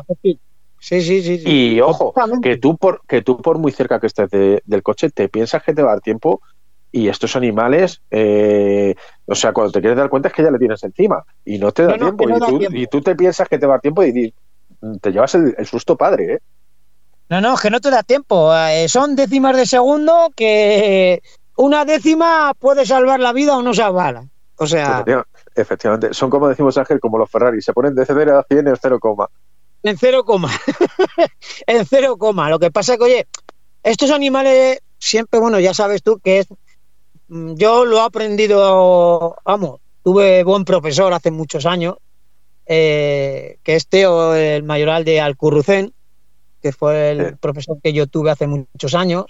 Sí, 0.79 1.01
sí, 1.01 1.21
sí. 1.21 1.39
sí. 1.39 1.43
Y 1.75 1.81
ojo, 1.81 2.13
que 2.41 2.57
tú, 2.57 2.77
por, 2.77 3.01
que 3.07 3.21
tú 3.21 3.37
por 3.41 3.57
muy 3.57 3.71
cerca 3.71 3.99
que 3.99 4.07
estés 4.07 4.29
de, 4.29 4.61
del 4.65 4.83
coche, 4.83 5.09
te 5.09 5.29
piensas 5.29 5.63
que 5.63 5.73
te 5.73 5.81
va 5.81 5.91
a 5.91 5.93
dar 5.95 6.01
tiempo 6.01 6.41
y 6.91 7.07
estos 7.07 7.35
animales, 7.35 8.01
eh, 8.09 8.95
o 9.25 9.35
sea, 9.35 9.53
cuando 9.53 9.71
te 9.71 9.79
quieres 9.79 9.97
dar 9.97 10.09
cuenta 10.09 10.29
es 10.29 10.33
que 10.33 10.43
ya 10.43 10.51
le 10.51 10.57
tienes 10.57 10.83
encima 10.83 11.23
y 11.45 11.59
no 11.59 11.71
te 11.71 11.83
da, 11.83 11.97
no, 11.97 12.05
tiempo, 12.05 12.27
no, 12.27 12.37
y, 12.37 12.39
da 12.39 12.47
tú, 12.47 12.59
tiempo, 12.59 12.77
y, 12.77 12.87
tú, 12.87 13.01
te 13.01 13.15
piensas 13.15 13.47
que 13.47 13.59
te 13.59 13.65
va 13.65 13.73
a 13.73 13.75
dar 13.75 13.81
tiempo 13.81 14.03
y, 14.03 14.33
te 15.01 15.11
llevas 15.11 15.35
el, 15.35 15.53
el, 15.57 15.65
susto 15.67 15.97
padre, 15.97 16.33
¿eh? 16.35 16.39
No, 17.29 17.41
no, 17.41 17.55
que 17.57 17.69
no 17.69 17.79
te 17.79 17.91
da 17.91 18.01
tiempo. 18.01 18.55
Eh, 18.55 18.87
son 18.87 19.15
décimas 19.15 19.55
de 19.55 19.65
segundo 19.65 20.31
que 20.35 21.21
una 21.57 21.85
décima 21.85 22.53
puede 22.57 22.85
salvar 22.85 23.19
la 23.19 23.33
vida 23.33 23.55
o 23.55 23.61
no 23.61 23.73
salvarla. 23.73 24.25
O 24.55 24.65
sea. 24.65 25.03
Efectivamente, 25.55 26.13
son 26.13 26.29
como 26.29 26.47
decimos 26.47 26.77
Ángel, 26.77 26.99
como 26.99 27.17
los 27.17 27.29
Ferrari, 27.29 27.61
se 27.61 27.73
ponen 27.73 27.93
de 27.95 28.05
0 28.05 28.39
a 28.39 28.43
100 28.43 28.67
en 28.67 28.75
0, 28.81 28.99
en 29.83 29.97
0, 29.97 30.25
en 31.67 31.85
0, 31.85 32.17
Lo 32.49 32.59
que 32.59 32.71
pasa 32.71 32.93
es 32.93 32.99
que, 32.99 33.05
oye, 33.05 33.27
estos 33.83 34.11
animales 34.11 34.79
siempre, 34.97 35.39
bueno, 35.39 35.59
ya 35.59 35.73
sabes 35.73 36.03
tú 36.03 36.19
que 36.19 36.39
es. 36.39 36.47
Yo 37.27 37.85
lo 37.85 37.97
he 37.97 38.01
aprendido, 38.01 39.35
vamos, 39.45 39.79
tuve 40.03 40.43
buen 40.43 40.65
profesor 40.65 41.13
hace 41.13 41.31
muchos 41.31 41.65
años, 41.65 41.95
eh, 42.65 43.57
que 43.63 43.75
es 43.75 43.87
Teo, 43.87 44.33
el 44.35 44.63
mayoral 44.63 45.05
de 45.05 45.21
Alcurrucén, 45.21 45.93
que 46.61 46.71
fue 46.71 47.11
el 47.11 47.29
sí. 47.29 47.35
profesor 47.39 47.77
que 47.81 47.93
yo 47.93 48.07
tuve 48.07 48.31
hace 48.31 48.47
muchos 48.47 48.95
años. 48.95 49.25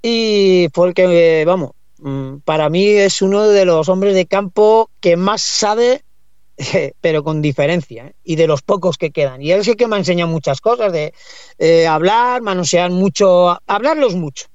y 0.00 0.68
fue 0.72 0.88
el 0.88 0.94
que, 0.94 1.44
vamos, 1.44 1.72
mm, 1.98 2.38
para 2.44 2.68
mí 2.68 2.86
es 2.86 3.20
uno 3.20 3.48
de 3.48 3.64
los 3.64 3.88
hombres 3.88 4.14
de 4.14 4.26
campo 4.26 4.90
que 5.00 5.16
más 5.16 5.42
sabe, 5.42 6.04
pero 7.00 7.22
con 7.22 7.40
diferencia, 7.40 8.06
¿eh? 8.06 8.14
y 8.24 8.36
de 8.36 8.46
los 8.46 8.62
pocos 8.62 8.98
que 8.98 9.10
quedan. 9.10 9.40
Y 9.42 9.52
él 9.52 9.64
sí 9.64 9.74
que 9.74 9.86
me 9.86 9.96
ha 9.96 9.98
enseñado 9.98 10.30
muchas 10.30 10.60
cosas, 10.60 10.92
de 10.92 11.14
eh, 11.58 11.86
hablar, 11.86 12.42
manosear 12.42 12.90
mucho, 12.90 13.58
hablarlos 13.66 14.14
mucho, 14.14 14.46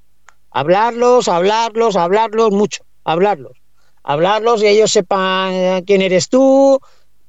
hablarlos, 0.52 1.28
hablarlos, 1.28 1.96
hablarlos 1.96 2.52
mucho, 2.52 2.84
hablarlos, 3.04 3.58
hablarlos 4.04 4.62
y 4.62 4.68
ellos 4.68 4.92
sepan 4.92 5.84
quién 5.84 6.02
eres 6.02 6.30
tú, 6.30 6.80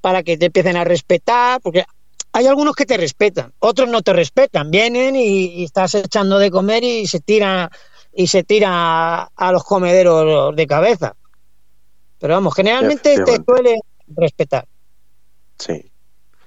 para 0.01 0.23
que 0.23 0.37
te 0.37 0.47
empiecen 0.47 0.77
a 0.77 0.85
respetar, 0.85 1.63
porque 1.63 1.85
hay 2.33 2.47
algunos 2.47 2.75
que 2.75 2.85
te 2.85 2.97
respetan, 2.97 3.55
otros 3.61 3.89
no 3.89 4.03
te 4.03 4.13
respetan, 4.13 4.71
vienen 4.71 5.17
y, 5.17 5.65
estás 5.65 5.95
echando 5.95 6.39
de 6.39 6.51
comer 6.51 6.85
y 6.85 7.07
se 7.07 7.21
tiran 7.21 7.71
y 8.13 8.27
se 8.27 8.45
tira 8.45 9.31
a 9.35 9.53
los 9.53 9.65
comederos 9.65 10.55
de 10.55 10.67
cabeza. 10.67 11.17
Pero 12.19 12.35
vamos, 12.35 12.55
generalmente 12.55 13.23
te 13.25 13.39
suele 13.45 13.81
respetar. 14.09 14.67
Sí. 15.59 15.91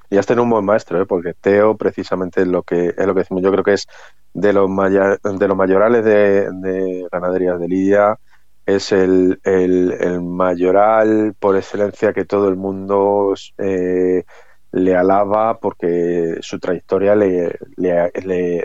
Y 0.09 0.17
has 0.17 0.25
tenido 0.25 0.43
un 0.43 0.49
buen 0.49 0.65
maestro, 0.65 1.01
¿eh? 1.01 1.05
porque 1.05 1.33
Teo 1.33 1.75
precisamente 1.75 2.41
es 2.41 2.47
lo 2.47 2.63
que 2.63 2.93
es 2.97 3.05
lo 3.05 3.13
que 3.13 3.21
decimos. 3.21 3.43
Yo 3.43 3.51
creo 3.51 3.63
que 3.63 3.73
es 3.73 3.87
de 4.33 4.53
los 4.53 4.69
de 4.69 5.47
los 5.47 5.57
mayorales 5.57 6.05
de, 6.05 7.07
ganaderías 7.11 7.59
de 7.59 7.67
Lidia, 7.67 8.19
es 8.65 8.91
el, 8.91 9.39
el, 9.43 10.21
mayoral 10.21 11.35
por 11.39 11.57
excelencia 11.57 12.13
que 12.13 12.25
todo 12.25 12.47
el 12.47 12.55
mundo 12.55 13.33
eh, 13.57 14.23
le 14.71 14.95
alaba 14.95 15.59
porque 15.59 16.37
su 16.41 16.59
trayectoria 16.59 17.15
le, 17.15 17.57
le, 17.77 18.11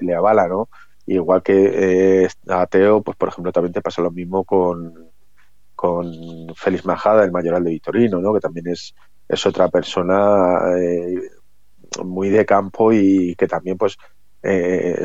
le, 0.00 0.14
avala, 0.14 0.46
¿no? 0.48 0.68
Igual 1.06 1.42
que 1.42 2.24
eh, 2.24 2.28
a 2.48 2.66
Teo, 2.66 3.02
pues 3.02 3.16
por 3.16 3.28
ejemplo, 3.30 3.52
también 3.52 3.72
te 3.72 3.82
pasa 3.82 4.02
lo 4.02 4.10
mismo 4.10 4.44
con, 4.44 5.11
con 5.82 6.54
Félix 6.54 6.86
Majada, 6.86 7.24
el 7.24 7.32
mayoral 7.32 7.64
de 7.64 7.70
Vitorino, 7.70 8.20
¿no? 8.20 8.32
Que 8.32 8.38
también 8.38 8.68
es, 8.68 8.94
es 9.28 9.46
otra 9.46 9.68
persona 9.68 10.60
eh, 10.78 11.28
muy 12.04 12.28
de 12.30 12.46
campo 12.46 12.92
y 12.92 13.34
que 13.34 13.48
también, 13.48 13.76
pues, 13.76 13.96
eh, 14.44 15.04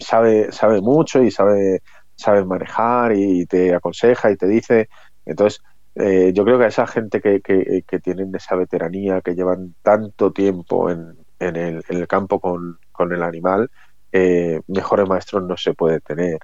sabe, 0.00 0.52
sabe 0.52 0.82
mucho 0.82 1.22
y 1.22 1.30
sabe, 1.30 1.80
sabe 2.14 2.44
manejar 2.44 3.14
y 3.16 3.46
te 3.46 3.74
aconseja 3.74 4.30
y 4.30 4.36
te 4.36 4.46
dice. 4.46 4.90
Entonces, 5.24 5.62
eh, 5.94 6.32
yo 6.34 6.44
creo 6.44 6.58
que 6.58 6.64
a 6.66 6.68
esa 6.68 6.86
gente 6.86 7.22
que, 7.22 7.40
que, 7.40 8.00
tienen 8.00 8.34
esa 8.34 8.56
veteranía, 8.56 9.22
que 9.22 9.34
llevan 9.34 9.74
tanto 9.80 10.32
tiempo 10.34 10.90
en, 10.90 11.16
en, 11.38 11.56
el, 11.56 12.06
campo 12.08 12.40
con, 12.40 12.78
con, 12.92 13.14
el 13.14 13.22
animal, 13.22 13.70
eh, 14.12 14.60
mejores 14.66 15.08
maestros 15.08 15.44
no 15.44 15.56
se 15.56 15.72
puede 15.72 16.00
tener. 16.00 16.40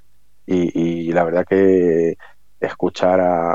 Y, 0.46 1.12
la 1.12 1.24
verdad 1.24 1.44
que 1.46 2.16
escuchar 2.60 3.20
a, 3.20 3.54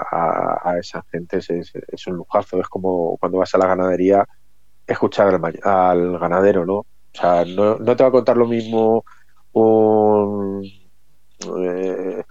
a, 0.63 0.77
esa 0.79 1.03
gente 1.11 1.37
es, 1.37 1.49
es, 1.49 2.07
un 2.07 2.15
lujazo. 2.17 2.59
Es 2.59 2.67
como 2.67 3.17
cuando 3.17 3.39
vas 3.39 3.53
a 3.55 3.57
la 3.57 3.67
ganadería, 3.67 4.27
escuchar 4.85 5.27
al, 5.27 5.59
al 5.63 6.19
ganadero, 6.19 6.65
¿no? 6.65 6.75
O 6.75 6.87
sea, 7.13 7.43
no, 7.45 7.77
no, 7.77 7.95
te 7.95 8.03
va 8.03 8.09
a 8.09 8.11
contar 8.11 8.37
lo 8.37 8.47
mismo 8.47 9.03
un, 9.53 10.63
eh, 10.63 12.23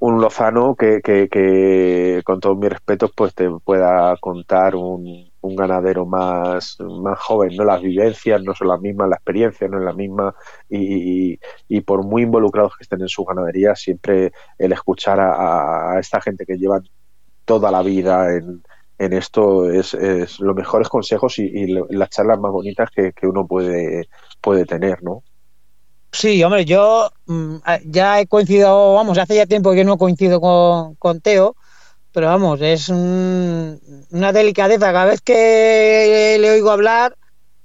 un 0.00 0.20
Lozano 0.20 0.74
que, 0.74 1.00
que, 1.02 2.22
con 2.24 2.40
todos 2.40 2.58
mis 2.58 2.70
respetos 2.70 3.10
pues 3.14 3.34
te 3.34 3.48
pueda 3.64 4.16
contar 4.18 4.76
un, 4.76 5.30
un, 5.40 5.56
ganadero 5.56 6.06
más, 6.06 6.76
más 6.80 7.18
joven, 7.18 7.56
¿no? 7.56 7.64
Las 7.64 7.80
vivencias 7.82 8.42
no 8.42 8.54
son 8.54 8.68
las 8.68 8.80
mismas, 8.80 9.08
la 9.08 9.16
experiencia 9.16 9.68
no 9.68 9.78
es 9.78 9.84
la 9.84 9.92
misma 9.92 10.34
y, 10.68 11.38
y, 11.68 11.80
por 11.82 12.04
muy 12.04 12.22
involucrados 12.22 12.76
que 12.76 12.84
estén 12.84 13.00
en 13.00 13.08
su 13.08 13.24
ganadería, 13.24 13.74
siempre 13.74 14.32
el 14.58 14.72
escuchar 14.72 15.18
a, 15.20 15.98
esta 15.98 16.20
gente 16.20 16.44
que 16.46 16.58
lleva 16.58 16.80
toda 17.44 17.70
la 17.70 17.82
vida 17.82 18.34
en, 18.34 18.62
en 18.98 19.12
esto 19.12 19.70
es, 19.70 19.94
es 19.94 20.40
los 20.40 20.54
mejores 20.54 20.88
consejos 20.88 21.38
y, 21.38 21.44
y, 21.44 21.66
las 21.90 22.10
charlas 22.10 22.38
más 22.38 22.52
bonitas 22.52 22.90
que, 22.90 23.12
que 23.12 23.26
uno 23.26 23.46
puede, 23.46 24.08
puede 24.40 24.64
tener, 24.64 25.02
¿no? 25.02 25.22
Sí, 26.10 26.42
hombre, 26.42 26.64
yo 26.64 27.10
mm, 27.26 27.56
ya 27.86 28.20
he 28.20 28.26
coincidido, 28.26 28.94
vamos, 28.94 29.18
hace 29.18 29.36
ya 29.36 29.46
tiempo 29.46 29.72
que 29.72 29.84
no 29.84 29.98
coincido 29.98 30.40
con, 30.40 30.94
con 30.96 31.20
Teo, 31.20 31.54
pero 32.12 32.26
vamos, 32.26 32.60
es 32.62 32.88
una 32.88 34.32
delicadeza. 34.32 34.92
Cada 34.92 35.04
vez 35.04 35.20
que 35.20 36.36
le 36.40 36.50
oigo 36.50 36.70
hablar, 36.70 37.16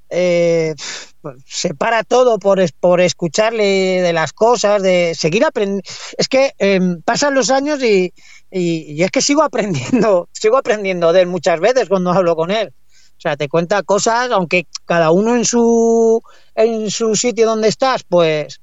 eh, 0.09 0.75
pues, 1.21 1.37
se 1.47 1.73
para 1.73 2.03
todo 2.03 2.37
por, 2.37 2.59
por 2.79 3.01
escucharle 3.01 4.01
de 4.01 4.13
las 4.13 4.33
cosas, 4.33 4.81
de 4.83 5.15
seguir 5.15 5.45
aprendiendo. 5.45 5.83
Es 6.17 6.27
que 6.27 6.51
em, 6.59 7.01
pasan 7.01 7.33
los 7.33 7.49
años 7.49 7.81
y, 7.81 8.13
y, 8.51 9.01
es 9.01 9.09
que 9.09 9.21
sigo 9.21 9.41
aprendiendo, 9.41 10.29
sigo 10.33 10.57
aprendiendo 10.57 11.13
de 11.13 11.21
él 11.21 11.27
muchas 11.27 11.59
veces 11.59 11.89
cuando 11.89 12.11
hablo 12.11 12.35
con 12.35 12.51
él. 12.51 12.73
O 13.17 13.21
sea, 13.23 13.37
te 13.37 13.47
cuenta 13.47 13.83
cosas, 13.83 14.31
aunque 14.31 14.67
cada 14.85 15.11
uno 15.11 15.35
en 15.35 15.45
su, 15.45 16.21
en 16.55 16.91
su 16.91 17.15
sitio 17.15 17.45
donde 17.45 17.69
estás, 17.69 18.03
pues 18.03 18.59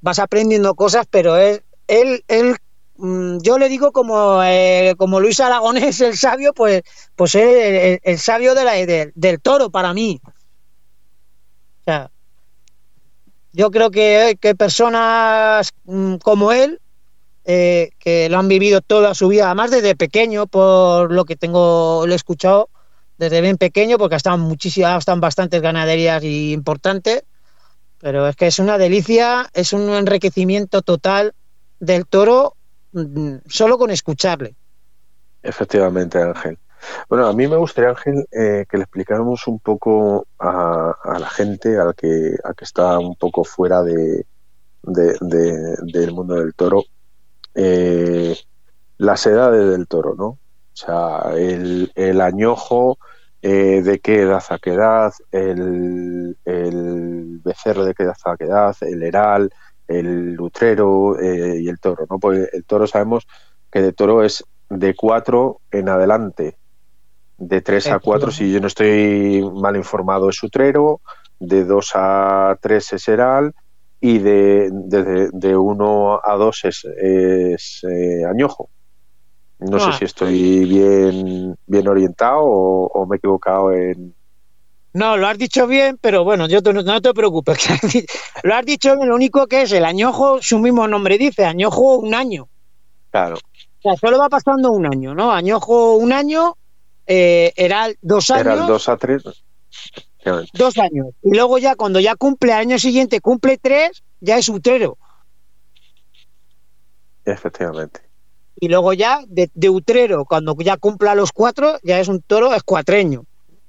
vas 0.00 0.20
aprendiendo 0.20 0.74
cosas, 0.74 1.04
pero 1.10 1.36
él, 1.36 1.62
él, 1.88 2.24
él 2.28 2.56
yo 2.98 3.58
le 3.58 3.68
digo 3.68 3.92
como, 3.92 4.42
eh, 4.42 4.94
como 4.98 5.20
Luis 5.20 5.38
Aragonés, 5.40 6.00
el 6.00 6.16
sabio, 6.16 6.52
pues, 6.52 6.82
pues 7.14 7.34
el, 7.36 8.00
el, 8.02 8.18
sabio 8.18 8.54
de 8.54 9.12
del 9.14 9.40
toro 9.40 9.70
para 9.70 9.94
mí. 9.94 10.20
O 10.24 10.30
sea, 11.84 12.10
yo 13.52 13.70
creo 13.70 13.90
que, 13.90 14.36
que 14.40 14.54
personas 14.54 15.70
mm, 15.84 16.16
como 16.16 16.52
él, 16.52 16.80
eh, 17.44 17.90
que 17.98 18.28
lo 18.28 18.38
han 18.38 18.48
vivido 18.48 18.80
toda 18.80 19.14
su 19.14 19.28
vida, 19.28 19.46
además 19.46 19.70
desde 19.70 19.96
pequeño, 19.96 20.46
por 20.46 21.12
lo 21.12 21.24
que 21.24 21.36
tengo, 21.36 22.04
lo 22.06 22.12
he 22.12 22.16
escuchado, 22.16 22.68
desde 23.16 23.40
bien 23.40 23.56
pequeño, 23.56 23.96
porque 23.96 24.16
están 24.16 24.40
muchísimas, 24.40 24.98
están 24.98 25.20
bastantes 25.20 25.62
ganaderías 25.62 26.22
importantes, 26.22 27.24
pero 27.98 28.28
es 28.28 28.36
que 28.36 28.48
es 28.48 28.58
una 28.58 28.76
delicia, 28.76 29.48
es 29.54 29.72
un 29.72 29.88
enriquecimiento 29.90 30.82
total 30.82 31.34
del 31.80 32.06
toro 32.06 32.54
mm, 32.54 32.57
solo 33.46 33.78
con 33.78 33.90
escucharle. 33.90 34.54
Efectivamente, 35.42 36.20
Ángel. 36.20 36.58
Bueno, 37.08 37.26
a 37.26 37.32
mí 37.32 37.46
me 37.48 37.56
gustaría, 37.56 37.90
Ángel, 37.90 38.26
eh, 38.30 38.64
que 38.68 38.76
le 38.76 38.84
explicáramos 38.84 39.46
un 39.46 39.58
poco 39.58 40.26
a, 40.38 40.94
la 41.18 41.28
gente, 41.28 41.78
al 41.78 41.94
que, 41.94 42.36
a 42.44 42.54
que 42.54 42.64
está 42.64 42.98
un 42.98 43.16
poco 43.16 43.44
fuera 43.44 43.82
de, 43.82 44.24
del 44.82 46.12
mundo 46.12 46.36
del 46.36 46.54
toro, 46.54 46.84
eh, 47.54 48.36
las 48.98 49.26
edades 49.26 49.70
del 49.70 49.86
toro, 49.86 50.14
¿no? 50.16 50.26
O 50.26 50.38
sea, 50.80 51.32
el, 51.36 51.90
el 51.96 52.20
añojo 52.20 52.98
eh, 53.42 53.82
de 53.82 54.00
qué 54.00 54.22
edad 54.22 54.42
a 54.48 54.58
qué 54.58 54.70
edad, 54.74 55.12
el, 55.32 56.36
el, 56.44 57.40
becerro 57.44 57.84
de 57.84 57.94
qué 57.94 58.04
edad 58.04 58.16
a 58.24 58.36
qué 58.36 58.44
edad, 58.44 58.76
el 58.80 59.02
heral, 59.02 59.52
el 59.88 60.34
lutrero 60.34 61.18
eh, 61.18 61.60
y 61.60 61.68
el 61.68 61.80
toro, 61.80 62.06
¿no? 62.08 62.18
Pues 62.18 62.50
el 62.52 62.64
toro 62.64 62.86
sabemos 62.86 63.26
que 63.70 63.82
de 63.82 63.92
toro 63.92 64.22
es 64.22 64.44
de 64.68 64.94
cuatro 64.94 65.60
en 65.70 65.88
adelante, 65.88 66.56
de 67.38 67.60
tres 67.62 67.88
a 67.88 67.98
cuatro, 67.98 68.30
si 68.30 68.52
yo 68.52 68.60
no 68.60 68.66
estoy 68.66 69.42
mal 69.54 69.76
informado, 69.76 70.28
es 70.28 70.42
utrero, 70.42 71.00
de 71.40 71.64
dos 71.64 71.92
a 71.94 72.58
tres 72.60 72.92
es 72.92 73.08
heral 73.08 73.54
y 74.00 74.18
de, 74.18 74.70
de, 74.72 75.30
de 75.32 75.56
uno 75.56 76.20
a 76.22 76.34
dos 76.36 76.64
es, 76.64 76.84
es 76.84 77.84
eh, 77.84 78.24
añojo. 78.24 78.68
No 79.58 79.80
sé 79.80 79.86
ah. 79.88 79.92
si 79.92 80.04
estoy 80.04 80.64
bien, 80.64 81.56
bien 81.66 81.88
orientado 81.88 82.42
o, 82.42 83.06
me 83.06 83.16
he 83.16 83.18
equivocado 83.18 83.72
en, 83.72 84.14
no, 84.92 85.16
lo 85.16 85.26
has 85.26 85.38
dicho 85.38 85.66
bien, 85.66 85.98
pero 86.00 86.24
bueno, 86.24 86.48
yo 86.48 86.60
no 86.60 87.00
te 87.00 87.12
preocupes. 87.12 87.68
lo 88.42 88.54
has 88.54 88.64
dicho 88.64 88.96
bien, 88.96 89.08
lo 89.08 89.14
único 89.14 89.46
que 89.46 89.62
es 89.62 89.72
el 89.72 89.84
añojo, 89.84 90.40
su 90.40 90.58
mismo 90.58 90.88
nombre 90.88 91.18
dice, 91.18 91.44
añojo 91.44 91.98
un 91.98 92.14
año. 92.14 92.48
Claro. 93.10 93.36
O 93.36 93.82
sea, 93.82 93.96
solo 93.96 94.18
va 94.18 94.28
pasando 94.28 94.72
un 94.72 94.86
año, 94.86 95.14
¿no? 95.14 95.32
Añojo 95.32 95.96
un 95.96 96.12
año, 96.12 96.56
eh, 97.06 97.52
era 97.56 97.88
dos 98.00 98.30
años. 98.30 98.46
Era 98.46 98.56
dos 98.66 98.88
a 98.88 98.96
tres. 98.96 99.22
Dos 100.52 100.76
años. 100.78 101.08
Y 101.22 101.34
luego 101.34 101.58
ya, 101.58 101.74
cuando 101.74 102.00
ya 102.00 102.16
cumple 102.16 102.52
año 102.52 102.78
siguiente, 102.78 103.20
cumple 103.20 103.56
tres, 103.56 104.02
ya 104.20 104.36
es 104.36 104.48
utero. 104.48 104.98
Efectivamente 107.24 108.08
y 108.60 108.68
luego 108.68 108.92
ya 108.92 109.20
de, 109.28 109.70
utrero, 109.70 110.24
cuando 110.24 110.56
ya 110.58 110.76
cumpla 110.76 111.14
los 111.14 111.32
cuatro, 111.32 111.78
ya 111.82 112.00
es 112.00 112.08
un 112.08 112.22
toro 112.22 112.54
es 112.54 112.62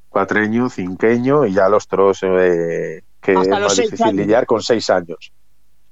cuatreño. 0.10 0.70
Cinqueño 0.70 1.46
y 1.46 1.54
ya 1.54 1.70
los 1.70 1.88
toros 1.88 2.20
eh, 2.24 3.02
que 3.22 3.34
es 3.34 3.48
más 3.48 3.76
difícil 3.76 4.16
lidiar 4.16 4.46
con 4.46 4.62
seis 4.62 4.90
años. 4.90 5.32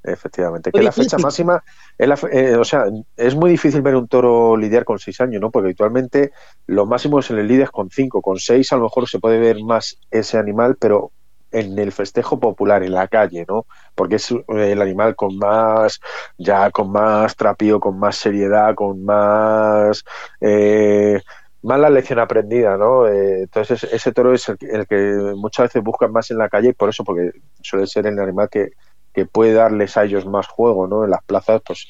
Efectivamente, 0.04 0.72
que 0.72 0.82
la 0.82 0.94
fecha 0.94 1.18
máxima, 1.18 1.62
es 1.98 2.24
eh, 2.32 2.56
o 2.56 2.64
sea, 2.64 2.86
es 3.18 3.36
muy 3.36 3.50
difícil 3.50 3.82
ver 3.82 3.96
un 3.96 4.08
toro 4.08 4.56
lidiar 4.56 4.86
con 4.86 5.00
seis 5.00 5.20
años, 5.20 5.42
¿no? 5.42 5.52
Porque 5.52 5.68
habitualmente 5.68 6.32
lo 6.66 6.86
máximo 6.86 7.20
en 7.20 7.38
el 7.38 7.48
lidia 7.48 7.66
es 7.66 7.72
con 7.72 7.90
cinco, 7.90 8.22
con 8.22 8.38
seis 8.38 8.72
a 8.72 8.78
lo 8.78 8.84
mejor 8.84 9.10
se 9.10 9.20
puede 9.20 9.38
ver 9.38 9.62
más 9.64 10.00
ese 10.10 10.38
animal, 10.38 10.78
pero 10.80 11.12
en 11.52 11.78
el 11.78 11.92
festejo 11.92 12.40
popular, 12.40 12.84
en 12.84 12.94
la 12.94 13.08
calle, 13.08 13.46
¿no? 13.48 13.66
Porque 13.96 14.16
es 14.16 14.32
eh, 14.32 14.38
el 14.48 14.82
animal 14.82 15.16
con 15.16 15.38
más, 15.38 16.00
ya 16.38 16.72
con 16.72 16.92
más 16.92 17.36
trapío, 17.36 17.80
con 17.80 18.00
más 18.00 18.16
seriedad, 18.18 18.76
con 18.76 19.04
más, 19.04 20.04
eh, 20.40 21.22
más 21.68 21.80
la 21.80 21.90
lección 21.90 22.20
aprendida, 22.20 22.78
¿no? 22.78 23.08
Eh, 23.08 23.44
entonces 23.44 23.84
ese 23.84 24.12
toro 24.14 24.34
es 24.34 24.48
el, 24.50 24.88
que 24.88 25.34
muchas 25.36 25.66
veces 25.66 25.84
buscan 25.84 26.12
más 26.12 26.32
en 26.32 26.38
la 26.38 26.50
calle, 26.50 26.74
por 26.74 26.90
eso, 26.90 27.04
porque 27.04 27.32
suele 27.62 27.86
ser 27.88 28.08
el 28.08 28.20
animal 28.20 28.50
que, 28.50 28.72
que 29.14 29.26
puede 29.26 29.54
darles 29.54 29.98
a 29.98 30.06
ellos 30.06 30.26
más 30.26 30.48
juego, 30.48 30.88
¿no? 30.88 31.04
En 31.04 31.12
las 31.12 31.24
plazas, 31.24 31.62
pues 31.66 31.88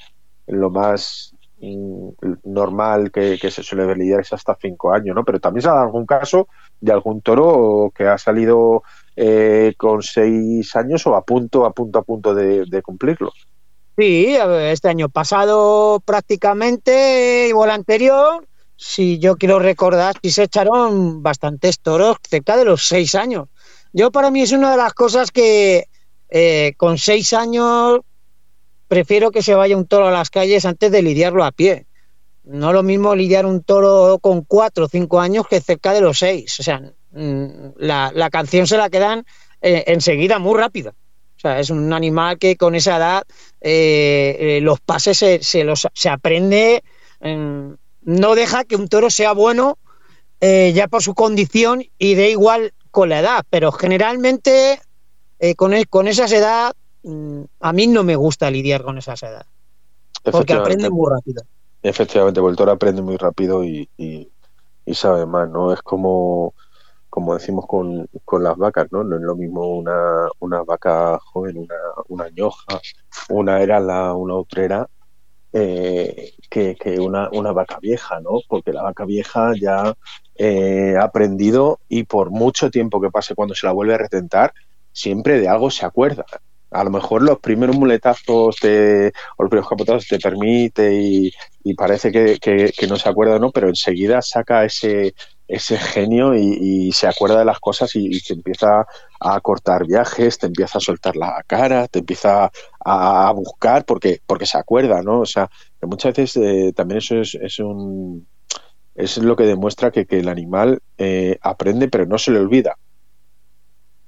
lo 0.48 0.70
más 0.70 1.34
normal 2.44 3.12
que, 3.12 3.38
se 3.38 3.64
suele 3.64 3.96
lidiar 3.96 4.22
es 4.22 4.34
hasta 4.34 4.58
cinco 4.60 4.92
años, 4.92 5.16
¿no? 5.16 5.24
Pero 5.24 5.40
también 5.40 5.62
se 5.62 5.70
ha 5.70 5.74
dado 5.74 5.86
algún 5.86 6.06
caso 6.06 6.48
de 6.80 6.92
algún 6.92 7.22
toro 7.22 7.92
que 7.96 8.08
ha 8.08 8.18
salido 8.18 8.84
eh, 9.16 9.74
con 9.78 10.02
seis 10.02 10.76
años 10.76 11.06
o 11.08 11.16
a 11.16 11.24
punto, 11.24 11.66
a 11.66 11.72
punto, 11.72 12.00
a 12.00 12.04
punto 12.04 12.36
de, 12.36 12.66
de 12.66 12.82
cumplirlo. 12.82 13.32
Sí, 13.98 14.36
este 14.36 14.90
año 14.90 15.10
pasado 15.10 16.00
prácticamente, 16.06 17.50
el 17.50 17.70
anterior, 17.70 18.48
si 18.78 19.18
yo 19.18 19.36
quiero 19.38 19.58
recordar, 19.58 20.16
sí 20.22 20.32
se 20.32 20.44
echaron 20.44 21.24
bastantes 21.24 21.80
toros 21.80 22.18
cerca 22.30 22.56
de 22.56 22.66
los 22.66 22.88
seis 22.88 23.16
años. 23.16 23.48
Yo 23.92 24.12
para 24.12 24.30
mí 24.30 24.42
es 24.42 24.52
una 24.52 24.72
de 24.72 24.78
las 24.78 24.94
cosas 24.94 25.32
que 25.32 25.88
eh, 26.30 26.74
con 26.78 27.00
seis 27.00 27.34
años 27.34 28.02
prefiero 28.88 29.32
que 29.32 29.42
se 29.42 29.56
vaya 29.56 29.76
un 29.76 29.88
toro 29.88 30.08
a 30.08 30.12
las 30.12 30.30
calles 30.30 30.64
antes 30.66 30.92
de 30.92 31.02
lidiarlo 31.02 31.44
a 31.44 31.52
pie. 31.52 31.88
No 32.44 32.72
lo 32.72 32.84
mismo 32.84 33.16
lidiar 33.16 33.46
un 33.48 33.64
toro 33.64 34.20
con 34.20 34.44
cuatro 34.44 34.86
o 34.86 34.90
cinco 34.90 35.20
años 35.20 35.48
que 35.48 35.60
cerca 35.60 35.92
de 35.92 36.02
los 36.02 36.20
seis. 36.20 36.60
O 36.60 36.64
sea, 36.64 36.80
mm, 37.12 37.70
la, 37.78 38.30
canción 38.32 38.68
se 38.68 38.78
la 38.78 38.92
quedan 38.92 39.26
eh, 39.62 39.86
enseguida 39.88 40.38
muy 40.38 40.58
rápida. 40.58 40.92
O 41.36 41.40
sea, 41.40 41.60
es 41.60 41.72
un 41.72 41.92
animal 41.94 42.38
que 42.38 42.56
con 42.56 42.76
esa 42.76 42.98
edad 42.98 43.24
eh, 43.60 44.60
los 44.62 44.80
pases 44.80 45.18
se, 45.18 45.64
los, 45.64 45.88
se 45.94 46.10
aprende 46.10 46.84
no 48.08 48.36
deja 48.36 48.64
que 48.64 48.78
un 48.78 48.88
toro 48.88 49.10
sea 49.10 49.34
bueno 49.34 49.78
eh, 50.40 50.72
ya 50.74 50.88
por 50.88 51.04
su 51.04 51.14
condición 51.14 51.84
y 52.00 52.16
de 52.16 52.32
igual 52.32 52.74
con 52.90 53.10
la 53.10 53.20
edad, 53.20 53.44
pero 53.50 53.74
generalmente 53.74 54.80
eh, 55.40 55.56
con, 55.56 55.74
e, 55.74 55.86
con 55.86 56.08
esas 56.08 56.32
edad 56.32 56.74
mm, 57.04 57.42
a 57.60 57.74
mí 57.74 57.86
no 57.88 58.06
me 58.06 58.16
gusta 58.16 58.50
lidiar 58.50 58.84
con 58.84 58.98
esas 58.98 59.22
edad 59.24 59.46
porque 60.32 60.54
aprende 60.54 60.90
muy 60.90 61.10
rápido. 61.10 61.44
Efectivamente, 61.84 62.40
el 62.40 62.56
toro 62.56 62.72
aprende 62.72 63.02
muy 63.02 63.18
rápido 63.18 63.64
y, 63.64 63.90
sabe 64.94 65.26
más, 65.26 65.50
¿no? 65.50 65.74
Es 65.74 65.82
como, 65.82 66.54
como 67.10 67.34
decimos 67.34 67.66
con, 67.68 68.08
con, 68.24 68.42
las 68.42 68.58
vacas, 68.58 68.88
¿no? 68.92 69.04
No 69.04 69.18
es 69.18 69.22
lo 69.22 69.36
mismo 69.36 69.68
una, 69.68 70.30
una 70.40 70.64
vaca 70.64 71.20
joven, 71.20 71.58
una, 71.58 71.76
una 72.08 72.26
añoja, 72.26 72.80
una 73.30 73.62
era 73.62 73.82
la, 73.82 74.14
una 74.14 74.36
utrera 74.36 74.90
eh, 75.54 76.34
que, 76.50 77.00
una, 77.00 77.52
vaca 77.52 77.80
vieja, 77.82 78.20
¿no? 78.20 78.40
Porque 78.48 78.74
la 78.74 78.84
vaca 78.84 79.06
vieja 79.06 79.52
ya 79.60 79.94
eh, 80.36 80.96
ha 81.00 81.04
aprendido 81.04 81.80
y 81.88 82.04
por 82.04 82.32
mucho 82.32 82.70
tiempo 82.70 83.02
que 83.02 83.10
pase 83.10 83.36
cuando 83.36 83.56
se 83.56 83.66
la 83.66 83.74
vuelve 83.74 83.96
a 83.96 84.00
retentar, 84.00 84.54
siempre 84.92 85.40
de 85.40 85.48
algo 85.48 85.70
se 85.70 85.86
acuerda. 85.86 86.26
A 86.72 86.84
lo 86.84 86.90
mejor 86.90 87.22
los 87.22 87.40
primeros 87.40 87.78
muletazos 87.78 88.58
te, 88.58 89.08
o 89.38 89.44
los 89.44 89.50
primeros 89.50 89.70
capotazos 89.70 90.08
te 90.08 90.20
permite 90.20 90.94
y, 90.94 91.32
parece 91.76 92.12
que, 92.12 92.40
que, 92.40 92.88
no 92.88 92.98
se 92.98 93.10
acuerda, 93.10 93.40
¿no? 93.40 93.52
Pero 93.52 93.68
enseguida 93.68 94.22
saca 94.22 94.66
ese, 94.66 95.14
ese 95.48 95.78
genio 95.78 96.36
y, 96.36 96.92
se 96.92 97.08
acuerda 97.08 97.40
de 97.40 97.46
las 97.46 97.60
cosas 97.60 97.92
y, 97.96 98.22
te 98.22 98.34
empieza 98.34 98.86
a 99.20 99.40
cortar 99.40 99.86
viajes, 99.86 100.38
te 100.38 100.48
empieza 100.48 100.78
a 100.78 100.82
soltar 100.82 101.16
la 101.16 101.44
cara, 101.48 101.88
te 101.88 102.00
empieza 102.00 102.52
a, 102.84 103.32
buscar 103.32 103.86
porque, 103.86 104.22
porque 104.26 104.46
se 104.46 104.58
acuerda, 104.58 105.02
¿no? 105.02 105.22
O 105.22 105.26
sea, 105.26 105.50
que 105.80 105.88
muchas 105.88 106.16
veces 106.16 106.38
eh, 106.38 106.74
también 106.74 107.00
eso 107.00 107.22
es, 107.22 107.36
es, 107.36 107.60
un 107.60 108.28
es 108.96 109.18
lo 109.20 109.36
que 109.36 109.44
demuestra 109.44 109.92
que, 109.92 110.06
que 110.06 110.20
el 110.20 110.28
animal 110.28 110.82
eh, 110.98 111.38
aprende 111.42 111.88
pero 111.88 112.06
no 112.06 112.18
se 112.18 112.32
le 112.32 112.40
olvida. 112.40 112.78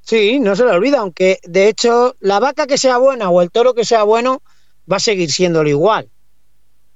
Sí, 0.02 0.40
no 0.40 0.56
se 0.56 0.66
le 0.66 0.72
olvida, 0.72 1.00
aunque 1.00 1.40
de 1.44 1.68
hecho 1.68 2.16
la 2.20 2.40
vaca 2.40 2.66
que 2.66 2.78
sea 2.78 2.98
buena 2.98 3.30
o 3.30 3.42
el 3.42 3.52
toro 3.52 3.74
que 3.74 3.86
sea 3.86 4.04
bueno 4.04 4.42
va 4.92 4.98
a 4.98 5.00
seguir 5.00 5.32
siéndolo 5.32 5.70
igual, 5.70 6.10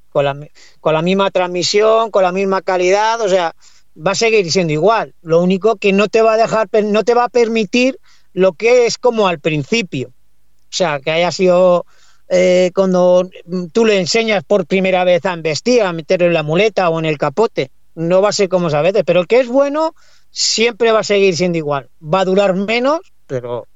con 0.10 0.26
la, 0.26 0.36
con 0.80 0.94
la 0.94 1.02
misma 1.02 1.30
transmisión, 1.30 2.10
con 2.10 2.24
la 2.24 2.32
misma 2.32 2.62
calidad, 2.64 3.22
o 3.22 3.30
sea, 3.30 3.54
va 3.96 4.12
a 4.12 4.16
seguir 4.16 4.52
siendo 4.52 4.74
igual. 4.74 5.14
Lo 5.22 5.42
único 5.42 5.76
que 5.76 5.94
no 5.94 6.08
te 6.08 6.22
va 6.22 6.34
a 6.34 6.38
dejar, 6.38 6.70
no 6.84 7.04
te 7.04 7.14
va 7.14 7.26
a 7.26 7.30
permitir 7.30 8.00
lo 8.34 8.54
que 8.54 8.86
es 8.86 8.98
como 8.98 9.28
al 9.28 9.40
principio. 9.40 10.10
O 10.10 10.76
sea, 10.76 11.00
que 11.00 11.12
haya 11.12 11.32
sido 11.32 11.86
eh, 12.30 12.72
cuando 12.74 13.30
tú 13.72 13.86
le 13.86 14.00
enseñas 14.00 14.44
por 14.44 14.66
primera 14.66 15.04
vez 15.04 15.26
a 15.26 15.34
investir, 15.34 15.84
a 15.84 15.94
meterlo 15.94 16.28
en 16.28 16.34
la 16.34 16.44
muleta 16.44 16.90
o 16.90 17.00
en 17.00 17.06
el 17.06 17.18
capote. 17.18 17.72
No 17.96 18.22
va 18.22 18.30
a 18.30 18.34
ser 18.34 18.50
como 18.50 18.70
sabes, 18.70 18.94
pero 19.06 19.22
el 19.22 19.28
que 19.28 19.40
es 19.40 19.48
bueno 19.48 19.94
siempre 20.32 20.92
va 20.92 21.00
a 21.00 21.04
seguir 21.04 21.36
siendo 21.36 21.60
igual. 21.60 21.90
Va 22.02 22.22
a 22.22 22.26
durar 22.26 22.56
menos, 22.56 23.00
pero. 23.28 23.68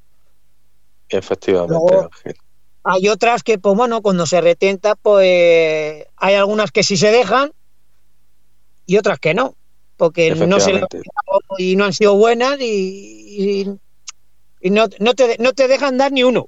Efectivamente, 1.09 2.09
Hay 2.83 3.07
otras 3.07 3.43
que, 3.43 3.59
pues 3.59 3.75
bueno, 3.77 4.01
cuando 4.01 4.25
se 4.25 4.41
retenta, 4.41 4.95
pues 4.95 6.05
hay 6.17 6.35
algunas 6.35 6.71
que 6.71 6.83
sí 6.83 6.97
se 6.97 7.11
dejan 7.11 7.51
y 8.85 8.97
otras 8.97 9.19
que 9.19 9.33
no 9.33 9.55
porque 9.97 10.35
no 10.35 10.59
se 10.59 10.81
y 11.57 11.75
no 11.75 11.85
han 11.85 11.93
sido 11.93 12.15
buenas 12.15 12.59
y, 12.61 13.67
y, 14.61 14.69
no, 14.69 14.85
no, 14.99 15.13
te, 15.13 15.37
no 15.39 15.53
te 15.53 15.67
dejan 15.67 15.97
dar 15.97 16.11
ni 16.11 16.23
uno. 16.23 16.47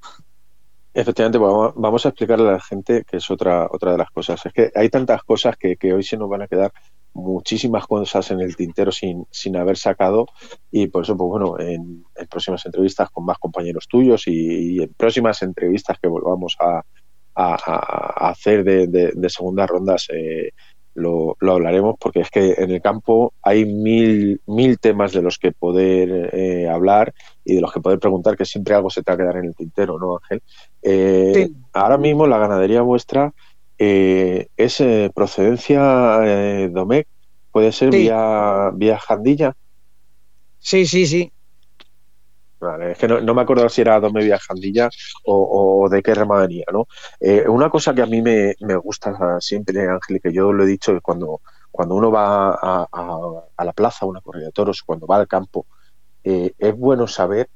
Efectivamente, 0.94 1.40
pues 1.40 1.74
vamos, 1.76 2.06
a 2.06 2.10
explicarle 2.10 2.50
a 2.50 2.54
la 2.54 2.62
gente 2.62 3.04
que 3.10 3.18
es 3.18 3.30
otra, 3.30 3.68
otra 3.70 3.92
de 3.92 3.98
las 3.98 4.10
cosas. 4.12 4.44
Es 4.46 4.54
que 4.54 4.72
hay 4.74 4.90
tantas 4.90 5.24
cosas 5.24 5.56
que, 5.58 5.78
que 5.78 5.94
hoy 5.94 6.04
se 6.04 6.18
nos 6.18 6.30
van 6.30 6.42
a 6.42 6.48
quedar 6.48 6.72
muchísimas 7.14 7.86
cosas 7.86 8.30
en 8.32 8.42
el 8.42 8.56
tintero 8.56 8.92
sin, 8.92 9.26
sin 9.32 9.56
haber 9.58 9.78
sacado 9.78 10.28
y 10.72 10.88
por 10.88 11.04
eso, 11.04 11.18
pues 11.18 11.30
bueno, 11.30 11.60
en, 11.60 12.06
próximas 12.30 12.66
entrevistas 12.66 13.10
con 13.10 13.26
más 13.26 13.38
compañeros 13.38 13.88
tuyos 13.88 14.28
y, 14.28 14.82
en 14.82 14.94
próximas 14.94 15.42
entrevistas 15.42 15.98
que 16.00 16.08
volvamos 16.08 16.56
a, 16.60 16.84
a, 17.36 18.30
hacer 18.30 18.64
de, 18.64 18.88
de, 18.88 19.12
de 19.14 19.30
segundas 19.30 19.70
rondas 19.70 20.08
eh, 20.14 20.52
lo, 21.00 21.36
hablaremos 21.42 21.96
porque 22.00 22.22
es 22.22 22.30
que 22.30 22.56
en 22.58 22.72
el 22.72 22.82
campo 22.82 23.34
hay 23.42 23.66
mil, 23.66 24.42
mil 24.46 24.80
temas 24.80 25.12
de 25.14 25.22
los 25.22 25.38
que 25.38 25.52
poder 25.52 26.30
eh, 26.34 26.70
hablar 26.70 27.14
y 27.44 27.56
de 27.56 27.62
los 27.62 27.74
que 27.74 27.80
poder 27.80 28.00
preguntar 28.00 28.38
que 28.38 28.46
siempre 28.46 28.76
algo 28.76 28.90
se 28.90 29.02
te 29.02 29.12
va 29.12 29.16
a 29.16 29.18
quedar 29.18 29.38
en 29.38 29.46
el 29.46 29.56
tintero, 29.56 29.98
¿no, 29.98 30.18
Ángel? 30.18 30.42
Eh, 30.82 31.50
ahora 31.74 31.98
mismo 31.98 32.28
la 32.28 32.38
ganadería 32.38 32.82
vuestra 32.82 33.34
eh, 33.78 34.48
es 34.58 34.84
procedencia 35.14 36.22
Domecq, 36.70 37.08
puede 37.52 37.72
ser 37.72 37.92
vía, 37.92 38.72
vía 38.74 39.00
Jandilla. 39.00 39.56
Sí, 40.60 40.86
sí, 40.86 41.08
sí. 41.08 41.32
Es 42.82 42.98
que 42.98 43.08
no, 43.08 43.34
me 43.34 43.42
acuerdo 43.42 43.70
si 43.70 43.82
era 43.82 44.00
dos 44.00 44.12
medias 44.12 44.42
Jandilla 44.44 44.90
o, 45.24 45.88
de 45.90 46.04
qué 46.04 46.14
ramadería, 46.14 46.66
¿no? 46.72 46.88
Eh, 47.20 47.48
una 47.48 47.70
cosa 47.70 47.94
que 47.94 48.02
a 48.02 48.06
mí 48.06 48.22
me, 48.22 48.54
gusta 48.84 49.40
siempre, 49.40 49.88
Ángel, 49.88 50.20
que 50.22 50.34
yo 50.34 50.52
lo 50.52 50.64
he 50.64 50.68
dicho, 50.68 51.00
cuando, 51.02 51.42
cuando 51.72 51.96
uno 51.96 52.12
va 52.12 52.52
a, 52.52 53.64
la 53.64 53.74
plaza, 53.74 54.06
a 54.06 54.10
una 54.10 54.20
corrida 54.22 54.48
de 54.48 54.52
toros, 54.52 54.84
cuando 54.84 55.08
va 55.08 55.18
al 55.18 55.28
campo, 55.28 55.68
eh, 56.24 56.54
es 56.58 56.76
bueno 56.76 57.08
saber 57.08 57.50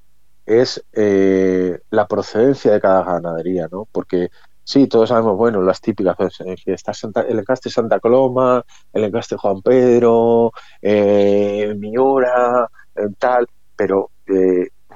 es 0.46 0.86
eh, 0.94 1.80
la 1.90 2.08
procedencia 2.08 2.74
de 2.74 2.82
cada 2.82 3.04
ganadería, 3.04 3.68
¿no? 3.72 3.88
Porque 3.92 4.30
sí, 4.64 4.88
todos 4.88 5.10
sabemos, 5.10 5.38
bueno, 5.38 5.62
las 5.62 5.80
típicas, 5.82 6.16
pues, 6.18 6.38
que 6.64 6.74
está 6.74 6.92
el 7.28 7.40
encaste 7.40 7.70
Santa 7.70 8.00
Coloma, 8.00 8.64
el 8.94 9.04
encaste 9.06 9.38
Juan 9.38 9.62
Pedro, 9.62 10.52
Miura, 10.82 12.70
tal, 13.18 13.48
pero 13.76 14.12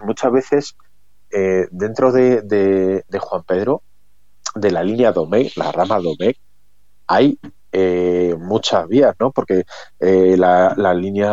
muchas 0.03 0.31
veces 0.31 0.75
eh, 1.29 1.67
dentro 1.71 2.11
de, 2.11 3.03
Juan 3.19 3.43
Pedro, 3.43 3.83
de 4.55 4.71
la 4.71 4.83
línea 4.83 5.11
Domecq, 5.11 5.57
la 5.57 5.71
rama 5.71 5.99
Domecq, 5.99 6.37
hay 7.07 7.37
eh, 7.71 8.35
muchas 8.39 8.87
vías, 8.87 9.15
¿no? 9.19 9.31
Porque 9.31 9.63
eh, 9.99 10.35
la, 10.37 10.73
la, 10.77 10.93
línea 10.93 11.31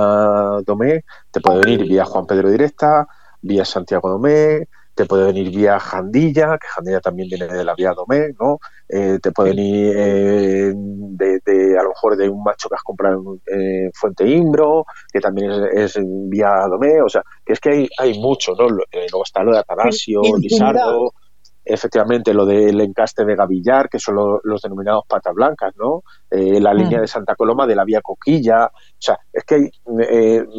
Domecq 0.67 1.05
te 1.31 1.41
puede 1.41 1.61
venir 1.61 1.89
vía 1.89 2.05
Juan 2.05 2.27
Pedro 2.27 2.51
directa, 2.51 3.07
vía 3.41 3.65
Santiago 3.65 4.11
Domecq, 4.11 4.69
te 4.95 5.07
puede 5.07 5.27
venir 5.27 5.51
vía 5.51 5.79
Jandilla, 5.79 6.57
que 6.59 6.69
Jandilla 6.69 7.01
también 7.01 7.29
viene 7.29 7.49
de 7.49 7.65
la 7.65 7.75
vía 7.75 7.93
Domé, 7.93 8.33
¿no? 8.41 8.59
Eh, 8.89 9.19
te 9.21 9.33
puede 9.33 9.51
venir 9.51 9.93
eh, 9.97 10.73
de, 10.75 11.79
a 11.79 11.83
lo 11.83 11.89
mejor 11.91 12.17
de 12.17 12.29
un 12.29 12.43
macho 12.43 12.69
que 12.69 12.77
has 12.77 12.83
comprado 12.83 13.39
en 13.47 13.91
Fuente 13.93 14.27
Imbro, 14.27 14.85
que 15.13 15.21
también 15.21 15.51
es, 15.73 15.99
vía 16.01 16.67
Domé, 16.69 17.03
o 17.03 17.09
sea, 17.09 17.23
que 17.45 17.55
es 17.55 17.61
que 17.61 17.71
hay, 17.71 17.89
hay 17.99 18.19
mucho, 18.21 18.53
¿no? 18.55 18.67
Eh, 18.93 19.07
luego 19.11 19.25
está 19.25 19.43
lo 19.43 19.53
de 19.53 19.59
Atanasio, 19.59 20.21
Lizardo, 20.39 21.13
efectivamente 21.65 22.33
lo 22.33 22.47
del 22.47 22.81
encaste 22.81 23.25
de 23.25 23.35
Gavillar, 23.35 23.89
que 23.89 23.99
son 23.99 24.17
los 24.45 24.63
denominados 24.63 25.05
patas 25.09 25.35
blancas, 25.35 25.75
¿no? 25.77 26.03
la 26.31 26.75
mm. 26.75 26.77
línea 26.77 27.01
de 27.01 27.07
Santa 27.07 27.35
Coloma 27.35 27.67
de 27.67 27.75
la 27.75 27.85
vía 27.85 28.03
Coquilla, 28.03 28.67
o 28.67 28.99
sea, 28.99 29.19
es 29.33 29.45
que 29.45 29.55
hay 29.55 29.71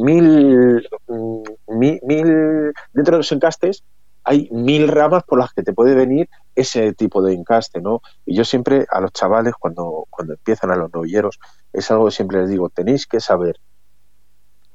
mil, 0.01 0.89
mm, 1.07 1.43
mil, 1.77 1.99
mil 2.03 2.73
dentro 2.91 3.13
de 3.13 3.17
los 3.17 3.31
encastes 3.31 3.83
hay 4.25 4.49
mil 4.51 4.87
ramas 4.87 5.23
por 5.23 5.39
las 5.39 5.53
que 5.53 5.61
te 5.61 5.71
puede 5.71 5.93
venir 5.93 6.27
ese 6.55 6.93
tipo 6.93 7.21
de 7.21 7.33
encaste, 7.33 7.79
¿no? 7.79 8.01
Y 8.25 8.35
yo 8.35 8.43
siempre 8.43 8.87
a 8.89 8.99
los 8.99 9.13
chavales, 9.13 9.53
cuando, 9.59 10.07
cuando 10.09 10.33
empiezan 10.33 10.71
a 10.71 10.75
los 10.75 10.91
novilleros, 10.91 11.39
es 11.71 11.89
algo 11.91 12.05
que 12.05 12.11
siempre 12.11 12.41
les 12.41 12.49
digo, 12.49 12.69
tenéis 12.69 13.05
que 13.05 13.19
saber 13.19 13.59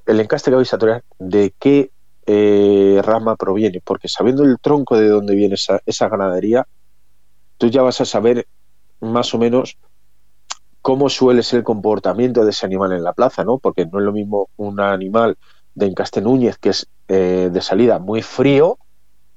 el 0.06 0.20
encaste 0.20 0.50
que 0.50 0.56
vais 0.56 0.70
de 1.18 1.52
qué 1.58 1.90
eh, 2.26 3.00
rama 3.04 3.34
proviene, 3.34 3.80
porque 3.84 4.08
sabiendo 4.08 4.44
el 4.44 4.58
tronco 4.60 4.96
de 4.96 5.08
dónde 5.08 5.34
viene 5.34 5.54
esa, 5.54 5.80
esa 5.84 6.08
ganadería, 6.08 6.66
tú 7.58 7.66
ya 7.66 7.82
vas 7.82 8.00
a 8.00 8.04
saber 8.04 8.46
más 9.00 9.34
o 9.34 9.38
menos 9.38 9.78
cómo 10.80 11.08
suele 11.08 11.42
ser 11.42 11.58
el 11.58 11.64
comportamiento 11.64 12.44
de 12.44 12.50
ese 12.50 12.66
animal 12.66 12.92
en 12.92 13.02
la 13.02 13.14
plaza, 13.14 13.42
¿no? 13.42 13.58
Porque 13.58 13.84
no 13.84 13.98
es 13.98 14.04
lo 14.04 14.12
mismo 14.12 14.48
un 14.56 14.78
animal 14.78 15.36
de 15.74 15.86
encaste 15.86 16.20
Núñez 16.20 16.56
que 16.58 16.70
es 16.70 16.86
eh, 17.08 17.50
de 17.52 17.60
salida 17.60 17.98
muy 17.98 18.22
frío 18.22 18.78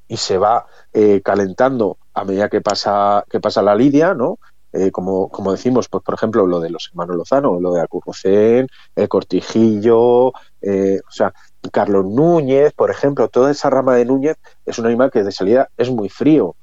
y 0.08 0.18
se 0.18 0.38
va 0.38 0.66
eh, 0.92 1.22
calentando 1.24 1.98
a 2.14 2.24
medida 2.24 2.50
que 2.50 2.62
pasa 2.62 3.26
que 3.30 3.40
pasa 3.40 3.62
la 3.62 3.76
lidia, 3.76 4.14
¿no? 4.14 4.40
Eh, 4.76 4.90
como, 4.90 5.30
como 5.30 5.52
decimos, 5.52 5.88
pues 5.88 6.04
por 6.04 6.16
ejemplo, 6.16 6.48
lo 6.48 6.60
de 6.60 6.72
los 6.72 6.90
hermanos 6.90 7.16
Lozano, 7.16 7.60
lo 7.60 7.74
de 7.74 7.82
Acurrucén, 7.82 8.68
el 8.96 9.08
Cortijillo, 9.08 10.34
eh, 10.62 11.00
o 11.08 11.12
sea, 11.12 11.32
Carlos 11.72 12.06
Núñez, 12.06 12.74
por 12.74 12.90
ejemplo, 12.90 13.28
toda 13.28 13.52
esa 13.52 13.70
rama 13.70 13.96
de 13.96 14.06
Núñez 14.06 14.38
es 14.66 14.80
un 14.80 14.88
animal 14.88 15.12
que 15.12 15.24
de 15.24 15.32
salida 15.32 15.70
es 15.78 15.92
muy 15.92 16.10
frío. 16.10 16.56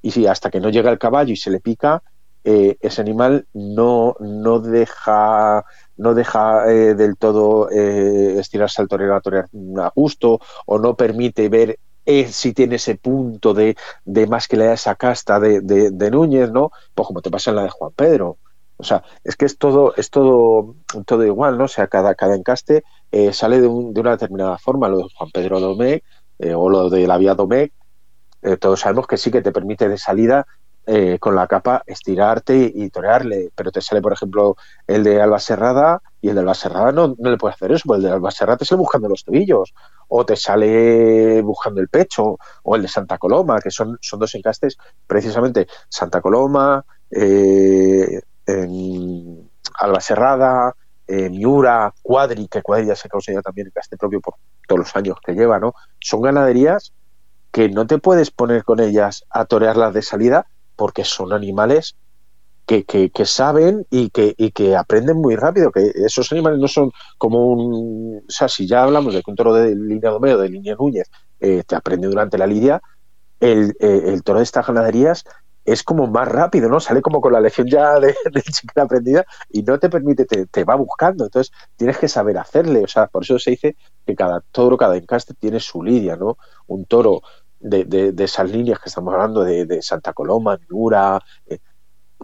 Y 0.00 0.12
si 0.12 0.28
hasta 0.28 0.48
que 0.48 0.60
no 0.60 0.70
llega 0.70 0.92
el 0.92 0.98
caballo 1.00 1.32
y 1.32 1.36
se 1.36 1.50
le 1.50 1.58
pica, 1.58 2.04
eh, 2.44 2.76
ese 2.80 3.00
animal 3.00 3.48
no, 3.52 4.14
no 4.20 4.60
deja 4.60 5.64
no 5.96 6.14
deja 6.14 6.66
del 6.66 7.16
todo 7.16 7.70
estirarse 7.70 8.82
al 8.82 8.86
torero 8.86 9.16
a 9.16 9.20
a 9.84 9.92
gusto 9.96 10.38
o 10.66 10.78
no 10.78 10.94
permite 10.94 11.48
ver 11.48 11.78
si 12.28 12.52
tiene 12.52 12.76
ese 12.76 12.96
punto 12.96 13.52
de, 13.54 13.76
de, 14.04 14.26
más 14.26 14.48
que 14.48 14.56
le 14.56 14.66
da 14.66 14.74
esa 14.74 14.94
casta 14.94 15.40
de, 15.40 15.60
de, 15.60 16.10
Núñez, 16.10 16.50
¿no? 16.50 16.70
Pues 16.94 17.06
como 17.06 17.20
te 17.20 17.30
pasa 17.30 17.50
en 17.50 17.56
la 17.56 17.64
de 17.64 17.70
Juan 17.70 17.92
Pedro. 17.94 18.38
O 18.78 18.84
sea, 18.84 19.02
es 19.24 19.36
que 19.36 19.46
es 19.46 19.58
todo, 19.58 19.94
es 19.96 20.10
todo, 20.10 20.74
todo 21.06 21.24
igual, 21.24 21.58
¿no? 21.58 21.64
O 21.64 21.68
sea, 21.68 21.88
cada, 21.88 22.14
cada 22.14 22.34
encaste 22.34 22.84
eh, 23.10 23.32
sale 23.32 23.60
de, 23.60 23.66
un, 23.66 23.94
de, 23.94 24.00
una 24.00 24.12
determinada 24.12 24.58
forma. 24.58 24.88
Lo 24.88 24.98
de 24.98 25.08
Juan 25.14 25.30
Pedro 25.30 25.60
Domecq 25.60 26.04
eh, 26.38 26.54
o 26.54 26.68
lo 26.68 26.90
de 26.90 27.06
la 27.06 27.18
vía 27.18 27.34
Domecq, 27.34 27.72
eh, 28.42 28.56
todos 28.58 28.80
sabemos 28.80 29.06
que 29.06 29.16
sí 29.16 29.30
que 29.30 29.42
te 29.42 29.52
permite 29.52 29.88
de 29.88 29.98
salida 29.98 30.46
eh, 30.88 31.18
con 31.18 31.34
la 31.34 31.48
capa 31.48 31.82
estirarte 31.84 32.72
y, 32.72 32.90
torearle. 32.90 33.50
Pero 33.56 33.72
te 33.72 33.80
sale, 33.80 34.00
por 34.00 34.12
ejemplo, 34.12 34.56
el 34.86 35.02
de 35.02 35.20
Alba 35.20 35.40
Serrada 35.40 36.00
y 36.20 36.28
el 36.28 36.36
de 36.36 36.42
Alba 36.42 36.54
Serrada 36.54 36.92
no, 36.92 37.16
no 37.18 37.30
le 37.30 37.36
puedes 37.36 37.56
hacer 37.56 37.72
eso, 37.72 37.82
porque 37.86 37.98
el 37.98 38.02
de 38.04 38.12
Alba 38.12 38.30
Serrada 38.30 38.58
te 38.58 38.64
sale 38.64 38.78
buscando 38.78 39.08
los 39.08 39.24
tobillos, 39.24 39.74
o 40.06 40.24
te 40.24 40.36
sale 40.36 41.42
buscando 41.42 41.80
el 41.80 41.88
pecho, 41.88 42.38
o 42.62 42.76
el 42.76 42.82
de 42.82 42.88
Santa 42.88 43.18
Coloma, 43.18 43.58
que 43.60 43.72
son, 43.72 43.98
son 44.00 44.20
dos 44.20 44.32
encastes, 44.36 44.76
precisamente 45.08 45.66
Santa 45.88 46.20
Coloma, 46.20 46.84
eh, 47.10 48.20
Alba 49.80 50.00
Serrada, 50.00 50.72
Miura, 51.08 51.92
Cuadri, 52.00 52.46
que 52.46 52.62
Cuadri 52.62 52.86
ya 52.86 52.94
se 52.94 53.08
ya 53.08 53.42
también 53.42 53.66
encaste 53.66 53.96
propio 53.96 54.20
por 54.20 54.34
todos 54.68 54.78
los 54.78 54.94
años 54.94 55.16
que 55.24 55.32
lleva, 55.32 55.58
¿no? 55.58 55.74
Son 56.00 56.22
ganaderías 56.22 56.92
que 57.50 57.68
no 57.68 57.88
te 57.88 57.98
puedes 57.98 58.30
poner 58.30 58.62
con 58.62 58.78
ellas 58.78 59.24
a 59.30 59.46
torearlas 59.46 59.94
de 59.94 60.02
salida 60.02 60.46
porque 60.76 61.04
son 61.04 61.32
animales 61.32 61.96
que, 62.66 62.84
que, 62.84 63.26
saben 63.26 63.86
y 63.90 64.10
que, 64.10 64.34
y 64.36 64.50
que 64.50 64.76
aprenden 64.76 65.18
muy 65.18 65.36
rápido, 65.36 65.70
que 65.70 65.92
esos 65.94 66.30
animales 66.32 66.58
no 66.58 66.66
son 66.66 66.90
como 67.16 67.46
un... 67.46 68.24
O 68.28 68.30
sea, 68.30 68.48
si 68.48 68.66
ya 68.66 68.82
hablamos 68.82 69.14
de 69.14 69.22
que 69.22 69.30
un 69.30 69.36
toro 69.36 69.54
de 69.54 69.74
línea 69.76 70.10
Domeo, 70.10 70.36
de 70.36 70.48
línea 70.48 70.74
Núñez, 70.74 71.08
eh, 71.38 71.62
te 71.64 71.76
aprende 71.76 72.08
durante 72.08 72.38
la 72.38 72.46
lidia, 72.46 72.82
el, 73.38 73.76
eh, 73.78 74.02
el 74.06 74.22
toro 74.24 74.38
de 74.40 74.44
estas 74.44 74.66
ganaderías 74.66 75.24
es 75.64 75.82
como 75.82 76.06
más 76.06 76.26
rápido, 76.28 76.68
¿no? 76.68 76.80
Sale 76.80 77.02
como 77.02 77.20
con 77.20 77.32
la 77.32 77.40
legión 77.40 77.68
ya 77.68 78.00
de, 78.00 78.14
de 78.32 78.42
chica 78.42 78.82
aprendida 78.82 79.24
y 79.48 79.62
no 79.62 79.78
te 79.78 79.88
permite, 79.88 80.24
te, 80.24 80.46
te, 80.46 80.64
va 80.64 80.74
buscando. 80.74 81.24
Entonces 81.24 81.52
tienes 81.76 81.98
que 81.98 82.08
saber 82.08 82.38
hacerle. 82.38 82.82
O 82.82 82.88
sea, 82.88 83.06
por 83.06 83.22
eso 83.22 83.38
se 83.38 83.50
dice 83.50 83.76
que 84.04 84.14
cada 84.16 84.40
toro, 84.52 84.76
cada 84.76 84.96
encaste 84.96 85.34
tiene 85.34 85.60
su 85.60 85.82
lidia, 85.82 86.16
¿no? 86.16 86.38
Un 86.66 86.84
toro 86.84 87.22
de, 87.66 87.84
de, 87.84 88.12
de, 88.12 88.24
esas 88.24 88.50
líneas 88.50 88.78
que 88.78 88.88
estamos 88.88 89.12
hablando 89.12 89.42
de, 89.42 89.66
de 89.66 89.82
Santa 89.82 90.12
Coloma, 90.12 90.58
Miura, 90.68 91.20
eh, 91.46 91.58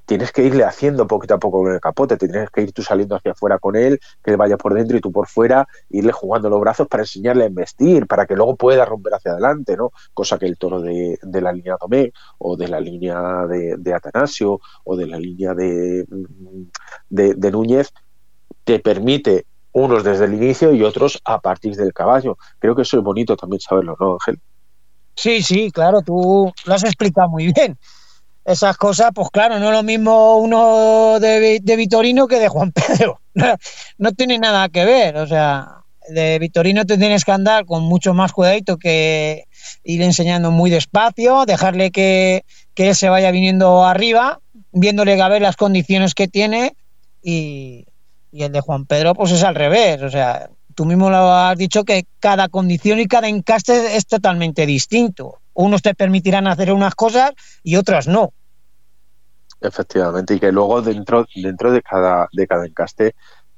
tienes 0.07 0.33
que 0.33 0.45
irle 0.45 0.65
haciendo 0.65 1.07
poquito 1.07 1.35
a 1.35 1.39
poco 1.39 1.63
con 1.63 1.73
el 1.73 1.81
capote, 1.81 2.17
tienes 2.17 2.51
que 2.51 2.63
ir 2.63 2.73
tú 2.73 2.83
saliendo 2.83 3.17
hacia 3.17 3.33
afuera 3.33 3.59
con 3.59 3.77
él, 3.77 4.01
que 4.23 4.31
él 4.31 4.37
vaya 4.37 4.57
por 4.57 4.75
dentro 4.75 4.97
y 4.97 5.01
tú 5.01 5.13
por 5.13 5.29
fuera, 5.29 5.67
irle 5.91 6.13
jugando 6.13 6.49
los 6.49 6.61
brazos 6.61 6.89
para 6.89 7.03
enseñarle 7.03 7.45
a 7.45 7.49
investir, 7.49 8.07
para 8.07 8.27
que 8.27 8.35
luego 8.35 8.57
pueda 8.57 8.85
romper 8.85 9.15
hacia 9.15 9.33
adelante, 9.33 9.77
¿no? 9.77 9.93
Cosa 10.15 10.39
que 10.39 10.47
el 10.47 10.59
toro 10.59 10.81
de, 10.81 11.19
la 11.23 11.53
línea 11.53 11.77
Tomé, 11.77 12.13
o 12.39 12.57
de 12.57 12.69
la 12.69 12.81
línea 12.81 13.47
de, 13.47 13.77
de, 13.79 13.95
Atanasio, 13.95 14.61
o 14.85 14.97
de 14.97 15.07
la 15.07 15.19
línea 15.19 15.55
de, 15.55 16.07
de, 17.09 17.35
de 17.35 17.51
Núñez, 17.51 17.91
te 18.65 18.79
permite 18.79 19.47
unos 19.73 20.05
desde 20.05 20.27
el 20.27 20.35
inicio 20.35 20.73
y 20.73 20.83
otros 20.83 21.21
a 21.25 21.41
partir 21.41 21.75
del 21.77 21.93
caballo. 21.93 22.37
Creo 22.59 22.75
que 22.75 22.83
eso 22.83 22.99
es 22.99 23.03
bonito 23.03 23.37
también 23.37 23.61
saberlo, 23.61 23.97
¿no, 23.99 24.13
Ángel? 24.15 24.41
Sí, 25.15 25.43
sí, 25.43 25.71
claro, 25.71 26.03
tú 26.03 26.53
lo 26.65 26.75
has 26.75 26.85
explicado 26.85 27.29
muy 27.29 27.53
bien. 27.53 27.79
Esas 28.45 28.77
cosas, 28.77 29.11
pues 29.15 29.29
claro, 29.31 29.59
no 29.61 29.67
es 29.69 29.73
lo 29.73 29.83
mismo 29.85 30.39
uno 30.39 31.21
de, 31.21 31.61
de 31.63 31.77
Vitorino 31.77 32.27
que 32.27 32.39
de 32.41 32.49
Juan 32.49 32.73
Pedro. 32.73 33.21
No, 33.99 34.13
tiene 34.13 34.39
nada 34.39 34.69
que 34.69 34.85
ver. 34.85 35.17
O 35.17 35.27
sea, 35.27 35.83
de 36.09 36.39
Vitorino 36.39 36.85
te 36.85 36.99
tienes 36.99 37.25
que 37.25 37.33
andar 37.33 37.65
con 37.65 37.83
mucho 37.83 38.13
más 38.13 38.33
cuidadito 38.33 38.77
que 38.77 39.45
ir 39.85 40.03
enseñando 40.03 40.51
muy 40.51 40.71
despacio, 40.71 41.47
dejarle 41.47 41.91
que, 41.93 42.45
que 42.75 42.91
él 42.91 42.95
se 42.95 43.09
vaya 43.09 43.31
viniendo 43.31 43.85
arriba, 43.85 44.41
viéndole 44.73 45.21
a 45.21 45.29
ver 45.29 45.41
las 45.41 45.57
condiciones 45.57 46.15
que 46.15 46.29
tiene 46.29 46.75
y, 47.23 47.87
y 48.33 48.43
el 48.43 48.53
de 48.53 48.61
Juan 48.61 48.85
Pedro 48.85 49.15
pues 49.15 49.33
es 49.33 49.45
al 49.45 49.55
revés. 49.55 50.03
O 50.03 50.11
sea, 50.11 50.51
tú 50.73 50.85
mismo 50.85 51.11
lo 51.11 51.33
has 51.33 51.57
dicho 51.57 51.85
que 51.85 52.07
cada 52.21 52.49
condición 52.49 52.99
y 52.99 53.07
cada 53.07 53.29
encaste 53.29 53.97
es 53.97 54.07
totalmente 54.07 54.67
distinto. 54.67 55.39
Unos 55.55 55.83
te 55.83 55.95
permitirán 55.95 56.47
hacer 56.47 56.73
unas 56.73 56.95
cosas 56.95 57.33
y 57.63 57.77
otras 57.77 58.09
no. 58.09 58.33
Efectivamente, 59.61 60.35
y 60.35 60.41
que 60.41 60.51
luego 60.51 60.83
dentro, 60.83 61.27
dentro 61.35 61.71
de 61.71 61.83
cada, 61.83 62.29
de 62.33 62.47
cada 62.47 62.67
encaste 62.67 63.15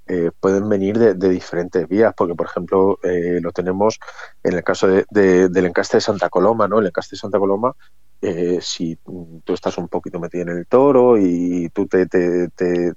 eh, 0.07 0.31
pueden 0.39 0.69
venir 0.69 0.99
de, 0.99 1.29
diferentes 1.31 1.89
vías, 1.89 2.13
porque 2.15 2.35
por 2.35 2.47
ejemplo 2.47 2.99
eh, 3.03 3.39
lo 3.41 3.53
tenemos 3.53 3.99
en 4.43 4.53
el 4.53 4.63
caso 4.63 4.87
de, 4.87 5.07
de, 5.09 5.49
del 5.49 5.65
encaste 5.65 5.97
de 5.97 6.03
Santa 6.03 6.29
Coloma, 6.29 6.69
¿no? 6.69 6.79
El 6.79 6.89
encaste 6.89 7.17
de 7.17 7.21
Santa 7.21 7.39
Coloma, 7.39 7.75
eh, 8.21 8.59
si 8.63 8.97
tú 9.45 9.53
estás 9.53 9.77
un 9.77 9.89
poquito 9.89 10.19
metido 10.19 10.43
en 10.43 10.57
el 10.57 10.67
toro 10.67 11.19
y 11.19 11.69
tú 11.75 11.87
te, 11.87 12.07
te, 12.07 12.49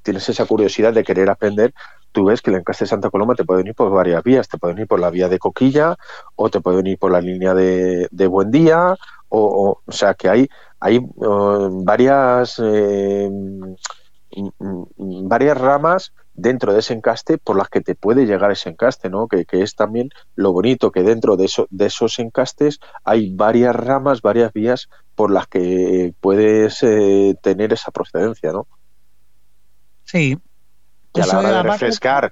tienes 0.01 0.30
esa 0.30 0.45
curiosidad 0.45 0.93
de 0.93 1.03
querer 1.03 1.30
aprender, 1.30 1.74
tú 2.18 2.26
ves 2.26 2.41
que 2.41 2.49
el 2.49 2.57
encaste 2.57 2.86
de 2.86 2.89
Santa 2.89 3.11
Coloma 3.11 3.36
te 3.36 3.45
puede 3.45 3.59
venir 3.59 3.76
por 3.76 3.91
varias 3.91 4.24
vías, 4.24 4.47
te 4.47 4.57
puede 4.57 4.74
venir 4.74 4.88
por 4.88 4.99
la 4.99 5.11
vía 5.11 5.30
de 5.30 5.38
Coquilla 5.38 5.95
o 6.36 6.49
te 6.49 6.61
puede 6.61 6.78
venir 6.78 6.97
por 6.97 7.11
la 7.11 7.22
línea 7.22 7.53
de, 7.53 8.07
de 8.09 8.26
Buen 8.26 8.49
Día, 8.49 8.95
o, 9.30 9.39
o, 9.39 9.82
o 9.86 9.91
sea 9.91 10.15
que 10.15 10.28
hay, 10.28 10.47
hay 10.80 10.97
uh, 10.97 11.84
varias, 11.84 12.59
eh, 12.63 13.30
varias 14.97 15.57
ramas 15.59 16.11
dentro 16.34 16.74
de 16.74 16.80
ese 16.80 16.95
encaste 16.95 17.38
por 17.38 17.55
las 17.55 17.70
que 17.70 17.82
te 17.82 17.93
puede 17.93 18.26
llegar 18.26 18.49
ese 18.49 18.70
encaste, 18.70 19.11
¿no? 19.11 19.28
Que, 19.28 19.45
que 19.45 19.61
es 19.61 19.76
también 19.76 20.09
lo 20.34 20.53
bonito, 20.53 20.91
que 20.91 21.03
dentro 21.03 21.38
de, 21.38 21.45
eso, 21.45 21.68
de 21.70 21.86
esos 21.86 22.18
encastes 22.18 22.80
hay 23.03 23.36
varias 23.36 23.76
ramas, 23.76 24.24
varias 24.24 24.51
vías 24.53 24.89
por 25.13 25.30
las 25.30 25.45
que 25.45 26.15
puedes 26.20 26.82
eh, 26.82 27.36
tener 27.43 27.74
esa 27.74 27.91
procedencia, 27.91 28.51
¿no? 28.53 28.65
Sí. 30.03 30.39
A 31.22 31.26
la 31.26 31.39
hora 31.39 31.51
de 31.51 31.63
refrescar. 31.63 32.32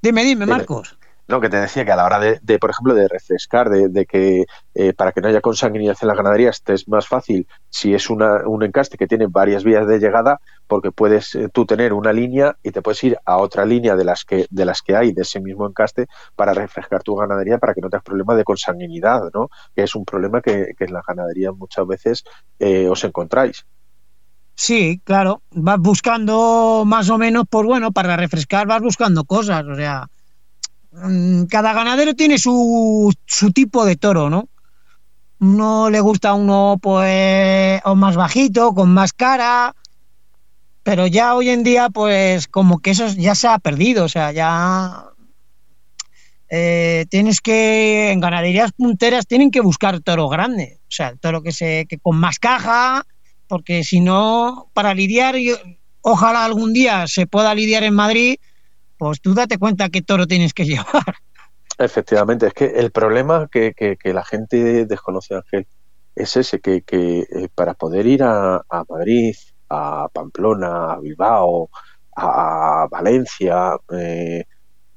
Dime, 0.00 0.24
dime, 0.24 0.46
Marcos. 0.46 0.98
No, 1.28 1.42
que 1.42 1.50
te 1.50 1.58
decía 1.58 1.84
que 1.84 1.92
a 1.92 1.96
la 1.96 2.06
hora 2.06 2.18
de, 2.18 2.38
de 2.40 2.58
por 2.58 2.70
ejemplo, 2.70 2.94
de 2.94 3.06
refrescar, 3.06 3.68
de, 3.68 3.90
de 3.90 4.06
que 4.06 4.46
eh, 4.74 4.94
para 4.94 5.12
que 5.12 5.20
no 5.20 5.28
haya 5.28 5.42
consanguinidad 5.42 5.98
en 6.00 6.08
la 6.08 6.14
ganadería, 6.14 6.48
este 6.48 6.72
es 6.72 6.88
más 6.88 7.06
fácil 7.06 7.46
si 7.68 7.92
es 7.92 8.08
una, 8.08 8.48
un 8.48 8.62
encaste 8.62 8.96
que 8.96 9.06
tiene 9.06 9.26
varias 9.28 9.62
vías 9.62 9.86
de 9.86 9.98
llegada, 9.98 10.40
porque 10.66 10.90
puedes 10.90 11.34
eh, 11.34 11.50
tú 11.52 11.66
tener 11.66 11.92
una 11.92 12.14
línea 12.14 12.56
y 12.62 12.70
te 12.70 12.80
puedes 12.80 13.04
ir 13.04 13.18
a 13.26 13.36
otra 13.36 13.66
línea 13.66 13.94
de 13.94 14.04
las 14.04 14.24
que 14.24 14.46
de 14.48 14.64
las 14.64 14.80
que 14.80 14.96
hay 14.96 15.12
de 15.12 15.20
ese 15.20 15.38
mismo 15.38 15.66
encaste 15.66 16.06
para 16.34 16.54
refrescar 16.54 17.02
tu 17.02 17.14
ganadería 17.14 17.58
para 17.58 17.74
que 17.74 17.82
no 17.82 17.90
tengas 17.90 18.04
problema 18.04 18.34
de 18.34 18.44
consanguinidad, 18.44 19.30
¿no? 19.34 19.50
Que 19.76 19.82
es 19.82 19.94
un 19.94 20.06
problema 20.06 20.40
que, 20.40 20.72
que 20.78 20.84
en 20.84 20.94
la 20.94 21.02
ganadería 21.06 21.52
muchas 21.52 21.86
veces 21.86 22.24
eh, 22.58 22.88
os 22.88 23.04
encontráis. 23.04 23.66
Sí, 24.58 25.00
claro, 25.04 25.40
vas 25.52 25.78
buscando 25.78 26.82
más 26.84 27.08
o 27.10 27.16
menos, 27.16 27.44
pues 27.48 27.64
bueno, 27.64 27.92
para 27.92 28.16
refrescar 28.16 28.66
vas 28.66 28.82
buscando 28.82 29.24
cosas, 29.24 29.64
o 29.64 29.76
sea, 29.76 30.08
mm, 30.90 31.44
cada 31.44 31.72
ganadero 31.72 32.14
tiene 32.14 32.38
su, 32.38 33.14
su 33.24 33.52
tipo 33.52 33.84
de 33.84 33.94
toro, 33.94 34.28
¿no? 34.30 34.48
No 35.38 35.90
le 35.90 36.00
gusta 36.00 36.34
uno, 36.34 36.76
pues, 36.82 37.80
o 37.84 37.94
más 37.94 38.16
bajito, 38.16 38.74
con 38.74 38.92
más 38.92 39.12
cara, 39.12 39.76
pero 40.82 41.06
ya 41.06 41.36
hoy 41.36 41.50
en 41.50 41.62
día, 41.62 41.88
pues, 41.88 42.48
como 42.48 42.80
que 42.80 42.90
eso 42.90 43.06
ya 43.06 43.36
se 43.36 43.46
ha 43.46 43.60
perdido, 43.60 44.06
o 44.06 44.08
sea, 44.08 44.32
ya 44.32 45.04
eh, 46.50 47.06
tienes 47.10 47.40
que, 47.40 48.10
en 48.10 48.18
ganaderías 48.18 48.72
punteras 48.72 49.28
tienen 49.28 49.52
que 49.52 49.60
buscar 49.60 50.00
toro 50.00 50.28
grande, 50.28 50.80
o 50.80 50.90
sea, 50.90 51.10
el 51.10 51.20
toro 51.20 51.42
que, 51.42 51.52
se, 51.52 51.86
que 51.88 51.98
con 51.98 52.18
más 52.18 52.40
caja, 52.40 53.04
porque 53.48 53.84
si 53.84 54.00
no, 54.00 54.70
para 54.74 54.94
lidiar, 54.94 55.34
ojalá 56.02 56.44
algún 56.44 56.72
día 56.72 57.06
se 57.06 57.26
pueda 57.26 57.54
lidiar 57.54 57.82
en 57.82 57.94
Madrid, 57.94 58.36
pues 58.98 59.20
tú 59.20 59.34
date 59.34 59.58
cuenta 59.58 59.88
qué 59.88 60.02
toro 60.02 60.26
tienes 60.26 60.52
que 60.52 60.64
llevar. 60.66 61.16
Efectivamente, 61.78 62.48
es 62.48 62.54
que 62.54 62.66
el 62.66 62.90
problema 62.90 63.48
que, 63.50 63.72
que, 63.74 64.12
la 64.12 64.24
gente 64.24 64.84
desconoce, 64.84 65.36
Ángel, 65.36 65.66
es 66.16 66.36
ese, 66.36 66.60
que, 66.60 66.82
eh, 66.88 67.48
para 67.54 67.74
poder 67.74 68.06
ir 68.06 68.24
a, 68.24 68.56
a, 68.56 68.84
Madrid, 68.88 69.34
a 69.68 70.08
Pamplona, 70.12 70.94
a 70.94 70.98
Bilbao, 70.98 71.70
a 72.16 72.88
Valencia, 72.90 73.76
eh, 73.92 74.44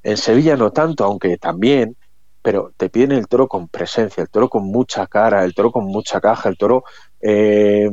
en 0.02 0.16
Sevilla 0.16 0.56
no 0.56 0.72
tanto, 0.72 1.04
aunque 1.04 1.38
también, 1.38 1.96
pero 2.42 2.72
te 2.76 2.90
piden 2.90 3.12
el 3.12 3.28
toro 3.28 3.46
con 3.46 3.68
presencia, 3.68 4.22
el 4.22 4.28
toro 4.28 4.48
con 4.48 4.64
mucha 4.64 5.06
cara, 5.06 5.44
el 5.44 5.54
toro 5.54 5.70
con 5.70 5.84
mucha 5.84 6.20
caja, 6.20 6.48
el 6.48 6.56
toro, 6.56 6.82
eh, 7.20 7.88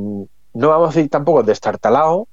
no 0.59 0.69
vamos 0.69 0.89
a 0.89 0.93
decir 0.93 1.09
tampoco 1.09 1.41
destartalado, 1.41 2.27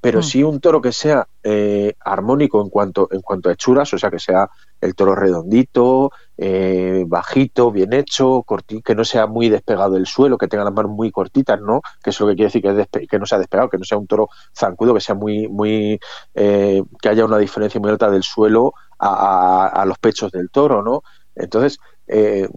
pero 0.00 0.18
mm. 0.18 0.22
sí 0.24 0.42
un 0.42 0.58
toro 0.58 0.82
que 0.82 0.90
sea 0.90 1.28
eh, 1.44 1.94
armónico 2.00 2.60
en 2.60 2.70
cuanto, 2.70 3.06
en 3.12 3.20
cuanto 3.20 3.48
a 3.48 3.52
hechuras, 3.52 3.94
o 3.94 3.98
sea, 3.98 4.10
que 4.10 4.18
sea 4.18 4.50
el 4.80 4.96
toro 4.96 5.14
redondito, 5.14 6.10
eh, 6.36 7.04
bajito, 7.06 7.70
bien 7.70 7.92
hecho, 7.92 8.44
que 8.84 8.94
no 8.96 9.04
sea 9.04 9.28
muy 9.28 9.48
despegado 9.48 9.94
del 9.94 10.06
suelo, 10.06 10.36
que 10.38 10.48
tenga 10.48 10.64
las 10.64 10.72
manos 10.74 10.90
muy 10.90 11.12
cortitas, 11.12 11.60
¿no? 11.60 11.82
Que 12.02 12.10
eso 12.10 12.24
lo 12.24 12.30
que 12.30 12.36
quiere 12.36 12.52
decir 12.52 12.88
que, 12.90 13.06
que 13.06 13.18
no 13.20 13.26
sea 13.26 13.38
despegado, 13.38 13.70
que 13.70 13.78
no 13.78 13.84
sea 13.84 13.96
un 13.96 14.08
toro 14.08 14.28
zancudo, 14.52 14.92
que 14.92 15.00
sea 15.00 15.14
muy, 15.14 15.46
muy, 15.46 16.00
que 16.34 17.08
haya 17.08 17.24
una 17.24 17.38
diferencia 17.38 17.80
muy 17.80 17.90
alta 17.90 18.10
del 18.10 18.24
suelo 18.24 18.74
a, 18.98 19.84
los 19.86 19.98
pechos 19.98 20.32
del 20.32 20.50
toro, 20.50 20.82
¿no? 20.82 21.04
Entonces, 21.36 21.78
eh, 22.08 22.48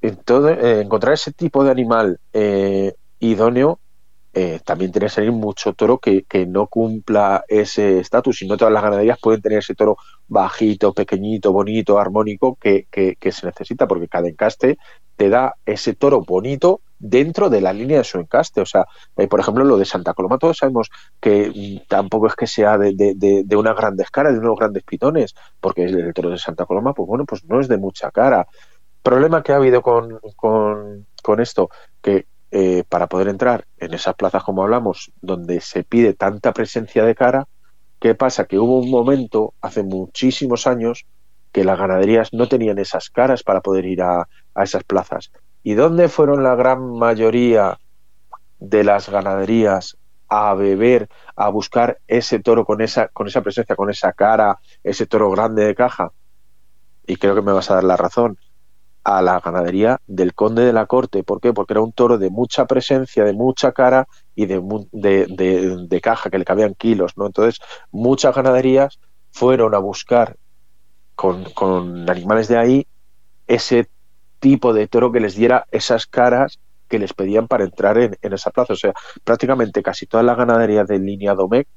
eh, 0.00 0.80
encontrar 0.82 1.12
ese 1.12 1.32
tipo 1.32 1.62
de 1.64 1.70
animal 1.70 2.18
eh, 4.38 4.60
también 4.62 4.92
tiene 4.92 5.06
que 5.06 5.14
salir 5.14 5.32
mucho 5.32 5.72
toro 5.72 5.96
que, 5.96 6.26
no 6.46 6.66
cumpla 6.66 7.46
ese 7.48 8.00
estatus. 8.00 8.42
Y 8.42 8.46
no 8.46 8.58
todas 8.58 8.74
las 8.74 8.82
ganaderías 8.82 9.18
pueden 9.18 9.40
tener 9.40 9.60
ese 9.60 9.74
toro 9.74 9.96
bajito, 10.28 10.92
pequeñito, 10.92 11.52
bonito, 11.54 11.98
armónico 11.98 12.54
que, 12.56 12.86
que, 12.90 13.32
se 13.32 13.46
necesita, 13.46 13.86
porque 13.86 14.08
cada 14.08 14.28
encaste 14.28 14.76
te 15.16 15.30
da 15.30 15.54
ese 15.64 15.94
toro 15.94 16.20
bonito 16.20 16.82
dentro 16.98 17.48
de 17.48 17.62
la 17.62 17.72
línea 17.72 17.96
de 17.96 18.04
su 18.04 18.18
encaste. 18.18 18.60
O 18.60 18.66
sea, 18.66 18.84
eh, 19.16 19.26
por 19.26 19.40
ejemplo, 19.40 19.64
lo 19.64 19.78
de 19.78 19.86
Santa 19.86 20.12
Coloma, 20.12 20.36
todos 20.36 20.58
sabemos 20.58 20.90
que 21.18 21.48
mm, 21.48 21.88
tampoco 21.88 22.26
es 22.26 22.34
que 22.34 22.46
sea 22.46 22.76
de, 22.76 22.92
de, 22.94 23.42
de, 23.42 23.56
unas 23.56 23.74
grandes 23.74 24.08
de 24.14 24.38
unos 24.38 24.58
grandes 24.58 24.82
pitones, 24.82 25.34
porque 25.62 25.84
el, 25.84 26.12
toro 26.12 26.28
de 26.28 26.36
Santa 26.36 26.66
Coloma, 26.66 26.92
pues 26.92 27.08
bueno, 27.08 27.24
pues 27.24 27.42
no 27.46 27.58
es 27.58 27.68
de 27.68 27.78
mucha 27.78 28.10
cara. 28.10 28.46
Problema 29.02 29.42
que 29.42 29.52
ha 29.52 29.56
habido 29.56 29.80
con, 29.80 30.20
con, 30.36 31.40
esto, 31.40 31.70
que 32.02 32.26
eh, 32.58 32.84
para 32.88 33.06
poder 33.06 33.28
entrar 33.28 33.66
en 33.76 33.92
esas 33.92 34.14
plazas, 34.14 34.42
como 34.42 34.62
hablamos, 34.62 35.12
donde 35.20 35.60
se 35.60 35.84
pide 35.84 36.14
tanta 36.14 36.54
presencia 36.54 37.04
de 37.04 37.14
cara, 37.14 37.46
¿qué 38.00 38.14
pasa? 38.14 38.46
Que 38.46 38.58
hubo 38.58 38.78
un 38.78 38.90
momento, 38.90 39.52
hace 39.60 39.82
muchísimos 39.82 40.66
años, 40.66 41.04
que 41.52 41.64
las 41.64 41.78
ganaderías 41.78 42.32
no 42.32 42.48
tenían 42.48 42.78
esas 42.78 43.10
caras 43.10 43.42
para 43.42 43.60
poder 43.60 43.84
ir 43.84 44.00
a, 44.00 44.26
a 44.54 44.62
esas 44.64 44.84
plazas. 44.84 45.32
¿Y 45.62 45.74
dónde 45.74 46.08
fueron 46.08 46.42
la 46.42 46.54
gran 46.54 46.94
mayoría 46.94 47.78
de 48.58 48.84
las 48.84 49.10
ganaderías 49.10 49.98
a 50.26 50.54
beber, 50.54 51.10
a 51.34 51.50
buscar 51.50 51.98
ese 52.08 52.38
toro 52.38 52.64
con 52.64 52.80
esa, 52.80 53.08
con 53.08 53.26
esa 53.26 53.42
presencia, 53.42 53.76
con 53.76 53.90
esa 53.90 54.14
cara, 54.14 54.58
ese 54.82 55.04
toro 55.04 55.30
grande 55.30 55.66
de 55.66 55.74
caja? 55.74 56.10
Y 57.06 57.16
creo 57.16 57.34
que 57.34 57.42
me 57.42 57.52
vas 57.52 57.70
a 57.70 57.74
dar 57.74 57.84
la 57.84 57.98
razón. 57.98 58.38
A 59.08 59.22
la 59.22 59.38
ganadería 59.38 60.00
del 60.08 60.34
conde 60.34 60.64
de 60.64 60.72
la 60.72 60.86
corte. 60.86 61.22
¿Por 61.22 61.40
qué? 61.40 61.52
Porque 61.52 61.74
era 61.74 61.80
un 61.80 61.92
toro 61.92 62.18
de 62.18 62.28
mucha 62.28 62.66
presencia, 62.66 63.22
de 63.22 63.34
mucha 63.34 63.70
cara 63.70 64.08
y 64.34 64.46
de, 64.46 64.60
de, 64.90 65.86
de 65.88 66.00
caja, 66.00 66.28
que 66.28 66.38
le 66.38 66.44
cabían 66.44 66.74
kilos. 66.74 67.12
¿no? 67.16 67.26
Entonces, 67.26 67.60
muchas 67.92 68.34
ganaderías 68.34 68.98
fueron 69.30 69.76
a 69.76 69.78
buscar 69.78 70.36
con, 71.14 71.44
con 71.52 72.10
animales 72.10 72.48
de 72.48 72.58
ahí 72.58 72.86
ese 73.46 73.88
tipo 74.40 74.72
de 74.72 74.88
toro 74.88 75.12
que 75.12 75.20
les 75.20 75.36
diera 75.36 75.66
esas 75.70 76.06
caras 76.06 76.58
que 76.88 76.98
les 76.98 77.12
pedían 77.12 77.48
para 77.48 77.64
entrar 77.64 77.98
en, 77.98 78.16
esa 78.22 78.50
plaza. 78.50 78.72
O 78.72 78.76
sea, 78.76 78.92
prácticamente 79.24 79.82
casi 79.82 80.06
todas 80.06 80.26
las 80.26 80.36
ganaderías 80.36 80.86
de 80.86 80.98
línea 80.98 81.34
Domecq, 81.34 81.68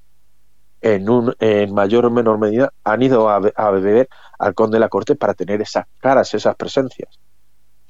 en, 0.82 1.10
un, 1.10 1.36
en 1.40 1.74
mayor 1.74 2.06
o 2.06 2.12
menor 2.12 2.40
medida, 2.40 2.72
han 2.84 3.02
ido 3.02 3.30
a, 3.30 3.40
beber 3.72 4.10
al 4.38 4.54
conde 4.54 4.76
de 4.76 4.80
la 4.80 4.90
corte 4.90 5.16
para 5.16 5.34
tener 5.34 5.62
esas 5.62 5.86
caras, 6.00 6.34
esas 6.34 6.56
presencias. 6.56 7.20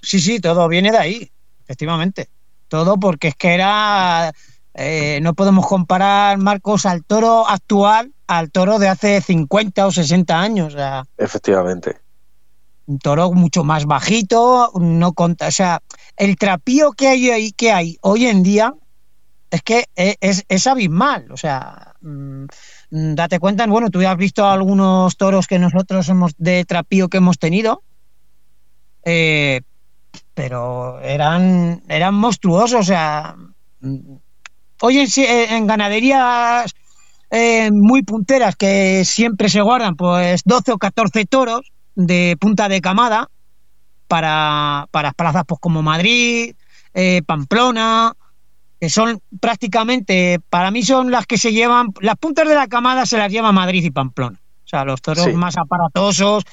Sí, 0.01 0.19
sí, 0.19 0.39
todo 0.39 0.67
viene 0.67 0.91
de 0.91 0.97
ahí, 0.97 1.31
efectivamente. 1.63 2.29
Todo 2.67 2.97
porque 2.97 3.29
es 3.29 3.35
que 3.35 3.53
era. 3.53 4.31
Eh, 4.73 5.19
no 5.21 5.33
podemos 5.33 5.67
comparar, 5.67 6.37
Marcos, 6.37 6.85
al 6.85 7.03
toro 7.03 7.47
actual 7.47 8.13
al 8.29 8.51
toro 8.51 8.77
de 8.77 8.87
hace 8.87 9.21
50 9.21 9.87
o 9.87 9.91
60 9.91 10.39
años. 10.39 10.77
Efectivamente 11.17 11.97
un 12.85 12.97
toro 12.97 13.31
mucho 13.31 13.63
más 13.63 13.85
bajito, 13.85 14.71
no 14.79 15.13
conta, 15.13 15.47
o 15.47 15.51
sea, 15.51 15.83
el 16.17 16.37
trapío 16.37 16.91
que 16.93 17.07
hay 17.07 17.29
ahí 17.29 17.51
que 17.51 17.71
hay 17.71 17.99
hoy 18.01 18.25
en 18.25 18.41
día 18.41 18.73
es 19.51 19.61
que 19.61 19.85
e, 19.95 20.17
es, 20.19 20.67
abismal, 20.67 21.31
o 21.31 21.37
sea, 21.37 21.93
mm, 22.01 22.45
date 22.89 23.39
cuenta, 23.39 23.65
bueno, 23.67 23.89
tú 23.89 24.01
ya 24.01 24.11
has 24.11 24.17
visto 24.17 24.45
algunos 24.45 25.15
toros 25.17 25.47
que 25.47 25.59
nosotros 25.59 26.07
hemos 26.09 26.33
de 26.37 26.65
trapío 26.65 27.07
que 27.07 27.17
hemos 27.17 27.37
tenido, 27.37 27.83
eh, 29.03 29.61
pero 30.33 30.99
eran 31.01 31.83
eran 31.87 32.15
monstruosos, 32.15 32.81
o 32.81 32.83
sea, 32.83 33.35
mm, 33.81 34.15
hoy 34.81 34.97
en, 34.99 35.53
en 35.53 35.67
ganaderías 35.67 36.73
eh, 37.31 37.69
muy 37.71 38.03
punteras 38.03 38.55
que 38.55 39.03
siempre 39.05 39.49
se 39.49 39.61
guardan 39.61 39.95
pues 39.95 40.41
12 40.45 40.71
o 40.71 40.77
14 40.77 41.25
toros, 41.25 41.71
de 41.95 42.37
punta 42.39 42.69
de 42.69 42.81
camada 42.81 43.29
para, 44.07 44.87
para 44.91 45.11
plazas 45.11 45.43
pues, 45.45 45.59
como 45.59 45.83
Madrid, 45.83 46.55
eh, 46.93 47.21
Pamplona, 47.25 48.13
que 48.79 48.89
son 48.89 49.19
prácticamente, 49.39 50.39
para 50.49 50.71
mí 50.71 50.83
son 50.83 51.11
las 51.11 51.25
que 51.25 51.37
se 51.37 51.51
llevan, 51.51 51.93
las 52.01 52.15
puntas 52.15 52.47
de 52.47 52.55
la 52.55 52.67
camada 52.67 53.05
se 53.05 53.17
las 53.17 53.31
lleva 53.31 53.51
Madrid 53.51 53.83
y 53.83 53.91
Pamplona. 53.91 54.39
O 54.65 54.69
sea, 54.69 54.85
los 54.85 55.01
toros 55.01 55.33
más 55.33 55.57
aparatosos, 55.57 56.43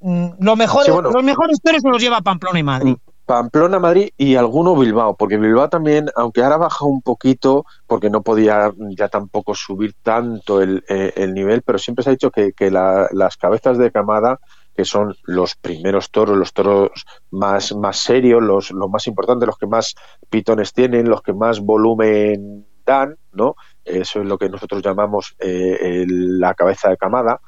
mm, 0.00 0.26
lo 0.40 0.56
mejor, 0.56 0.88
los 0.88 1.22
mejores 1.22 1.60
toros 1.62 1.82
se 1.82 1.88
los 1.88 2.02
lleva 2.02 2.22
Pamplona 2.22 2.58
y 2.58 2.62
Madrid. 2.62 2.96
Pamplona, 3.26 3.78
Madrid 3.78 4.08
y 4.16 4.34
alguno 4.34 4.74
Bilbao, 4.74 5.16
porque 5.16 5.36
Bilbao 5.36 5.68
también, 5.68 6.08
aunque 6.16 6.42
ahora 6.42 6.56
baja 6.56 6.84
un 6.84 7.02
poquito, 7.02 7.64
porque 7.86 8.10
no 8.10 8.22
podía 8.22 8.72
ya 8.96 9.08
tampoco 9.08 9.54
subir 9.54 9.94
tanto 10.02 10.60
el, 10.60 10.84
eh, 10.88 11.30
nivel, 11.32 11.62
pero 11.62 11.78
siempre 11.78 12.02
se 12.02 12.10
ha 12.10 12.12
dicho 12.12 12.30
que, 12.30 12.52
que 12.52 12.70
las 12.70 13.36
cabezas 13.36 13.78
de 13.78 13.92
camada 13.92 14.40
que 14.74 14.84
son 14.84 15.14
los 15.24 15.54
primeros 15.56 16.10
toros, 16.10 16.36
los 16.36 16.52
toros 16.52 16.90
más, 17.30 17.74
más 17.74 17.98
serios, 17.98 18.42
los, 18.42 18.70
los 18.70 18.88
más 18.90 19.06
importantes, 19.06 19.46
los 19.46 19.58
que 19.58 19.66
más 19.66 19.94
pitones 20.30 20.72
tienen, 20.72 21.08
los 21.08 21.22
que 21.22 21.32
más 21.32 21.60
volumen 21.60 22.66
dan, 22.84 23.16
¿no? 23.32 23.54
Eso 23.84 24.20
es 24.20 24.26
lo 24.26 24.38
que 24.38 24.48
nosotros 24.48 24.82
llamamos 24.82 25.34
eh, 25.38 26.04
la 26.08 26.54
cabeza 26.54 26.88
de 26.88 26.96
camada, 26.96 27.40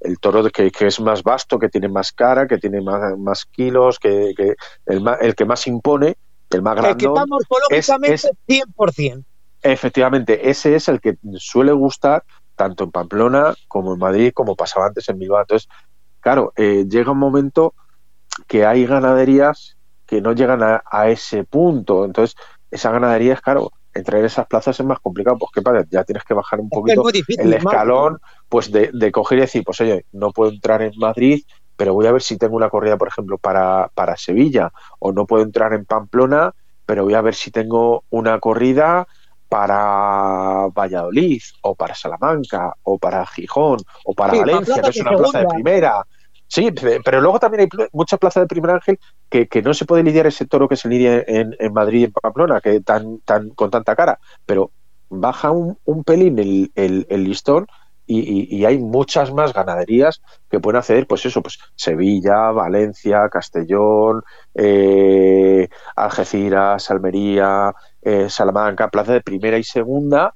el 0.00 0.18
toro 0.18 0.44
que, 0.50 0.70
que, 0.70 0.86
es 0.86 1.00
más 1.00 1.22
vasto, 1.22 1.58
que 1.58 1.68
tiene 1.68 1.88
más 1.88 2.12
cara, 2.12 2.46
que 2.46 2.58
tiene 2.58 2.80
más, 2.80 3.18
más 3.18 3.44
kilos, 3.46 3.98
que, 3.98 4.32
que 4.36 4.54
el, 4.86 5.04
el, 5.20 5.34
que 5.34 5.44
más 5.44 5.66
impone, 5.66 6.16
el 6.50 6.62
más 6.62 6.76
grande. 6.76 7.04
El 7.04 7.12
que 7.12 7.26
morfológicamente 7.26 8.14
es, 8.14 8.30
100%. 8.46 9.24
Efectivamente, 9.62 10.48
ese 10.50 10.76
es 10.76 10.88
el 10.88 11.00
que 11.00 11.16
suele 11.38 11.72
gustar 11.72 12.24
tanto 12.54 12.84
en 12.84 12.90
Pamplona 12.90 13.54
como 13.68 13.94
en 13.94 13.98
Madrid, 13.98 14.32
como 14.34 14.56
pasaba 14.56 14.86
antes 14.86 15.08
en 15.08 15.18
Bilbao. 15.18 15.40
Entonces, 15.40 15.68
claro, 16.28 16.52
eh, 16.56 16.84
llega 16.86 17.12
un 17.12 17.18
momento 17.18 17.72
que 18.46 18.66
hay 18.66 18.84
ganaderías 18.84 19.78
que 20.04 20.20
no 20.20 20.32
llegan 20.34 20.60
a, 20.62 21.08
ese 21.08 21.44
punto. 21.44 22.04
Entonces, 22.04 22.36
esa 22.70 22.90
ganadería 22.90 23.32
es, 23.32 23.40
claro, 23.40 23.70
entrar 23.94 24.20
en 24.20 24.26
esas 24.26 24.46
plazas 24.46 24.78
es 24.78 24.84
más 24.84 25.00
complicado. 25.00 25.38
Pues, 25.38 25.50
¿qué 25.54 25.62
pasa? 25.62 25.86
Ya 25.90 26.04
tienes 26.04 26.24
que 26.24 26.34
bajar 26.34 26.60
un 26.60 26.68
poquito 26.68 27.02
el 27.38 27.54
escalón, 27.54 28.18
pues 28.46 28.70
de, 28.70 28.90
de, 28.92 29.10
coger 29.10 29.38
y 29.38 29.40
decir, 29.40 29.64
pues, 29.64 29.80
oye, 29.80 30.04
no 30.12 30.30
puedo 30.32 30.50
entrar 30.50 30.82
en 30.82 30.92
Madrid, 30.98 31.44
pero 31.76 31.94
voy 31.94 32.06
a 32.06 32.12
ver 32.12 32.20
si 32.20 32.36
tengo 32.36 32.56
una 32.56 32.68
corrida, 32.68 32.98
por 32.98 33.08
ejemplo, 33.08 33.38
para, 33.38 33.90
para 33.94 34.18
Sevilla, 34.18 34.70
o 34.98 35.12
no 35.12 35.26
puedo 35.26 35.42
entrar 35.42 35.72
en 35.72 35.86
Pamplona, 35.86 36.52
pero 36.84 37.04
voy 37.04 37.14
a 37.14 37.22
ver 37.22 37.34
si 37.34 37.50
tengo 37.50 38.04
una 38.10 38.38
corrida 38.38 39.06
para 39.48 40.68
Valladolid 40.74 41.40
o 41.62 41.74
para 41.74 41.94
Salamanca 41.94 42.74
o 42.82 42.98
para 42.98 43.24
Gijón 43.26 43.78
o 44.04 44.12
para 44.12 44.34
Valencia, 44.34 44.82
que 44.82 44.90
es 44.90 45.00
una 45.00 45.16
plaza 45.16 45.40
de 45.40 45.46
primera. 45.46 46.04
Sí, 46.48 46.70
pero 47.04 47.20
luego 47.20 47.38
también 47.38 47.60
hay 47.62 47.88
muchas 47.92 48.18
plazas 48.18 48.42
de 48.42 48.46
primer 48.48 48.70
ángel 48.70 48.98
que, 49.28 49.48
que, 49.48 49.60
no 49.60 49.74
se 49.74 49.84
puede 49.84 50.02
lidiar 50.02 50.26
ese 50.26 50.46
toro 50.46 50.66
que 50.66 50.76
se 50.76 50.88
lidia 50.88 51.22
en, 51.26 51.54
en 51.58 51.72
Madrid 51.74 52.00
y 52.00 52.04
en 52.04 52.12
Pamplona, 52.12 52.60
que 52.62 52.80
tan, 52.80 53.20
tan, 53.20 53.50
con 53.50 53.70
tanta 53.70 53.94
cara, 53.94 54.18
pero 54.46 54.72
baja 55.10 55.50
un, 55.50 55.78
un 55.84 56.04
pelín 56.04 56.38
el, 56.38 56.72
el, 56.74 57.24
listón 57.24 57.66
y, 58.06 58.64
hay 58.64 58.78
muchas 58.78 59.32
más 59.34 59.52
ganaderías 59.52 60.22
que 60.50 60.60
pueden 60.60 60.78
acceder, 60.78 61.06
pues 61.06 61.26
eso, 61.26 61.42
pues 61.42 61.58
Sevilla, 61.74 62.50
Valencia, 62.52 63.28
Castellón, 63.28 64.22
eh, 64.54 65.68
Algeciras, 65.94 66.90
Almería, 66.90 67.74
eh, 68.00 68.30
Salamanca, 68.30 68.88
Plaza 68.88 69.12
de 69.12 69.20
Primera 69.20 69.58
y 69.58 69.64
Segunda, 69.64 70.34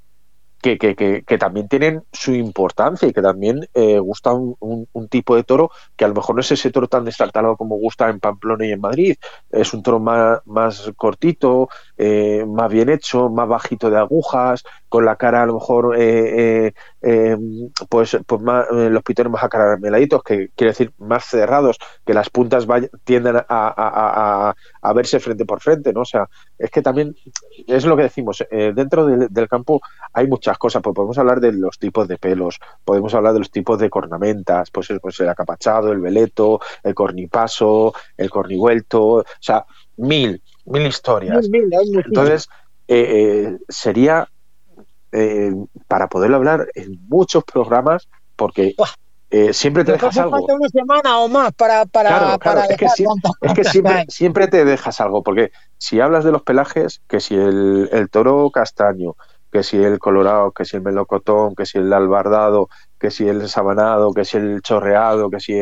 que, 0.63 0.79
que, 0.79 1.39
también 1.39 1.67
tienen 1.69 2.05
su 2.13 2.33
importancia 2.35 3.09
y 3.09 3.13
que 3.13 3.21
también 3.21 3.69
eh, 3.75 3.99
gusta 3.99 4.33
un, 4.33 4.57
un, 4.61 5.09
tipo 5.09 5.35
de 5.35 5.43
toro 5.43 5.73
que 5.97 6.05
a 6.05 6.09
lo 6.09 6.15
mejor 6.15 6.37
no 6.37 6.41
es 6.41 6.53
ese 6.53 6.71
toro 6.71 6.87
tan 6.87 7.05
destartalado 7.05 7.57
como 7.57 7.77
gusta 7.77 8.09
en 8.09 8.21
Pamplona 8.21 8.65
y 8.65 8.71
en 8.71 8.81
Madrid. 8.81 9.17
Es 9.51 9.75
un 9.75 9.83
toro 9.83 9.99
más, 9.99 10.39
más 10.47 10.93
cortito, 10.97 11.69
eh, 11.99 12.45
más 12.47 12.71
bien 12.71 12.91
hecho, 12.91 13.29
más 13.29 13.49
bajito 13.49 13.91
de 13.91 13.99
agujas, 13.99 14.63
con 14.89 15.05
la 15.05 15.17
cara 15.17 15.43
a 15.43 15.47
lo 15.47 15.55
mejor 15.55 15.97
eh, 15.99 16.73
eh, 17.03 17.37
pues, 17.89 18.17
pues 18.25 18.41
más, 18.43 18.67
eh, 18.71 18.89
los 18.89 19.03
pitones 19.03 19.33
más 19.33 19.43
acarameladitos, 19.43 20.23
que 20.23 20.51
quiere 20.55 20.71
decir 20.71 20.93
más 20.99 21.25
cerrados, 21.25 21.79
que 22.07 22.15
las 22.15 22.31
puntas 22.31 22.67
vayan, 22.67 22.91
tiendan 23.05 23.37
a, 23.39 23.45
a, 23.49 24.55
a, 24.81 24.93
verse 24.93 25.19
frente 25.19 25.45
por 25.45 25.61
frente, 25.61 25.93
¿no? 25.93 26.03
O 26.03 26.05
sea, 26.05 26.29
es 26.59 26.71
que 26.71 26.81
también 26.81 27.17
es 27.67 27.85
lo 27.85 27.97
que 27.97 28.05
decimos, 28.05 28.45
eh, 28.51 28.73
dentro 28.75 29.07
del, 29.07 29.29
del, 29.29 29.49
campo 29.49 29.81
hay 30.13 30.29
muchas 30.29 30.57
cosas, 30.59 30.81
pues 30.81 30.95
podemos 30.95 31.19
hablar 31.19 31.41
de 31.41 31.53
los 31.53 31.79
tipos 31.79 32.07
de 32.07 32.19
pelos, 32.19 32.61
podemos 32.85 33.13
hablar 33.15 33.33
de 33.33 33.41
los 33.41 33.51
tipos 33.51 33.79
de 33.81 33.91
cornamentas, 33.91 34.71
pues, 34.71 34.89
pues 35.01 35.19
el 35.21 35.29
acapachado, 35.29 35.91
el 35.91 36.01
veleto, 36.01 36.61
el 36.85 36.95
cornipaso, 36.95 37.95
el 38.17 38.31
cornivuelto, 38.31 39.05
o 39.05 39.25
sea, 39.41 39.65
mil, 39.97 40.41
mil 40.67 40.87
historias. 40.87 41.49
Entonces, 41.53 42.49
eh, 42.87 43.59
sería 43.69 44.29
eh, 45.13 45.53
para 45.89 46.09
poderlo 46.09 46.37
hablar 46.37 46.69
en 46.75 46.99
muchos 47.09 47.45
programas, 47.45 48.09
porque 48.35 48.75
eh, 49.31 49.53
siempre 49.53 49.85
te 49.85 49.93
dejas 49.93 50.17
algo. 50.19 50.45
una 50.45 50.69
semana 50.69 51.19
o 51.21 51.29
más 51.29 51.53
para, 51.53 51.87
para, 51.87 52.37
es 52.69 52.77
que, 52.77 52.89
siempre, 53.65 54.05
siempre, 54.09 54.49
te 54.49 54.65
dejas 54.65 55.01
algo, 55.01 55.23
porque 55.23 55.53
si 55.79 56.01
hablas 56.01 56.25
de 56.25 56.33
los 56.33 56.43
pelajes, 56.43 57.01
que 57.09 57.21
si 57.21 57.35
el, 57.35 57.89
el 57.93 58.11
toro 58.11 58.51
castaño, 58.51 59.15
que 59.53 59.63
si 59.63 59.77
el 59.77 59.99
colorado, 59.99 60.51
que 60.51 60.65
si 60.65 60.77
el 60.77 60.83
melocotón, 60.83 61.55
que 61.55 61.67
si 61.67 61.77
el 61.77 61.93
albardado, 61.93 62.71
que 62.99 63.11
si 63.11 63.29
el 63.29 63.47
sabanado, 63.49 64.15
que 64.15 64.25
si 64.25 64.39
el 64.39 64.63
chorreado, 64.63 65.29
que 65.29 65.41
si 65.41 65.53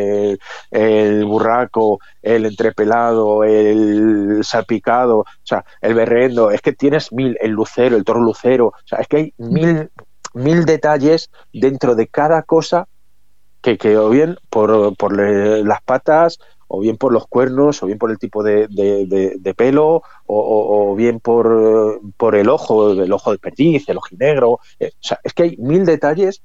el, 0.71 1.25
burraco, 1.25 1.99
el 2.23 2.47
entrepelado, 2.47 3.43
el 3.43 4.43
salpicado, 4.45 5.19
o 5.19 5.27
sea, 5.43 5.65
el 5.81 5.95
berrendo, 5.95 6.53
es 6.53 6.63
que 6.63 6.73
tienes 6.73 7.13
mil, 7.13 7.37
el 7.41 7.51
lucero, 7.51 7.97
el 7.97 8.05
toro 8.05 8.21
lucero, 8.21 8.69
o 8.69 8.87
sea, 8.87 9.01
es 9.01 9.09
que 9.09 9.17
hay 9.17 9.35
mil, 9.39 9.91
mil 10.35 10.65
detalles 10.65 11.31
dentro 11.53 11.97
de 11.97 12.07
cada 12.07 12.45
cosa 12.45 12.87
que, 13.61 13.77
que 13.77 13.99
o 13.99 14.09
bien 14.09 14.37
por, 14.51 14.97
por 14.97 15.19
las 15.19 15.83
patas, 15.83 16.39
o 16.73 16.79
bien 16.79 16.97
por 16.97 17.13
los 17.13 17.27
cuernos, 17.27 17.83
o 17.83 17.87
bien 17.87 17.99
por 17.99 18.13
el 18.13 18.19
tipo 18.19 18.45
de, 18.45 18.69
pelo, 19.57 20.05
o, 20.27 20.95
bien 20.95 21.19
por, 21.19 22.01
por 22.17 22.37
el 22.37 22.49
ojo, 22.49 22.93
el 22.93 23.13
ojo 23.13 23.33
de 23.33 23.39
perdiz, 23.39 23.89
el 23.89 23.97
ojinegro. 23.97 24.61
Eh, 24.79 24.93
o 24.95 25.03
sea, 25.03 25.19
es 25.25 25.35
que 25.35 25.43
hay 25.43 25.57
mil 25.57 25.85
detalles 25.85 26.43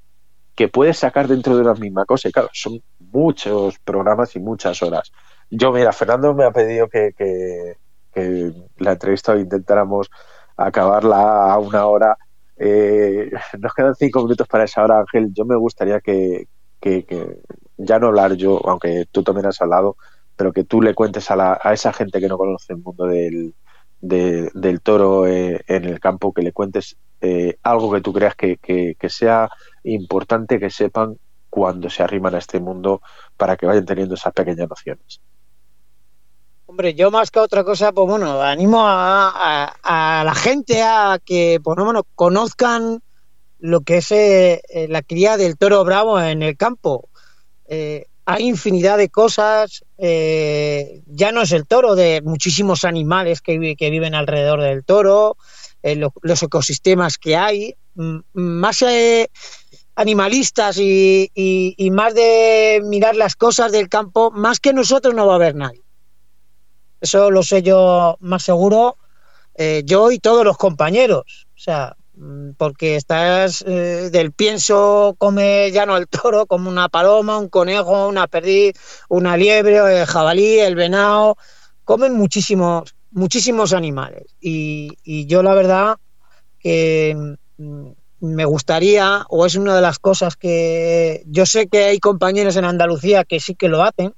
que 0.56 0.66
puedes 0.66 0.98
sacar 0.98 1.28
dentro 1.28 1.56
de 1.56 1.62
la 1.62 1.74
misma 1.74 2.04
cosa. 2.06 2.28
Y 2.28 2.32
claro, 2.32 2.48
son 2.52 2.82
muchos 2.98 3.78
programas 3.78 4.34
y 4.34 4.40
muchas 4.40 4.82
horas. 4.82 5.12
Yo, 5.48 5.70
mira, 5.70 5.92
Fernando 5.92 6.34
me 6.34 6.44
ha 6.44 6.50
pedido 6.50 6.88
que, 6.88 7.12
que, 7.16 8.52
la 8.78 8.92
entrevista 8.92 9.36
intentáramos 9.36 10.10
acabarla 10.56 11.52
a 11.52 11.58
una 11.60 11.86
hora. 11.86 12.18
Eh, 12.56 13.30
nos 13.60 13.72
quedan 13.74 13.94
cinco 13.94 14.24
minutos 14.24 14.48
para 14.48 14.64
esa 14.64 14.82
hora, 14.82 14.98
Ángel. 14.98 15.32
Yo 15.32 15.44
me 15.44 15.54
gustaría 15.54 16.00
que, 16.00 16.48
que, 16.80 17.42
ya 17.76 17.98
no 18.00 18.08
hablar 18.08 18.34
yo, 18.34 18.60
aunque 18.64 19.06
tú 19.12 19.22
también 19.22 19.46
has 19.46 19.60
hablado, 19.60 19.96
pero 20.36 20.52
que 20.52 20.64
tú 20.64 20.82
le 20.82 20.94
cuentes 20.94 21.30
a, 21.30 21.36
la, 21.36 21.58
a 21.62 21.72
esa 21.72 21.92
gente 21.92 22.20
que 22.20 22.28
no 22.28 22.38
conoce 22.38 22.74
el 22.74 22.78
mundo 22.78 23.06
del, 23.06 23.54
del 24.00 24.80
toro 24.82 25.26
eh, 25.26 25.64
en 25.66 25.84
el 25.84 26.00
campo, 26.00 26.32
que 26.32 26.42
le 26.42 26.52
cuentes 26.52 26.96
eh, 27.20 27.56
algo 27.62 27.90
que 27.92 28.00
tú 28.00 28.12
creas 28.12 28.34
que, 28.34 28.58
que, 28.58 29.10
sea 29.10 29.48
importante 29.84 30.60
que 30.60 30.70
sepan 30.70 31.18
cuando 31.48 31.88
se 31.88 32.02
arriman 32.02 32.34
a 32.34 32.38
este 32.38 32.60
mundo 32.60 33.00
para 33.36 33.56
que 33.56 33.66
vayan 33.66 33.86
teniendo 33.86 34.14
esas 34.14 34.32
pequeñas 34.34 34.68
nociones. 34.68 35.20
Hombre, 36.66 36.94
yo 36.94 37.10
más 37.10 37.30
que 37.30 37.38
otra 37.38 37.64
cosa, 37.64 37.92
pues 37.92 38.08
bueno, 38.08 38.42
animo 38.42 38.82
a, 38.86 39.72
a, 39.82 40.24
la 40.24 40.34
gente 40.34 40.82
a 40.82 41.18
que, 41.24 41.60
pues 41.62 41.76
bueno, 41.78 42.04
conozcan 42.14 43.00
lo 43.58 43.80
que 43.80 43.98
es 43.98 44.12
eh, 44.12 44.60
la 44.88 45.00
cría 45.02 45.36
del 45.36 45.56
toro 45.56 45.84
bravo 45.84 46.20
en 46.20 46.42
el 46.42 46.56
campo. 46.56 47.08
Hay 48.26 48.48
infinidad 48.48 48.98
de 48.98 49.08
cosas, 49.08 49.84
eh, 49.98 51.00
ya 51.06 51.32
no 51.32 51.42
es 51.42 51.52
el 51.52 51.66
toro, 51.66 51.94
de 51.94 52.20
muchísimos 52.22 52.84
animales 52.84 53.40
que, 53.40 53.76
que 53.76 53.90
viven 53.90 54.14
alrededor 54.14 54.60
del 54.60 54.84
toro, 54.84 55.36
eh, 55.82 56.00
los 56.22 56.42
ecosistemas 56.42 57.18
que 57.18 57.36
hay, 57.36 57.76
más 58.34 58.82
eh, 58.82 59.30
animalistas 59.94 60.76
y, 60.78 61.30
y, 61.34 61.90
más 61.92 62.14
de 62.14 62.82
mirar 62.84 63.14
las 63.14 63.36
cosas 63.36 63.70
del 63.70 63.88
campo, 63.88 64.32
más 64.32 64.58
que 64.58 64.72
nosotros 64.72 65.14
no 65.14 65.26
va 65.26 65.34
a 65.34 65.36
haber 65.36 65.54
nadie. 65.54 65.82
Eso 67.00 67.30
lo 67.30 67.44
sé 67.44 67.62
yo 67.62 68.16
más 68.20 68.42
seguro, 68.42 68.98
eh, 69.54 69.82
yo 69.84 70.10
y 70.10 70.18
todos 70.18 70.44
los 70.44 70.58
compañeros. 70.58 71.46
O 71.54 71.58
sea, 71.58 71.96
porque 72.56 72.96
estás 72.96 73.62
eh, 73.66 74.08
del 74.10 74.32
pienso, 74.32 75.14
come 75.18 75.70
ya 75.72 75.86
no 75.86 75.96
el 75.96 76.08
toro, 76.08 76.46
como 76.46 76.70
una 76.70 76.88
paloma, 76.88 77.38
un 77.38 77.48
conejo, 77.48 78.08
una 78.08 78.26
perdiz, 78.26 78.74
una 79.08 79.36
liebre, 79.36 80.00
el 80.00 80.06
jabalí, 80.06 80.58
el 80.58 80.74
venado, 80.74 81.36
comen 81.84 82.14
muchísimos, 82.14 82.94
muchísimos 83.10 83.72
animales. 83.72 84.24
Y, 84.40 85.26
yo 85.26 85.42
la 85.42 85.54
verdad 85.54 85.96
que 86.58 87.36
mm, 87.58 87.88
me 88.20 88.44
gustaría, 88.44 89.24
o 89.28 89.46
es 89.46 89.56
una 89.56 89.74
de 89.74 89.82
las 89.82 89.98
cosas 89.98 90.36
que 90.36 91.22
yo 91.26 91.44
sé 91.46 91.68
que 91.68 91.84
hay 91.84 91.98
compañeros 91.98 92.56
en 92.56 92.64
Andalucía 92.64 93.24
que 93.24 93.40
sí 93.40 93.54
que 93.54 93.68
lo 93.68 93.82
hacen, 93.82 94.14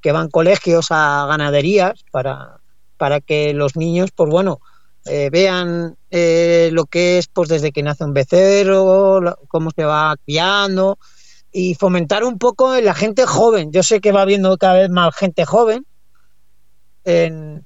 que 0.00 0.12
van 0.12 0.30
colegios 0.30 0.86
a 0.90 1.26
ganaderías 1.28 2.04
para, 2.10 2.60
para 2.96 3.20
que 3.20 3.52
los 3.54 3.76
niños, 3.76 4.10
pues 4.14 4.30
bueno, 4.30 4.60
eh, 5.06 5.30
vean 5.30 5.96
eh, 6.10 6.70
lo 6.72 6.84
que 6.84 7.18
es 7.18 7.28
pues 7.28 7.48
desde 7.48 7.72
que 7.72 7.82
nace 7.82 8.04
un 8.04 8.12
becerro, 8.12 9.20
cómo 9.48 9.70
se 9.74 9.84
va 9.84 10.14
criando 10.24 10.98
y 11.52 11.74
fomentar 11.74 12.24
un 12.24 12.38
poco 12.38 12.74
en 12.74 12.84
la 12.84 12.94
gente 12.94 13.26
joven. 13.26 13.72
Yo 13.72 13.82
sé 13.82 14.00
que 14.00 14.12
va 14.12 14.22
habiendo 14.22 14.56
cada 14.58 14.74
vez 14.74 14.90
más 14.90 15.14
gente 15.14 15.44
joven. 15.44 15.86
En, 17.04 17.64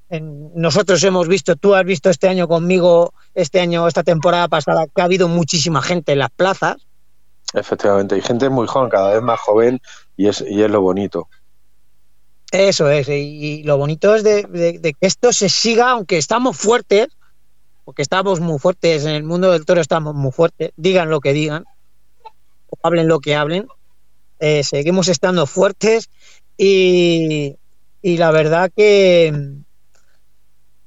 nosotros 0.55 1.03
hemos 1.03 1.29
visto, 1.29 1.57
tú 1.57 1.75
has 1.75 1.85
visto 1.85 2.09
este 2.09 2.29
año 2.29 2.47
conmigo, 2.47 3.13
este 3.35 3.61
año, 3.61 3.87
esta 3.89 4.05
temporada 4.05 4.49
pasada, 4.49 4.87
que 4.87 5.03
ha 5.03 5.05
habido 5.05 5.29
muchísima 5.29 5.83
gente 5.83 6.13
en 6.13 6.21
las 6.21 6.31
plazas. 6.31 6.77
Efectivamente, 7.53 8.15
hay 8.15 8.23
gente 8.23 8.49
muy 8.49 8.67
joven, 8.67 8.91
cada 8.91 9.13
vez 9.13 9.23
más 9.23 9.41
joven 9.41 9.81
y 10.17 10.29
es, 10.29 10.43
y 10.49 10.63
es 10.63 10.71
lo 10.71 10.81
bonito. 10.81 11.29
Eso 12.53 12.89
es, 12.89 13.09
y, 13.09 13.65
lo 13.65 13.77
bonito 13.77 14.15
es 14.15 14.23
de, 14.23 14.81
que 14.81 15.07
esto 15.07 15.33
se 15.33 15.49
siga, 15.49 15.91
aunque 15.91 16.17
estamos 16.17 16.57
fuertes, 16.57 17.09
porque 17.85 18.03
estamos 18.03 18.41
muy 18.41 18.59
fuertes, 18.59 19.05
en 19.05 19.15
el 19.15 19.25
mundo 19.25 19.53
del 19.53 19.65
toro 19.65 19.81
estamos 19.81 20.15
muy 20.15 20.33
fuertes, 20.33 20.73
digan 20.77 21.11
lo 21.11 21.21
que 21.21 21.33
digan, 21.33 21.65
o 22.71 22.79
hablen 22.83 23.09
lo 23.09 23.21
que 23.21 23.35
hablen, 23.35 23.67
eh, 24.41 24.65
seguimos 24.65 25.09
estando 25.09 25.47
fuertes 25.47 26.09
y, 26.57 27.57
y 28.03 28.17
la 28.17 28.31
verdad 28.31 28.71
que, 28.75 29.33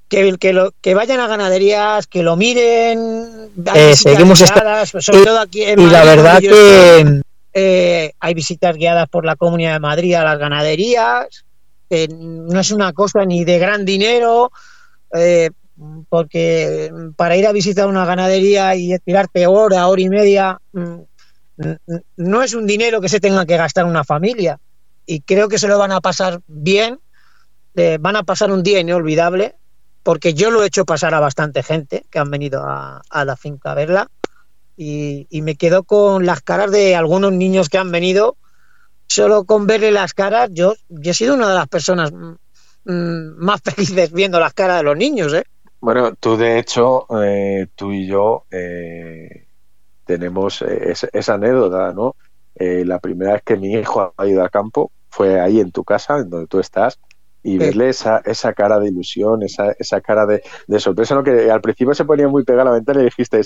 que, 0.10 0.38
que, 0.38 0.54
lo, 0.54 0.74
que 0.82 0.94
vayan 0.96 1.20
a 1.20 1.28
ganaderías, 1.28 2.08
que 2.08 2.24
lo 2.24 2.36
miren, 2.36 3.52
eh, 3.76 3.96
seguimos 3.96 4.42
estando 4.42 4.86
sobre 4.86 5.24
todo 5.24 5.40
aquí 5.40 5.64
en 5.64 5.80
y 5.80 5.86
la 5.88 6.04
verdad 6.04 6.40
que 6.40 7.22
eh, 7.54 8.14
hay 8.20 8.34
visitas 8.34 8.76
guiadas 8.76 9.10
por 9.10 9.26
la 9.26 9.36
Comunidad 9.36 9.74
de 9.74 9.80
Madrid 9.80 10.14
a 10.16 10.24
las 10.24 10.40
ganaderías, 10.40 11.46
no 11.90 12.60
es 12.60 12.72
una 12.72 12.94
cosa 12.94 13.26
ni 13.26 13.46
de 13.46 13.60
gran 13.60 13.86
dinero, 13.86 14.52
eh, 15.14 15.50
porque 16.10 16.92
para 17.16 17.38
ir 17.38 17.46
a 17.46 17.52
visitar 17.52 17.88
una 17.88 18.06
ganadería 18.06 18.76
y 18.76 18.98
tirarte 19.00 19.48
hora, 19.48 19.88
hora 19.88 20.02
y 20.02 20.10
media, 20.10 20.60
mm, 20.74 20.96
no 22.18 22.44
es 22.44 22.54
un 22.54 22.66
dinero 22.66 23.02
que 23.02 23.10
se 23.10 23.20
tenga 23.20 23.46
que 23.46 23.58
gastar 23.58 23.86
una 23.86 24.04
familia. 24.04 24.60
Y 25.06 25.22
creo 25.22 25.48
que 25.48 25.60
se 25.60 25.68
lo 25.68 25.78
van 25.78 25.92
a 25.92 26.02
pasar 26.02 26.42
bien, 26.48 27.00
van 28.00 28.16
a 28.16 28.24
pasar 28.24 28.52
un 28.52 28.64
día 28.64 28.80
inolvidable, 28.80 29.56
porque 30.04 30.34
yo 30.34 30.52
lo 30.52 30.64
he 30.64 30.68
hecho 30.68 30.86
pasar 30.86 31.14
a 31.14 31.20
bastante 31.20 31.64
gente 31.64 32.06
que 32.10 32.20
han 32.20 32.32
venido 32.32 32.64
a, 32.66 33.02
la 33.26 33.36
finca 33.36 33.72
a 33.72 33.76
verla. 33.76 34.08
Y, 34.76 35.28
me 35.42 35.56
quedo 35.56 35.84
con 35.84 36.26
las 36.26 36.42
caras 36.42 36.72
de 36.72 36.96
algunos 36.96 37.34
niños 37.34 37.70
que 37.70 37.78
han 37.78 37.92
venido. 37.92 38.38
Solo 39.08 39.46
con 39.46 39.68
verle 39.68 39.92
las 39.92 40.14
caras, 40.14 40.50
yo, 40.52 40.76
yo 40.90 41.12
he 41.12 41.14
sido 41.14 41.34
una 41.34 41.48
de 41.48 41.56
las 41.56 41.68
personas 41.68 42.12
mm, 42.12 43.36
más 43.38 43.62
felices 43.64 44.12
viendo 44.12 44.40
las 44.40 44.54
caras 44.54 44.78
de 44.78 44.84
los 44.84 44.98
niños, 44.98 45.34
¿eh? 45.34 45.46
Bueno, 45.88 46.16
tú 46.16 46.36
de 46.36 46.60
hecho, 46.60 47.08
eh, 47.24 47.68
tú 47.74 47.94
y 47.94 48.08
yo 48.08 48.44
eh, 48.52 49.48
tenemos 50.04 50.62
esa 50.62 51.34
anécdota, 51.36 51.94
¿no? 51.94 52.18
eh, 52.56 52.84
la 52.84 53.00
primera 53.00 53.32
vez 53.32 53.44
que 53.44 53.56
mi 53.56 53.72
hijo 53.72 54.14
ha 54.18 54.28
ido 54.28 54.44
al 54.44 54.52
campo 54.52 54.92
fue 55.10 55.40
ahí 55.40 55.62
en 55.62 55.72
tu 55.72 55.86
casa, 55.86 56.18
en 56.18 56.30
donde 56.30 56.48
tú 56.48 56.60
estás, 56.60 57.00
y 57.42 57.58
verle 57.58 57.88
esa, 57.88 58.22
esa 58.26 58.52
cara 58.52 58.80
de 58.80 58.90
ilusión, 58.90 59.44
esa, 59.44 59.72
esa 59.80 60.02
cara 60.02 60.26
de, 60.26 60.42
sorpresa, 60.78 61.16
lo 61.16 61.24
que 61.24 61.50
al 61.50 61.62
principio 61.62 61.94
se 61.94 62.04
ponía 62.04 62.28
muy 62.28 62.44
pegada 62.44 62.64
a 62.64 62.66
la 62.66 62.72
ventana 62.72 63.00
y 63.00 63.06
dijiste, 63.06 63.40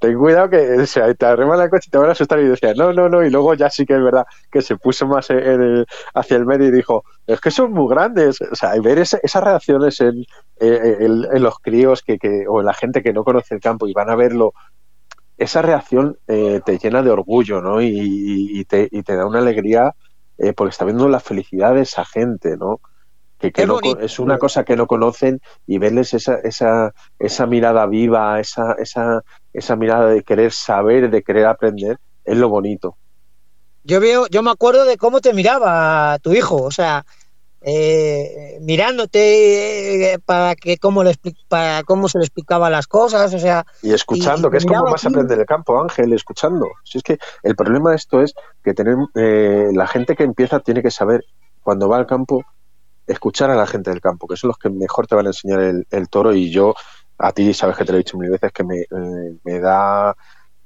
ten 0.00 0.18
cuidado 0.18 0.50
que 0.50 0.78
o 0.80 0.86
sea, 0.86 1.12
te 1.14 1.26
arreman 1.26 1.60
el 1.60 1.70
coche 1.70 1.86
y 1.88 1.90
te 1.90 1.98
van 1.98 2.08
a 2.08 2.12
asustar 2.12 2.40
y 2.40 2.48
decía, 2.48 2.74
no, 2.74 2.92
no, 2.92 3.08
no, 3.08 3.22
y 3.24 3.30
luego 3.30 3.54
ya 3.54 3.70
sí 3.70 3.84
que 3.86 3.94
es 3.94 4.02
verdad 4.02 4.26
que 4.50 4.62
se 4.62 4.76
puso 4.76 5.06
más 5.06 5.28
hacia 5.30 6.36
el 6.36 6.46
medio 6.46 6.68
y 6.68 6.72
dijo, 6.72 7.04
es 7.26 7.40
que 7.40 7.50
son 7.50 7.72
muy 7.72 7.88
grandes, 7.88 8.40
o 8.40 8.54
sea, 8.54 8.72
ver 8.80 8.98
esas 8.98 9.44
reacciones 9.44 10.00
en, 10.00 10.24
en, 10.58 11.42
los 11.42 11.58
críos 11.58 12.02
que, 12.02 12.18
que, 12.18 12.46
o 12.48 12.60
en 12.60 12.66
la 12.66 12.74
gente 12.74 13.02
que 13.02 13.12
no 13.12 13.24
conoce 13.24 13.54
el 13.54 13.60
campo 13.60 13.86
y 13.86 13.92
van 13.92 14.10
a 14.10 14.16
verlo, 14.16 14.54
esa 15.40 15.62
reacción 15.62 16.18
eh, 16.28 16.60
te 16.64 16.78
llena 16.78 17.02
de 17.02 17.10
orgullo, 17.10 17.62
¿no? 17.62 17.80
Y, 17.80 18.64
te, 18.68 18.88
y 18.90 19.02
te 19.02 19.16
da 19.16 19.26
una 19.26 19.38
alegría 19.38 19.94
eh, 20.36 20.52
porque 20.52 20.70
está 20.70 20.84
viendo 20.84 21.08
la 21.08 21.18
felicidad 21.18 21.74
de 21.74 21.82
esa 21.82 22.04
gente, 22.04 22.56
¿no? 22.58 22.80
Que, 23.38 23.50
que 23.50 23.66
es 24.00 24.18
una 24.18 24.36
cosa 24.36 24.64
que 24.64 24.76
no 24.76 24.86
conocen 24.86 25.40
y 25.66 25.78
verles 25.78 26.12
esa, 26.12 26.34
esa, 26.44 26.92
esa 27.18 27.46
mirada 27.46 27.86
viva, 27.86 28.38
esa, 28.38 28.74
esa, 28.74 29.22
esa 29.52 29.76
mirada 29.76 30.06
de 30.10 30.22
querer 30.22 30.52
saber, 30.52 31.10
de 31.10 31.22
querer 31.22 31.46
aprender, 31.46 31.98
es 32.24 32.36
lo 32.36 32.48
bonito. 32.48 32.96
Yo 33.84 34.00
veo, 34.00 34.26
yo 34.28 34.42
me 34.42 34.50
acuerdo 34.50 34.84
de 34.84 34.96
cómo 34.96 35.20
te 35.20 35.32
miraba 35.32 36.18
tu 36.20 36.32
hijo, 36.32 36.62
o 36.62 36.70
sea, 36.70 37.04
eh, 37.62 38.58
mirándote 38.62 40.12
eh, 40.14 40.18
para 40.18 40.54
que 40.54 40.78
cómo 40.78 41.04
le 41.04 41.14
para 41.48 41.82
cómo 41.82 42.08
se 42.08 42.18
le 42.18 42.24
explicaba 42.24 42.70
las 42.70 42.86
cosas, 42.86 43.34
o 43.34 43.38
sea, 43.38 43.66
y 43.82 43.92
escuchando, 43.92 44.50
que 44.50 44.58
es 44.58 44.66
como 44.66 44.84
más 44.84 45.04
aprender 45.04 45.38
el 45.38 45.46
campo, 45.46 45.80
Ángel, 45.80 46.12
escuchando. 46.12 46.68
Si 46.84 46.98
es 46.98 47.04
que 47.04 47.18
el 47.42 47.56
problema 47.56 47.90
de 47.90 47.96
esto 47.96 48.22
es 48.22 48.34
que 48.62 48.74
tener 48.74 48.96
eh, 49.14 49.68
la 49.74 49.86
gente 49.86 50.16
que 50.16 50.24
empieza 50.24 50.60
tiene 50.60 50.82
que 50.82 50.90
saber 50.90 51.24
cuando 51.62 51.88
va 51.88 51.98
al 51.98 52.06
campo 52.06 52.44
escuchar 53.06 53.50
a 53.50 53.56
la 53.56 53.66
gente 53.66 53.90
del 53.90 54.00
campo, 54.00 54.26
que 54.26 54.36
son 54.36 54.48
los 54.48 54.58
que 54.58 54.70
mejor 54.70 55.06
te 55.06 55.14
van 55.14 55.26
a 55.26 55.30
enseñar 55.30 55.60
el, 55.60 56.08
toro 56.08 56.32
y 56.32 56.50
yo 56.50 56.74
a 57.20 57.32
ti 57.32 57.52
sabes 57.54 57.76
que 57.76 57.84
te 57.84 57.92
lo 57.92 57.98
he 57.98 58.02
dicho 58.02 58.18
mil 58.18 58.30
veces 58.30 58.52
que 58.52 58.64
me, 58.64 58.84
me 59.44 59.60
da 59.60 60.14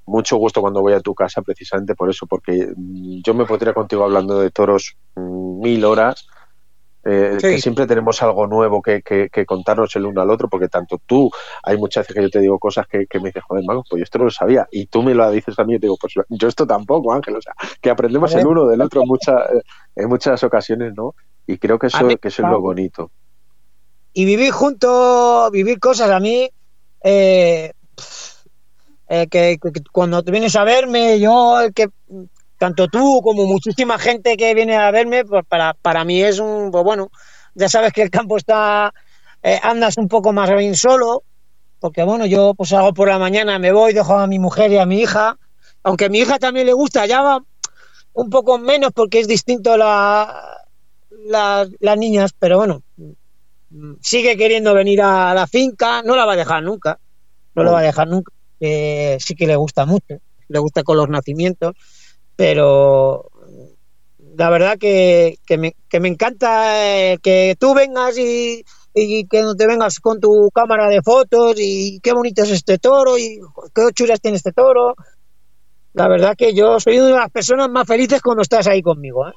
mucho 0.06 0.36
gusto 0.36 0.60
cuando 0.60 0.82
voy 0.82 0.92
a 0.92 1.00
tu 1.00 1.14
casa 1.14 1.42
precisamente 1.42 1.94
por 1.94 2.10
eso, 2.10 2.26
porque 2.26 2.72
yo 2.76 3.34
me 3.34 3.46
podría 3.46 3.72
contigo 3.72 4.04
hablando 4.04 4.38
de 4.40 4.50
toros 4.50 4.96
mil 5.16 5.84
horas 5.84 6.26
eh, 7.06 7.36
que 7.38 7.58
siempre 7.58 7.86
tenemos 7.86 8.22
algo 8.22 8.46
nuevo 8.46 8.80
que, 8.80 9.02
contarnos 9.46 9.94
el 9.96 10.06
uno 10.06 10.22
al 10.22 10.30
otro, 10.30 10.48
porque 10.48 10.68
tanto 10.68 11.00
tú, 11.04 11.30
hay 11.62 11.76
muchas 11.76 12.04
veces 12.04 12.16
que 12.16 12.22
yo 12.22 12.30
te 12.30 12.40
digo 12.40 12.58
cosas 12.58 12.86
que, 12.86 13.06
me 13.20 13.28
dices, 13.28 13.42
joder, 13.46 13.64
Mago, 13.66 13.84
pues 13.88 14.00
yo 14.00 14.04
esto 14.04 14.18
no 14.18 14.24
lo 14.24 14.30
sabía, 14.30 14.66
y 14.70 14.86
tú 14.86 15.02
me 15.02 15.14
lo 15.14 15.30
dices 15.30 15.58
a 15.58 15.64
mí 15.64 15.74
y 15.74 15.78
te 15.78 15.86
digo, 15.86 15.98
pues 16.00 16.14
yo 16.28 16.48
esto 16.48 16.66
tampoco, 16.66 17.12
Ángel, 17.12 17.36
o 17.36 17.42
sea, 17.42 17.52
que 17.80 17.90
aprendemos 17.90 18.34
el 18.34 18.46
uno 18.46 18.66
del 18.66 18.80
otro 18.80 19.02
en, 19.02 19.08
muchas 19.08 19.36
en 19.94 20.08
muchas 20.08 20.42
ocasiones, 20.44 20.94
¿no? 20.96 21.14
Y 21.46 21.58
creo 21.58 21.78
que 21.78 21.88
eso, 21.88 22.08
que 22.08 22.28
eso 22.28 22.42
es 22.42 22.48
lo 22.48 22.60
bonito. 22.60 23.10
Y 24.14 24.24
vivir 24.24 24.52
juntos, 24.52 25.50
vivir 25.50 25.78
cosas, 25.78 26.10
a 26.10 26.20
mí, 26.20 26.48
eh, 27.02 27.72
que, 29.30 29.58
cuando 29.92 30.22
te 30.22 30.30
vienes 30.30 30.56
a 30.56 30.64
verme, 30.64 31.20
yo, 31.20 31.58
que 31.74 31.88
tanto 32.58 32.88
tú 32.88 33.20
como 33.22 33.44
muchísima 33.44 33.98
gente 33.98 34.36
que 34.36 34.54
viene 34.54 34.76
a 34.76 34.90
verme, 34.90 35.24
pues 35.24 35.44
para, 35.46 35.74
para 35.74 36.04
mí 36.04 36.22
es 36.22 36.38
un, 36.38 36.70
pues 36.70 36.84
bueno, 36.84 37.10
ya 37.54 37.68
sabes 37.68 37.92
que 37.92 38.02
el 38.02 38.10
campo 38.10 38.36
está, 38.36 38.94
eh, 39.42 39.60
andas 39.62 39.98
un 39.98 40.08
poco 40.08 40.32
más 40.32 40.48
bien 40.56 40.74
solo, 40.74 41.22
porque 41.80 42.02
bueno, 42.02 42.24
yo 42.24 42.54
pues 42.54 42.72
hago 42.72 42.94
por 42.94 43.08
la 43.08 43.18
mañana, 43.18 43.58
me 43.58 43.72
voy, 43.72 43.92
dejo 43.92 44.14
a 44.14 44.26
mi 44.26 44.38
mujer 44.38 44.72
y 44.72 44.78
a 44.78 44.86
mi 44.86 45.00
hija, 45.00 45.36
aunque 45.82 46.06
a 46.06 46.08
mi 46.08 46.20
hija 46.20 46.38
también 46.38 46.66
le 46.66 46.72
gusta, 46.72 47.04
ya 47.06 47.20
va 47.20 47.44
un 48.14 48.30
poco 48.30 48.58
menos 48.58 48.92
porque 48.94 49.20
es 49.20 49.28
distinto 49.28 49.76
la, 49.76 50.64
las 51.26 51.98
niñas, 51.98 52.32
pero 52.38 52.58
bueno, 52.58 52.82
sigue 54.00 54.36
queriendo 54.36 54.74
venir 54.74 55.02
a 55.02 55.34
la 55.34 55.46
finca, 55.46 56.02
no 56.02 56.16
la 56.16 56.24
va 56.24 56.34
a 56.34 56.36
dejar 56.36 56.62
nunca, 56.62 56.98
no 57.54 57.64
la 57.64 57.72
va 57.72 57.78
a 57.80 57.82
dejar 57.82 58.08
nunca, 58.08 58.32
sí 58.60 59.34
que 59.36 59.46
le 59.46 59.56
gusta 59.56 59.86
mucho, 59.86 60.18
le 60.48 60.58
gusta 60.58 60.82
con 60.82 60.96
los 60.96 61.08
nacimientos 61.08 61.74
pero 62.36 63.30
la 64.36 64.50
verdad 64.50 64.78
que, 64.78 65.38
que, 65.46 65.58
me, 65.58 65.74
que 65.88 66.00
me 66.00 66.08
encanta 66.08 67.12
eh, 67.12 67.18
que 67.22 67.56
tú 67.58 67.74
vengas 67.74 68.18
y, 68.18 68.64
y 68.92 69.26
que 69.28 69.42
no 69.42 69.54
te 69.54 69.66
vengas 69.66 70.00
con 70.00 70.20
tu 70.20 70.50
cámara 70.52 70.88
de 70.88 71.02
fotos 71.02 71.54
y 71.58 72.00
qué 72.00 72.12
bonito 72.12 72.42
es 72.42 72.50
este 72.50 72.78
toro 72.78 73.16
y 73.16 73.40
qué 73.74 73.82
chulas 73.94 74.20
tiene 74.20 74.36
este 74.36 74.52
toro. 74.52 74.94
La 75.92 76.08
verdad 76.08 76.34
que 76.36 76.52
yo 76.52 76.80
soy 76.80 76.98
una 76.98 77.06
de 77.06 77.12
las 77.12 77.30
personas 77.30 77.70
más 77.70 77.86
felices 77.86 78.20
cuando 78.20 78.42
estás 78.42 78.66
ahí 78.66 78.82
conmigo. 78.82 79.28
¿eh? 79.28 79.32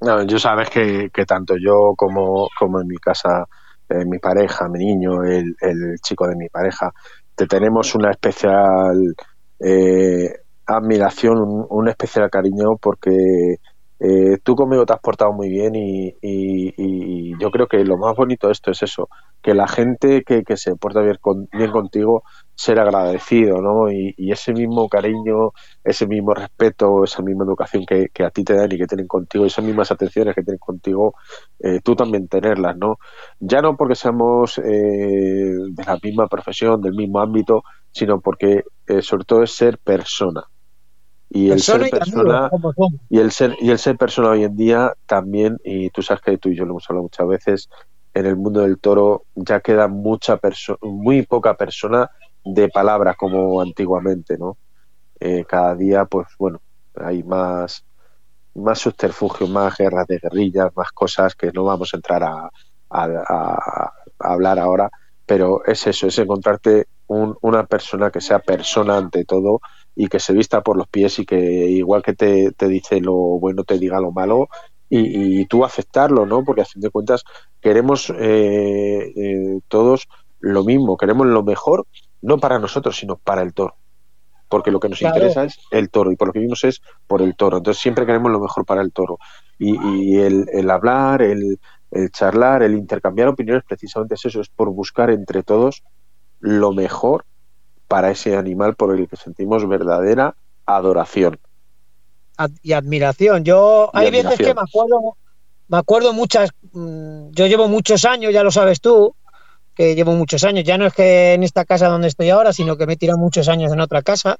No, 0.00 0.22
yo 0.24 0.38
sabes 0.38 0.70
que, 0.70 1.10
que 1.12 1.26
tanto 1.26 1.54
yo 1.62 1.92
como, 1.94 2.48
como 2.58 2.80
en 2.80 2.88
mi 2.88 2.96
casa, 2.96 3.46
eh, 3.92 4.04
mi 4.06 4.18
pareja, 4.18 4.68
mi 4.68 4.78
niño, 4.78 5.24
el, 5.24 5.54
el, 5.60 5.96
chico 6.02 6.26
de 6.26 6.36
mi 6.36 6.48
pareja, 6.48 6.92
te 7.34 7.46
tenemos 7.46 7.94
una 7.94 8.10
especial 8.10 9.14
eh, 9.60 10.32
admiración, 10.66 11.66
un, 11.68 11.88
especial 11.88 12.30
cariño 12.30 12.76
porque 12.80 13.56
eh, 14.00 14.38
tú 14.42 14.54
conmigo 14.54 14.86
te 14.86 14.94
has 14.94 15.00
portado 15.00 15.32
muy 15.32 15.48
bien 15.48 15.74
y, 15.74 17.38
yo 17.38 17.50
creo 17.50 17.66
que 17.66 17.84
lo 17.84 17.96
más 17.96 18.14
bonito 18.16 18.46
de 18.46 18.52
esto 18.52 18.70
es 18.70 18.82
eso, 18.82 19.08
que 19.42 19.54
la 19.54 19.66
gente 19.66 20.22
que, 20.24 20.44
se 20.56 20.76
porta 20.76 21.00
bien, 21.00 21.16
bien 21.52 21.70
contigo, 21.70 22.22
ser 22.54 22.78
agradecido, 22.78 23.60
¿no? 23.60 23.90
Y, 23.90 24.14
ese 24.30 24.52
mismo 24.52 24.88
cariño, 24.88 25.52
ese 25.84 26.06
mismo 26.06 26.34
respeto, 26.34 27.04
esa 27.04 27.22
misma 27.22 27.44
educación 27.44 27.84
que, 27.86 28.24
a 28.24 28.30
ti 28.30 28.44
te 28.44 28.54
dan 28.54 28.70
y 28.72 28.78
que 28.78 28.86
tienen 28.86 29.06
contigo, 29.06 29.44
esas 29.44 29.64
mismas 29.64 29.90
atenciones 29.90 30.34
que 30.34 30.42
tienen 30.42 30.58
contigo, 30.58 31.14
eh, 31.58 31.80
tú 31.82 31.96
también 31.96 32.28
tenerlas, 32.28 32.76
¿no? 32.76 32.98
Ya 33.40 33.60
no 33.62 33.76
porque 33.76 33.94
seamos 33.94 34.58
eh, 34.58 34.62
de 34.62 35.84
la 35.84 35.98
misma 36.02 36.28
profesión, 36.28 36.80
del 36.80 36.94
mismo 36.94 37.20
ámbito, 37.20 37.64
sino 37.90 38.20
porque 38.20 38.64
sobre 39.00 39.24
todo 39.24 39.42
es 39.42 39.52
ser 39.52 39.78
persona 39.78 40.44
y 41.34 41.50
el 41.50 41.60
ser 41.60 41.88
persona 41.88 42.50
y, 43.08 43.18
el 43.18 43.32
ser 43.32 43.56
y 43.58 43.70
el 43.70 43.78
ser 43.78 43.96
persona 43.96 44.30
hoy 44.30 44.44
en 44.44 44.54
día 44.54 44.92
también 45.06 45.58
y 45.64 45.88
tú 45.90 46.02
sabes 46.02 46.22
que 46.22 46.36
tú 46.36 46.50
y 46.50 46.56
yo 46.56 46.64
lo 46.64 46.72
hemos 46.72 46.88
hablado 46.88 47.04
muchas 47.04 47.26
veces 47.26 47.68
en 48.12 48.26
el 48.26 48.36
mundo 48.36 48.60
del 48.60 48.78
toro 48.78 49.24
ya 49.34 49.60
queda 49.60 49.88
mucha 49.88 50.36
persona 50.36 50.78
muy 50.82 51.22
poca 51.22 51.56
persona 51.56 52.10
de 52.44 52.68
palabra 52.68 53.14
como 53.14 53.60
antiguamente 53.60 54.36
no 54.38 54.56
eh, 55.20 55.44
cada 55.46 55.74
día 55.74 56.04
pues 56.04 56.28
bueno 56.38 56.60
hay 56.94 57.22
más 57.22 57.84
más 58.54 58.78
subterfugio 58.78 59.46
más 59.46 59.76
guerras 59.76 60.06
de 60.06 60.18
guerrillas 60.18 60.70
más 60.76 60.92
cosas 60.92 61.34
que 61.34 61.52
no 61.52 61.64
vamos 61.64 61.94
a 61.94 61.96
entrar 61.96 62.22
a, 62.24 62.50
a, 62.90 63.92
hablar 64.18 64.58
ahora 64.58 64.90
pero 65.26 65.64
es 65.64 65.86
eso 65.86 66.08
es 66.08 66.18
encontrarte 66.18 66.86
una 67.06 67.66
persona 67.66 68.10
que 68.10 68.20
sea 68.20 68.38
persona 68.38 68.96
ante 68.96 69.24
todo 69.24 69.60
y 69.94 70.08
que 70.08 70.20
se 70.20 70.32
vista 70.32 70.62
por 70.62 70.76
los 70.76 70.88
pies 70.88 71.18
y 71.18 71.26
que 71.26 71.38
igual 71.38 72.02
que 72.02 72.14
te, 72.14 72.68
dice 72.68 73.00
lo 73.00 73.14
bueno 73.14 73.64
te 73.64 73.78
diga 73.78 74.00
lo 74.00 74.12
malo 74.12 74.48
y, 74.94 75.46
tú 75.46 75.64
aceptarlo, 75.64 76.26
¿no? 76.26 76.44
Porque 76.44 76.60
a 76.60 76.66
fin 76.66 76.82
de 76.82 76.90
cuentas 76.90 77.24
queremos 77.62 78.10
eh, 78.10 79.10
eh, 79.16 79.60
todos 79.68 80.06
lo 80.38 80.64
mismo, 80.64 80.98
queremos 80.98 81.28
lo 81.28 81.42
mejor, 81.42 81.86
no 82.22 82.38
para 82.38 82.58
nosotros, 82.58 82.96
sino 82.96 83.16
para 83.16 83.42
el 83.42 83.52
toro. 83.52 83.76
Porque 84.48 84.70
lo 84.70 84.80
que 84.80 84.88
nos 84.88 85.00
interesa 85.02 85.44
es 85.44 85.58
el 85.70 85.90
toro 85.90 86.12
y 86.12 86.16
por 86.16 86.28
lo 86.28 86.32
que 86.32 86.40
vimos 86.40 86.62
es 86.64 86.80
por 87.06 87.22
el 87.22 87.36
toro. 87.36 87.58
Entonces 87.58 87.82
siempre 87.82 88.06
queremos 88.06 88.30
lo 88.30 88.40
mejor 88.40 88.64
para 88.64 88.82
el 88.82 88.92
toro. 88.92 89.18
Y, 89.58 90.18
el, 90.18 90.46
el, 90.52 90.70
hablar, 90.70 91.22
el, 91.22 91.58
el 91.90 92.10
charlar, 92.10 92.62
el 92.62 92.74
intercambiar 92.74 93.28
opiniones, 93.28 93.62
precisamente 93.66 94.14
es 94.14 94.24
eso, 94.24 94.40
es 94.40 94.48
por 94.48 94.70
buscar 94.70 95.10
entre 95.10 95.42
todos 95.42 95.82
lo 96.40 96.72
mejor 96.72 97.24
para 97.86 98.10
ese 98.10 98.36
animal 98.36 98.74
por 98.74 98.98
el 98.98 99.08
que 99.08 99.16
sentimos 99.16 99.68
verdadera 99.68 100.34
adoración. 100.66 101.38
Y 102.62 102.72
admiración. 102.72 103.44
Yo 103.44 103.90
hay 103.92 104.10
veces 104.10 104.38
que 104.38 104.54
me 104.54 104.62
acuerdo, 104.62 105.16
me 105.68 105.78
acuerdo 105.78 106.12
muchas, 106.12 106.50
mm, 106.72 107.30
yo 107.30 107.46
llevo 107.46 107.68
muchos 107.68 108.04
años, 108.04 108.32
ya 108.32 108.42
lo 108.42 108.50
sabes 108.50 108.80
tú, 108.80 109.14
que 109.74 109.94
llevo 109.94 110.12
muchos 110.12 110.44
años, 110.44 110.64
ya 110.64 110.76
no 110.78 110.86
es 110.86 110.92
que 110.92 111.34
en 111.34 111.42
esta 111.42 111.64
casa 111.64 111.88
donde 111.88 112.08
estoy 112.08 112.30
ahora, 112.30 112.52
sino 112.52 112.76
que 112.76 112.86
me 112.86 112.94
he 112.94 112.96
tirado 112.96 113.18
muchos 113.18 113.48
años 113.48 113.72
en 113.72 113.80
otra 113.80 114.02
casa, 114.02 114.36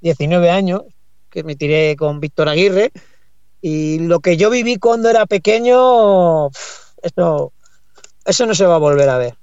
19 0.00 0.50
años, 0.50 0.82
que 1.30 1.44
me 1.44 1.56
tiré 1.56 1.96
con 1.96 2.20
Víctor 2.20 2.48
Aguirre, 2.48 2.92
y 3.60 4.00
lo 4.00 4.20
que 4.20 4.36
yo 4.36 4.50
viví 4.50 4.76
cuando 4.76 5.08
era 5.08 5.24
pequeño, 5.26 6.48
eso, 7.00 7.52
eso 8.24 8.46
no 8.46 8.54
se 8.54 8.66
va 8.66 8.74
a 8.74 8.78
volver 8.78 9.08
a 9.08 9.18
ver. 9.18 9.34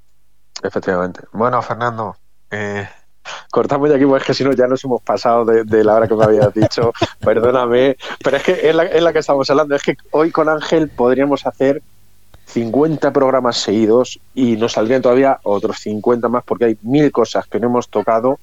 Efectivamente. 0.62 1.22
Bueno, 1.32 1.62
Fernando, 1.62 2.18
eh, 2.52 2.86
cortamos 3.50 3.90
ya 3.90 3.96
aquí, 3.96 4.06
porque 4.06 4.34
si 4.34 4.44
no 4.44 4.52
ya 4.52 4.68
nos 4.68 4.84
hemos 4.84 5.02
pasado 5.02 5.46
de, 5.46 5.84
la 5.84 5.96
hora 5.96 6.08
que 6.08 6.16
me 6.16 6.26
habías 6.26 6.54
dicho. 6.54 6.92
Perdóname, 7.20 7.96
pero 8.22 8.38
es 8.38 8.44
que 8.44 8.70
es 8.70 8.76
la, 8.76 8.84
es 8.84 9.02
la 9.02 9.14
que 9.14 9.20
estamos 9.20 9.50
hablando. 9.50 9.76
Es 9.76 9.84
que 9.84 9.96
hoy 10.12 10.32
con 10.32 10.50
Ángel 10.50 10.90
podríamos 10.90 11.46
hacer 11.46 11.82
50 12.50 13.12
programas 13.14 13.58
seguidos 13.58 14.20
y 14.34 14.58
nos 14.58 14.74
saldrían 14.74 15.02
todavía 15.02 15.39
otros 15.43 15.80
50 15.80 16.28
más 16.30 16.43
porque 16.43 16.66
hay 16.66 16.78
mil 16.82 17.12
cosas 17.12 17.47
que 17.47 17.60
no 17.60 17.68
hemos 17.68 17.89
tocado 17.89 18.39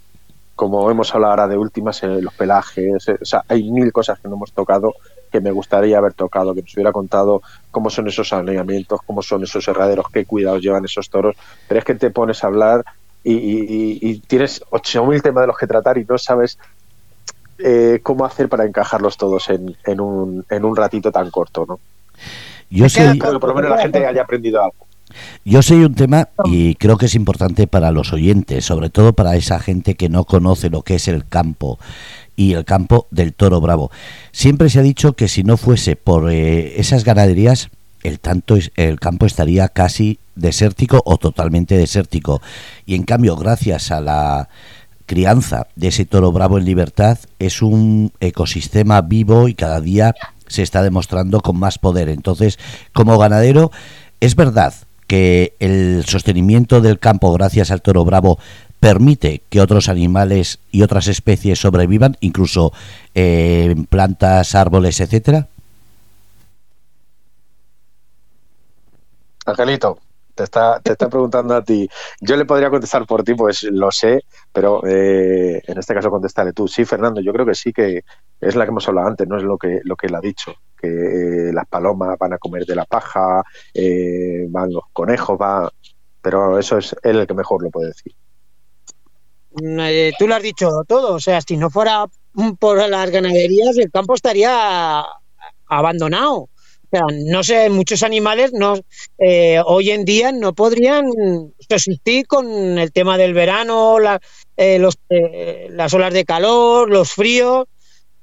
como 0.54 0.90
hemos 0.90 1.14
hablado 1.14 1.32
ahora 1.32 1.48
de 1.48 1.58
últimas, 1.58 2.02
eh, 2.02 2.22
los 2.22 2.32
pelajes, 2.32 3.06
o 3.08 3.24
sea, 3.24 3.44
hay 3.46 3.70
mil 3.70 3.92
cosas 3.92 4.18
que 4.18 4.26
no 4.26 4.36
hemos 4.36 4.52
tocado 4.52 4.94
que 5.30 5.38
me 5.40 5.50
gustaría 5.50 5.98
haber 5.98 6.14
tocado, 6.14 6.54
que 6.54 6.62
nos 6.62 6.72
hubiera 6.74 6.92
contado 6.92 7.42
cómo 7.70 7.90
son 7.90 8.08
esos 8.08 8.32
alineamientos, 8.32 9.00
cómo 9.04 9.22
son 9.22 9.42
esos 9.42 9.68
herraderos, 9.68 10.06
qué 10.10 10.24
cuidados 10.24 10.62
llevan 10.62 10.86
esos 10.86 11.10
toros, 11.10 11.36
pero 11.68 11.80
es 11.80 11.84
que 11.84 11.94
te 11.94 12.10
pones 12.10 12.42
a 12.42 12.46
hablar 12.46 12.84
y, 13.22 13.34
y, 13.34 13.98
y 14.00 14.18
tienes 14.20 14.62
8.000 14.70 15.20
temas 15.20 15.42
de 15.42 15.46
los 15.48 15.58
que 15.58 15.66
tratar 15.66 15.98
y 15.98 16.06
no 16.06 16.16
sabes 16.16 16.58
eh, 17.58 18.00
cómo 18.02 18.24
hacer 18.24 18.48
para 18.48 18.64
encajarlos 18.64 19.18
todos 19.18 19.50
en, 19.50 19.76
en, 19.84 20.00
un, 20.00 20.46
en 20.48 20.64
un 20.64 20.74
ratito 20.74 21.12
tan 21.12 21.30
corto, 21.30 21.66
¿no? 21.68 21.80
Yo 22.70 22.88
sé, 22.88 23.14
por 23.16 23.48
lo 23.48 23.54
menos 23.54 23.70
la 23.70 23.78
gente 23.78 24.04
haya 24.06 24.22
aprendido 24.22 24.62
algo. 24.62 24.86
Yo 25.44 25.62
sé 25.62 25.76
un 25.76 25.94
tema 25.94 26.28
y 26.44 26.74
creo 26.74 26.98
que 26.98 27.06
es 27.06 27.14
importante 27.14 27.66
para 27.66 27.92
los 27.92 28.12
oyentes, 28.12 28.64
sobre 28.64 28.90
todo 28.90 29.12
para 29.12 29.36
esa 29.36 29.60
gente 29.60 29.94
que 29.94 30.08
no 30.08 30.24
conoce 30.24 30.68
lo 30.68 30.82
que 30.82 30.96
es 30.96 31.08
el 31.08 31.26
campo 31.26 31.78
y 32.34 32.52
el 32.52 32.64
campo 32.64 33.06
del 33.10 33.32
toro 33.32 33.60
bravo. 33.60 33.90
Siempre 34.32 34.68
se 34.68 34.80
ha 34.80 34.82
dicho 34.82 35.14
que 35.14 35.28
si 35.28 35.44
no 35.44 35.56
fuese 35.56 35.96
por 35.96 36.30
eh, 36.30 36.78
esas 36.80 37.04
ganaderías, 37.04 37.70
el, 38.02 38.20
tanto, 38.20 38.58
el 38.76 39.00
campo 39.00 39.26
estaría 39.26 39.68
casi 39.68 40.18
desértico 40.34 41.02
o 41.04 41.16
totalmente 41.16 41.76
desértico. 41.76 42.42
Y 42.84 42.94
en 42.94 43.04
cambio, 43.04 43.36
gracias 43.36 43.90
a 43.90 44.00
la 44.00 44.48
crianza 45.06 45.68
de 45.76 45.88
ese 45.88 46.04
toro 46.04 46.32
bravo 46.32 46.58
en 46.58 46.64
libertad, 46.64 47.18
es 47.38 47.62
un 47.62 48.12
ecosistema 48.20 49.00
vivo 49.02 49.48
y 49.48 49.54
cada 49.54 49.80
día 49.80 50.14
se 50.48 50.62
está 50.62 50.82
demostrando 50.82 51.40
con 51.40 51.58
más 51.58 51.78
poder. 51.78 52.08
Entonces, 52.08 52.58
como 52.92 53.18
ganadero, 53.18 53.70
es 54.20 54.36
verdad 54.36 54.74
que 55.06 55.54
el 55.60 56.04
sostenimiento 56.06 56.80
del 56.80 56.98
campo 56.98 57.32
gracias 57.32 57.70
al 57.70 57.82
toro 57.82 58.04
bravo 58.04 58.38
permite 58.80 59.42
que 59.48 59.60
otros 59.60 59.88
animales 59.88 60.58
y 60.70 60.82
otras 60.82 61.08
especies 61.08 61.60
sobrevivan, 61.60 62.16
incluso 62.20 62.72
eh, 63.14 63.74
plantas, 63.88 64.54
árboles, 64.54 65.00
etcétera? 65.00 65.48
Angelito, 69.46 69.98
te 70.36 70.44
está, 70.44 70.78
te 70.80 70.92
está 70.92 71.08
preguntando 71.08 71.54
a 71.56 71.64
ti. 71.64 71.88
Yo 72.20 72.36
le 72.36 72.44
podría 72.44 72.70
contestar 72.70 73.06
por 73.06 73.24
ti, 73.24 73.34
pues 73.34 73.64
lo 73.64 73.90
sé, 73.90 74.20
pero 74.52 74.86
eh, 74.86 75.60
en 75.66 75.78
este 75.78 75.94
caso 75.94 76.10
contestaré 76.10 76.52
tú. 76.52 76.68
Sí, 76.68 76.84
Fernando, 76.84 77.20
yo 77.20 77.32
creo 77.32 77.46
que 77.46 77.54
sí 77.54 77.72
que 77.72 78.04
es 78.40 78.54
la 78.54 78.64
que 78.64 78.70
hemos 78.70 78.86
hablado 78.86 79.08
antes, 79.08 79.26
no 79.26 79.36
es 79.36 79.42
lo 79.42 79.58
que, 79.58 79.80
lo 79.82 79.96
que 79.96 80.06
él 80.06 80.14
ha 80.14 80.20
dicho, 80.20 80.54
que 80.80 80.88
eh, 80.88 81.52
las 81.52 81.66
palomas 81.66 82.16
van 82.18 82.34
a 82.34 82.38
comer 82.38 82.64
de 82.64 82.76
la 82.76 82.84
paja, 82.84 83.42
van 84.50 84.72
los 84.72 84.84
conejos, 84.92 85.38
va, 85.40 85.70
pero 86.20 86.58
eso 86.58 86.78
es 86.78 86.94
él 87.02 87.20
el 87.20 87.26
que 87.26 87.34
mejor 87.34 87.62
lo 87.62 87.70
puede 87.70 87.88
decir. 87.88 88.14
Eh, 89.62 90.12
tú 90.18 90.28
lo 90.28 90.34
has 90.34 90.42
dicho 90.42 90.68
todo, 90.86 91.14
o 91.14 91.20
sea, 91.20 91.40
si 91.40 91.56
no 91.56 91.70
fuera 91.70 92.04
por 92.58 92.88
las 92.88 93.10
ganaderías, 93.10 93.78
el 93.78 93.90
campo 93.90 94.14
estaría 94.14 95.02
abandonado. 95.66 96.50
O 96.86 96.96
sea, 96.96 97.06
no 97.24 97.42
sé, 97.42 97.68
muchos 97.68 98.02
animales 98.02 98.52
no, 98.52 98.76
eh, 99.18 99.60
hoy 99.64 99.90
en 99.90 100.04
día 100.04 100.30
no 100.32 100.54
podrían 100.54 101.06
subsistir 101.68 102.26
con 102.26 102.78
el 102.78 102.92
tema 102.92 103.18
del 103.18 103.34
verano, 103.34 103.96
eh, 104.56 104.78
los, 104.78 104.96
las 105.70 105.92
olas 105.94 106.14
de 106.14 106.24
calor, 106.24 106.90
los 106.90 107.12
fríos. 107.12 107.66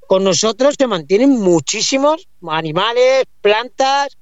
Con 0.06 0.24
nosotros 0.24 0.74
se 0.78 0.86
mantienen 0.86 1.30
muchísimos 1.30 2.28
animales, 2.46 3.24
plantas, 3.40 4.16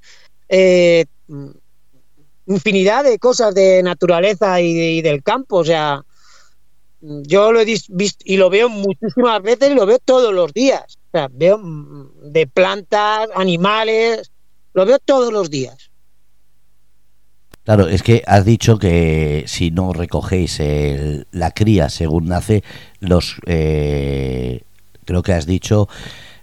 infinidad 2.46 3.04
de 3.04 3.18
cosas 3.18 3.54
de 3.54 3.82
naturaleza 3.82 4.60
y 4.60 5.02
del 5.02 5.22
campo. 5.22 5.56
O 5.56 5.64
sea, 5.64 6.04
yo 7.02 7.52
lo 7.52 7.60
he 7.60 7.64
visto 7.64 8.24
y 8.24 8.36
lo 8.36 8.48
veo 8.48 8.68
muchísimas 8.68 9.42
veces 9.42 9.70
y 9.70 9.74
lo 9.74 9.86
veo 9.86 9.98
todos 9.98 10.32
los 10.32 10.52
días. 10.52 10.98
O 11.08 11.18
sea, 11.18 11.28
veo 11.30 11.58
mm, 11.58 12.30
de 12.32 12.46
plantas, 12.46 13.28
animales, 13.34 14.30
lo 14.74 14.86
veo 14.86 14.98
todos 14.98 15.32
los 15.32 15.50
días. 15.50 15.90
Claro, 17.64 17.88
es 17.88 18.02
que 18.02 18.22
has 18.26 18.44
dicho 18.44 18.78
que 18.78 19.44
si 19.46 19.70
no 19.70 19.92
recogéis 19.92 20.60
la 21.30 21.52
cría 21.52 21.88
según 21.90 22.26
nace, 22.26 22.64
los 22.98 23.36
eh, 23.46 24.62
creo 25.04 25.22
que 25.22 25.32
has 25.32 25.46
dicho 25.46 25.88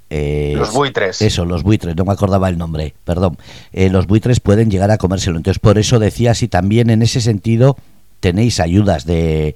eh, 0.10 0.56
los 0.58 0.74
buitres. 0.74 1.22
Eso, 1.22 1.46
los 1.46 1.64
buitres, 1.64 1.96
no 1.96 2.04
me 2.04 2.14
acordaba 2.14 2.50
el 2.50 2.58
nombre, 2.58 2.96
perdón. 3.04 3.38
Eh, 3.72 3.90
los 3.90 4.08
buitres 4.08 4.40
pueden 4.40 4.72
llegar 4.72 4.90
a 4.92 4.98
comérselo. 4.98 5.38
Entonces, 5.38 5.60
por 5.60 5.78
eso 5.78 6.00
decía 6.00 6.34
si 6.34 6.48
también 6.48 6.90
en 6.90 7.02
ese 7.02 7.22
sentido 7.22 7.78
tenéis 8.20 8.60
ayudas 8.60 9.06
de, 9.06 9.56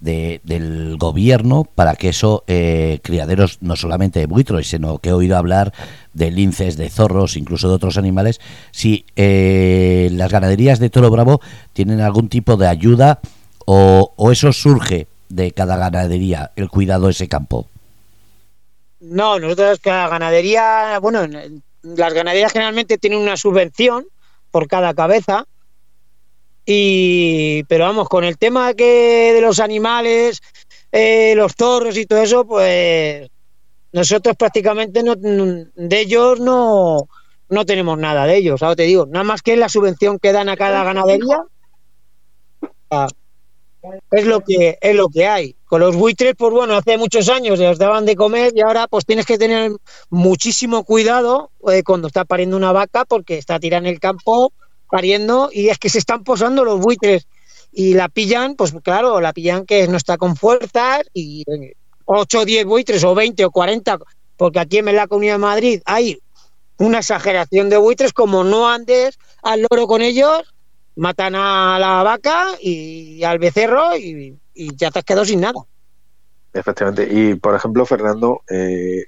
del 0.00 0.96
gobierno 0.96 1.64
para 1.64 1.96
que 1.96 2.10
eso, 2.10 2.44
eh, 2.46 3.00
criaderos 3.02 3.58
no 3.60 3.76
solamente 3.76 4.20
de 4.20 4.26
buitres, 4.26 4.68
sino 4.68 4.98
que 4.98 5.10
he 5.10 5.12
oído 5.12 5.36
hablar 5.36 5.72
de 6.12 6.30
linces, 6.30 6.76
de 6.76 6.88
zorros, 6.88 7.36
incluso 7.36 7.68
de 7.68 7.74
otros 7.74 7.98
animales, 7.98 8.40
si 8.70 9.04
eh, 9.16 10.08
las 10.12 10.30
ganaderías 10.30 10.78
de 10.78 10.90
Toro 10.90 11.10
Bravo 11.10 11.40
tienen 11.72 12.00
algún 12.00 12.28
tipo 12.28 12.56
de 12.56 12.68
ayuda 12.68 13.20
o, 13.66 14.12
o 14.16 14.32
eso 14.32 14.52
surge 14.52 15.06
de 15.28 15.52
cada 15.52 15.76
ganadería, 15.76 16.52
el 16.56 16.68
cuidado 16.68 17.06
de 17.06 17.12
ese 17.12 17.28
campo. 17.28 17.66
No, 19.00 19.38
nosotros 19.38 19.78
cada 19.80 20.08
ganadería, 20.08 20.98
bueno, 21.00 21.26
las 21.82 22.14
ganaderías 22.14 22.52
generalmente 22.52 22.98
tienen 22.98 23.20
una 23.20 23.36
subvención 23.36 24.06
por 24.50 24.66
cada 24.68 24.94
cabeza 24.94 25.46
y, 26.70 27.64
pero 27.64 27.86
vamos, 27.86 28.10
con 28.10 28.24
el 28.24 28.36
tema 28.36 28.74
que 28.74 29.32
de 29.32 29.40
los 29.40 29.58
animales, 29.58 30.42
eh, 30.92 31.32
los 31.34 31.56
toros 31.56 31.96
y 31.96 32.04
todo 32.04 32.20
eso, 32.20 32.46
pues 32.46 33.26
nosotros 33.90 34.36
prácticamente 34.36 35.02
no, 35.02 35.14
de 35.16 35.98
ellos 35.98 36.40
no, 36.40 37.08
no 37.48 37.64
tenemos 37.64 37.96
nada 37.96 38.26
de 38.26 38.36
ellos, 38.36 38.62
ahora 38.62 38.76
te 38.76 38.82
digo, 38.82 39.06
nada 39.06 39.24
más 39.24 39.40
que 39.40 39.56
la 39.56 39.70
subvención 39.70 40.18
que 40.18 40.32
dan 40.32 40.50
a 40.50 40.58
cada 40.58 40.84
ganadería. 40.84 41.42
Ah, 42.90 43.08
es 44.10 44.26
lo 44.26 44.40
que 44.40 44.76
es 44.78 44.94
lo 44.94 45.08
que 45.08 45.26
hay. 45.26 45.56
Con 45.64 45.80
los 45.80 45.96
buitres, 45.96 46.34
pues 46.36 46.52
bueno, 46.52 46.74
hace 46.74 46.98
muchos 46.98 47.30
años 47.30 47.58
les 47.58 47.78
daban 47.78 48.04
de 48.04 48.14
comer 48.14 48.52
y 48.54 48.60
ahora 48.60 48.88
pues 48.88 49.06
tienes 49.06 49.24
que 49.24 49.38
tener 49.38 49.72
muchísimo 50.10 50.84
cuidado 50.84 51.50
eh, 51.72 51.82
cuando 51.82 52.08
está 52.08 52.26
pariendo 52.26 52.58
una 52.58 52.72
vaca 52.72 53.06
porque 53.06 53.38
está 53.38 53.58
tirada 53.58 53.88
en 53.88 53.94
el 53.94 54.00
campo 54.00 54.52
pariendo 54.90 55.50
y 55.52 55.68
es 55.68 55.78
que 55.78 55.88
se 55.88 55.98
están 55.98 56.24
posando 56.24 56.64
los 56.64 56.80
buitres 56.80 57.26
y 57.72 57.94
la 57.94 58.08
pillan, 58.08 58.56
pues 58.56 58.74
claro, 58.82 59.20
la 59.20 59.32
pillan 59.32 59.66
que 59.66 59.86
no 59.88 59.96
está 59.96 60.16
con 60.16 60.36
fuerzas 60.36 61.02
y 61.12 61.44
8 62.06 62.40
o 62.40 62.44
10 62.44 62.64
buitres 62.64 63.04
o 63.04 63.14
20 63.14 63.44
o 63.44 63.50
40, 63.50 63.98
porque 64.36 64.58
aquí 64.58 64.78
en 64.78 64.96
la 64.96 65.06
Comunidad 65.06 65.34
de 65.34 65.38
Madrid 65.38 65.82
hay 65.84 66.18
una 66.78 66.98
exageración 66.98 67.68
de 67.68 67.76
buitres, 67.76 68.12
como 68.12 68.44
no 68.44 68.68
andes 68.68 69.18
al 69.42 69.66
loro 69.68 69.86
con 69.86 70.00
ellos, 70.00 70.42
matan 70.96 71.34
a 71.34 71.78
la 71.78 72.02
vaca 72.02 72.48
y 72.60 73.22
al 73.24 73.38
becerro 73.38 73.96
y, 73.96 74.36
ya 74.54 74.90
te 74.90 74.98
has 74.98 75.04
quedado 75.04 75.24
sin 75.24 75.40
nada. 75.40 75.60
Efectivamente. 76.52 77.08
Y, 77.08 77.34
por 77.34 77.54
ejemplo, 77.54 77.86
Fernando, 77.86 78.42
eh, 78.50 79.04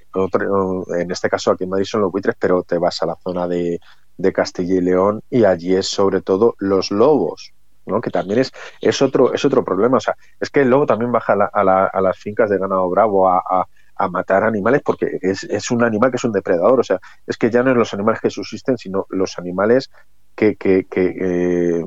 en 0.97 1.11
este 1.11 1.29
caso 1.29 1.51
aquí 1.51 1.65
en 1.65 1.71
Madrid 1.71 1.85
son 1.85 2.01
los 2.01 2.11
buitres, 2.11 2.35
pero 2.39 2.63
te 2.63 2.77
vas 2.77 3.01
a 3.01 3.07
la 3.07 3.17
zona 3.21 3.47
de, 3.47 3.81
de 4.21 4.33
Castilla 4.33 4.75
y 4.75 4.81
León 4.81 5.21
y 5.29 5.45
allí 5.45 5.75
es 5.75 5.87
sobre 5.87 6.21
todo 6.21 6.55
los 6.59 6.91
lobos, 6.91 7.53
¿no? 7.85 8.01
que 8.01 8.09
también 8.09 8.39
es, 8.39 8.51
es, 8.81 9.01
otro, 9.01 9.33
es 9.33 9.43
otro 9.45 9.63
problema. 9.63 9.97
O 9.97 9.99
sea, 9.99 10.15
es 10.39 10.49
que 10.49 10.61
el 10.61 10.69
lobo 10.69 10.85
también 10.85 11.11
baja 11.11 11.33
a, 11.33 12.01
las 12.01 12.17
fincas 12.17 12.49
de 12.49 12.57
ganado 12.57 12.89
bravo 12.89 13.29
a, 13.29 13.67
matar 14.09 14.43
animales 14.43 14.81
porque 14.83 15.19
es, 15.21 15.69
un 15.69 15.83
animal 15.83 16.09
que 16.09 16.17
es 16.17 16.23
un 16.23 16.31
depredador. 16.31 16.79
O 16.79 16.83
sea, 16.83 16.99
es 17.27 17.37
que 17.37 17.51
ya 17.51 17.61
no 17.61 17.69
es 17.69 17.77
los 17.77 17.93
animales 17.93 18.19
que 18.19 18.31
subsisten, 18.31 18.75
sino 18.75 19.05
los 19.09 19.37
animales 19.37 19.91
que, 20.35 20.55
que, 20.55 20.87
eh, 20.97 21.85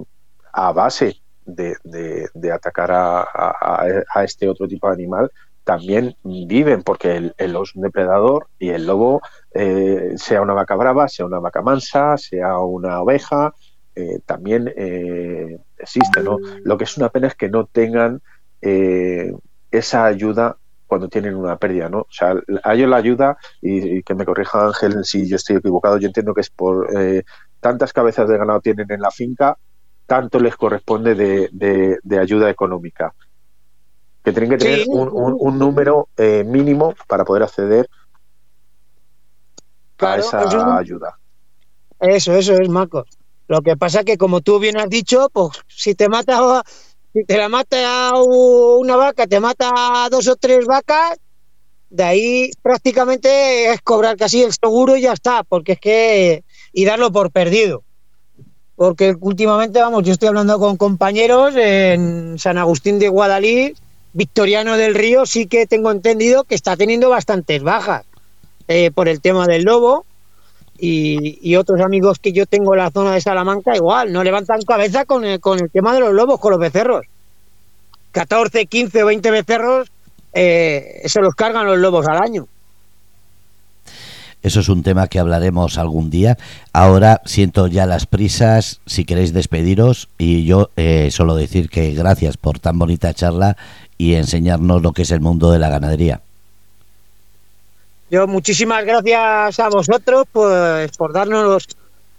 a 0.52 0.72
base 0.72 1.16
de, 1.44 1.76
de, 1.82 2.52
atacar 2.52 2.90
a, 2.92 4.22
este 4.22 4.48
otro 4.48 4.68
tipo 4.68 4.86
de 4.86 4.94
animal 4.94 5.30
también 5.64 6.16
viven, 6.22 6.82
porque 6.82 7.16
el, 7.16 7.34
el 7.38 7.56
es 7.56 7.74
un 7.74 7.82
depredador 7.82 8.48
y 8.58 8.68
el 8.68 8.86
lobo, 8.86 9.22
eh, 9.52 10.12
sea 10.16 10.42
una 10.42 10.52
vaca 10.52 10.76
brava, 10.76 11.08
sea 11.08 11.26
una 11.26 11.40
vaca 11.40 11.62
mansa, 11.62 12.16
sea 12.18 12.58
una 12.58 13.00
oveja, 13.00 13.54
eh, 13.94 14.20
también 14.26 14.72
eh, 14.76 15.58
existe. 15.78 16.22
¿no? 16.22 16.38
Lo 16.62 16.76
que 16.76 16.84
es 16.84 16.96
una 16.98 17.08
pena 17.08 17.28
es 17.28 17.34
que 17.34 17.48
no 17.48 17.66
tengan 17.66 18.20
esa 19.70 20.06
ayuda 20.06 20.56
cuando 20.86 21.08
tienen 21.08 21.34
una 21.34 21.58
pérdida, 21.58 21.90
¿no? 21.90 21.98
O 21.98 22.08
sea, 22.10 22.34
a 22.62 22.74
ellos 22.74 22.88
la 22.88 22.96
ayuda, 22.96 23.36
y, 23.60 24.02
que 24.02 24.14
me 24.14 24.24
corrija 24.24 24.64
Ángel 24.64 25.04
si 25.04 25.28
yo 25.28 25.36
estoy 25.36 25.56
equivocado, 25.56 25.98
yo 25.98 26.06
entiendo 26.06 26.32
que 26.32 26.40
es 26.40 26.48
por 26.48 26.88
tantas 27.60 27.92
cabezas 27.92 28.26
de 28.26 28.38
ganado 28.38 28.62
tienen 28.62 28.90
en 28.90 29.02
la 29.02 29.10
finca, 29.10 29.58
tanto 30.06 30.40
les 30.40 30.56
corresponde 30.56 31.14
de, 31.14 31.98
de 32.02 32.18
ayuda 32.18 32.48
económica 32.48 33.12
que 34.24 34.32
tienen 34.32 34.50
que 34.50 34.56
tener 34.56 34.86
un, 34.88 35.58
número 35.58 36.08
eh, 36.16 36.44
mínimo 36.44 36.94
para 37.06 37.24
poder 37.24 37.42
acceder 37.42 37.88
a 39.98 40.16
esa 40.16 40.78
ayuda. 40.78 41.18
Eso, 42.00 42.34
eso 42.34 42.54
es, 42.54 42.68
Marcos. 42.68 43.06
Lo 43.48 43.60
que 43.60 43.76
pasa 43.76 44.00
es 44.00 44.06
que, 44.06 44.16
como 44.16 44.40
tú 44.40 44.58
bien 44.58 44.78
has 44.78 44.88
dicho, 44.88 45.28
pues 45.32 45.50
si 45.68 45.94
te 45.94 46.08
matas 46.08 46.40
si 47.12 47.24
te 47.24 47.36
la 47.36 47.48
mata 47.48 48.12
una 48.14 48.96
vaca, 48.96 49.26
te 49.26 49.38
mata 49.38 50.08
dos 50.10 50.26
o 50.26 50.36
tres 50.36 50.66
vacas, 50.66 51.18
de 51.90 52.02
ahí 52.02 52.50
prácticamente 52.62 53.70
es 53.72 53.80
cobrar 53.82 54.16
casi 54.16 54.42
el 54.42 54.52
seguro 54.52 54.96
y 54.96 55.02
ya 55.02 55.12
está, 55.12 55.44
porque 55.44 55.72
es 55.72 55.80
que 55.80 56.44
y 56.72 56.84
darlo 56.84 57.12
por 57.12 57.30
perdido. 57.30 57.84
Porque 58.74 59.14
últimamente, 59.20 59.78
vamos, 59.80 60.02
yo 60.02 60.12
estoy 60.12 60.28
hablando 60.28 60.58
con 60.58 60.76
compañeros 60.76 61.54
en 61.54 62.36
San 62.38 62.58
Agustín 62.58 62.98
de 62.98 63.08
Guadalí, 63.08 63.74
Victoriano 64.14 64.76
del 64.76 64.94
Río, 64.94 65.26
sí 65.26 65.46
que 65.46 65.66
tengo 65.66 65.90
entendido 65.90 66.44
que 66.44 66.54
está 66.54 66.76
teniendo 66.76 67.10
bastantes 67.10 67.62
bajas 67.62 68.04
eh, 68.68 68.90
por 68.92 69.08
el 69.08 69.20
tema 69.20 69.46
del 69.46 69.64
lobo. 69.64 70.06
Y, 70.76 71.54
otros 71.56 71.80
amigos 71.80 72.18
que 72.18 72.32
yo 72.32 72.46
tengo 72.46 72.74
en 72.74 72.80
la 72.80 72.90
zona 72.90 73.14
de 73.14 73.20
Salamanca, 73.20 73.76
igual, 73.76 74.12
no 74.12 74.24
levantan 74.24 74.60
cabeza 74.62 75.04
con 75.04 75.24
el, 75.24 75.40
con 75.40 75.60
el 75.60 75.70
tema 75.70 75.94
de 75.94 76.00
los 76.00 76.12
lobos, 76.12 76.40
con 76.40 76.50
los 76.50 76.60
becerros. 76.60 77.06
14, 78.12 78.66
15 78.66 79.02
o 79.02 79.06
20 79.06 79.30
becerros 79.30 79.90
eh, 80.32 81.02
se 81.06 81.20
los 81.20 81.34
cargan 81.34 81.66
los 81.66 81.78
lobos 81.78 82.06
al 82.06 82.18
año. 82.18 82.46
Eso 84.42 84.60
es 84.60 84.68
un 84.68 84.82
tema 84.82 85.08
que 85.08 85.18
hablaremos 85.18 85.78
algún 85.78 86.10
día. 86.10 86.36
Ahora 86.72 87.22
siento 87.24 87.66
ya 87.66 87.86
las 87.86 88.04
prisas, 88.04 88.80
si 88.84 89.06
queréis 89.06 89.32
despediros, 89.32 90.10
y 90.18 90.44
yo 90.44 90.70
eh, 90.76 91.08
solo 91.10 91.34
decir 91.34 91.70
que 91.70 91.92
gracias 91.92 92.36
por 92.36 92.58
tan 92.58 92.78
bonita 92.78 93.14
charla 93.14 93.56
y 94.04 94.14
enseñarnos 94.14 94.82
lo 94.82 94.92
que 94.92 95.02
es 95.02 95.10
el 95.10 95.20
mundo 95.20 95.50
de 95.50 95.58
la 95.58 95.70
ganadería. 95.70 96.20
Yo 98.10 98.26
muchísimas 98.26 98.84
gracias 98.84 99.58
a 99.58 99.68
vosotros 99.68 100.26
pues, 100.30 100.96
por 100.96 101.12
darnos, 101.12 101.66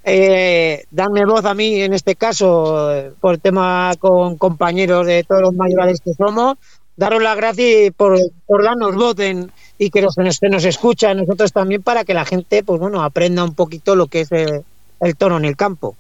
eh, 0.04 0.86
darme 0.92 1.26
voz 1.26 1.46
a 1.46 1.54
mí 1.54 1.82
en 1.82 1.94
este 1.94 2.16
caso, 2.16 2.90
por 3.22 3.36
el 3.36 3.40
tema 3.40 3.94
con 4.00 4.38
compañeros 4.38 5.06
de 5.06 5.24
todos 5.24 5.42
los 5.42 5.54
mayores 5.54 6.02
que 6.02 6.14
somos 6.14 6.58
daros 6.98 7.22
las 7.22 7.36
gracias 7.36 7.94
por, 7.96 8.18
por 8.46 8.64
darnos 8.64 8.96
voz 8.96 9.16
y 9.78 9.90
que 9.90 10.02
nos, 10.02 10.16
se 10.16 10.50
nos 10.50 10.66
escucha 10.66 11.12
a 11.12 11.14
nosotros 11.14 11.52
también 11.52 11.82
para 11.84 12.06
que 12.06 12.14
la 12.14 12.26
gente 12.26 12.64
pues 12.64 12.80
bueno 12.80 13.04
aprenda 13.04 13.44
un 13.44 13.54
poquito 13.54 13.96
lo 13.96 14.08
que 14.08 14.22
es 14.22 14.32
el, 14.32 14.64
el 15.02 15.16
toro 15.16 15.38
en 15.38 15.46
el 15.46 15.56
campo. 15.56 15.96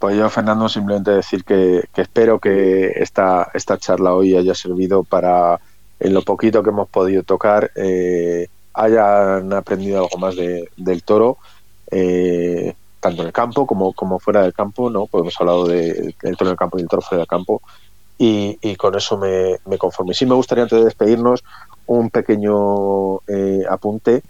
Pues 0.00 0.16
yo, 0.16 0.30
Fernando, 0.30 0.66
simplemente 0.66 1.10
decir 1.10 1.44
que, 1.44 1.84
espero 1.94 2.38
que 2.38 2.86
esta, 2.96 3.50
esta 3.52 3.76
charla 3.76 4.14
hoy 4.14 4.34
haya 4.34 4.54
servido 4.54 5.04
para, 5.04 5.60
en 6.00 6.14
lo 6.14 6.22
poquito 6.22 6.62
que 6.62 6.70
hemos 6.70 6.88
podido 6.88 7.22
tocar, 7.22 7.70
eh, 7.74 8.48
hayan 8.72 9.52
aprendido 9.52 10.02
algo 10.02 10.16
más 10.16 10.36
de, 10.36 10.70
del 10.78 11.02
toro, 11.02 11.36
eh, 11.90 12.74
tanto 12.98 13.20
en 13.20 13.26
el 13.26 13.34
campo 13.34 13.66
como, 13.66 13.92
como 13.92 14.18
fuera 14.18 14.40
del 14.40 14.54
campo, 14.54 14.88
¿no? 14.88 15.04
Pues 15.04 15.20
hemos 15.20 15.38
hablado 15.38 15.66
de, 15.66 16.14
del 16.22 16.36
toro 16.38 16.48
en 16.48 16.52
el 16.52 16.58
campo 16.58 16.78
y 16.78 16.80
del 16.80 16.88
toro 16.88 17.02
fuera 17.02 17.20
del 17.20 17.28
campo, 17.28 17.60
y, 18.16 18.76
con 18.76 18.94
eso 18.94 19.18
me, 19.18 19.58
me, 19.66 19.76
conformo. 19.76 20.14
sí 20.14 20.24
me 20.24 20.34
gustaría 20.34 20.64
antes 20.64 20.78
de 20.78 20.84
despedirnos 20.86 21.44
un 21.86 22.08
pequeño 22.08 23.16
eh, 23.26 23.64
apunte 23.68 24.22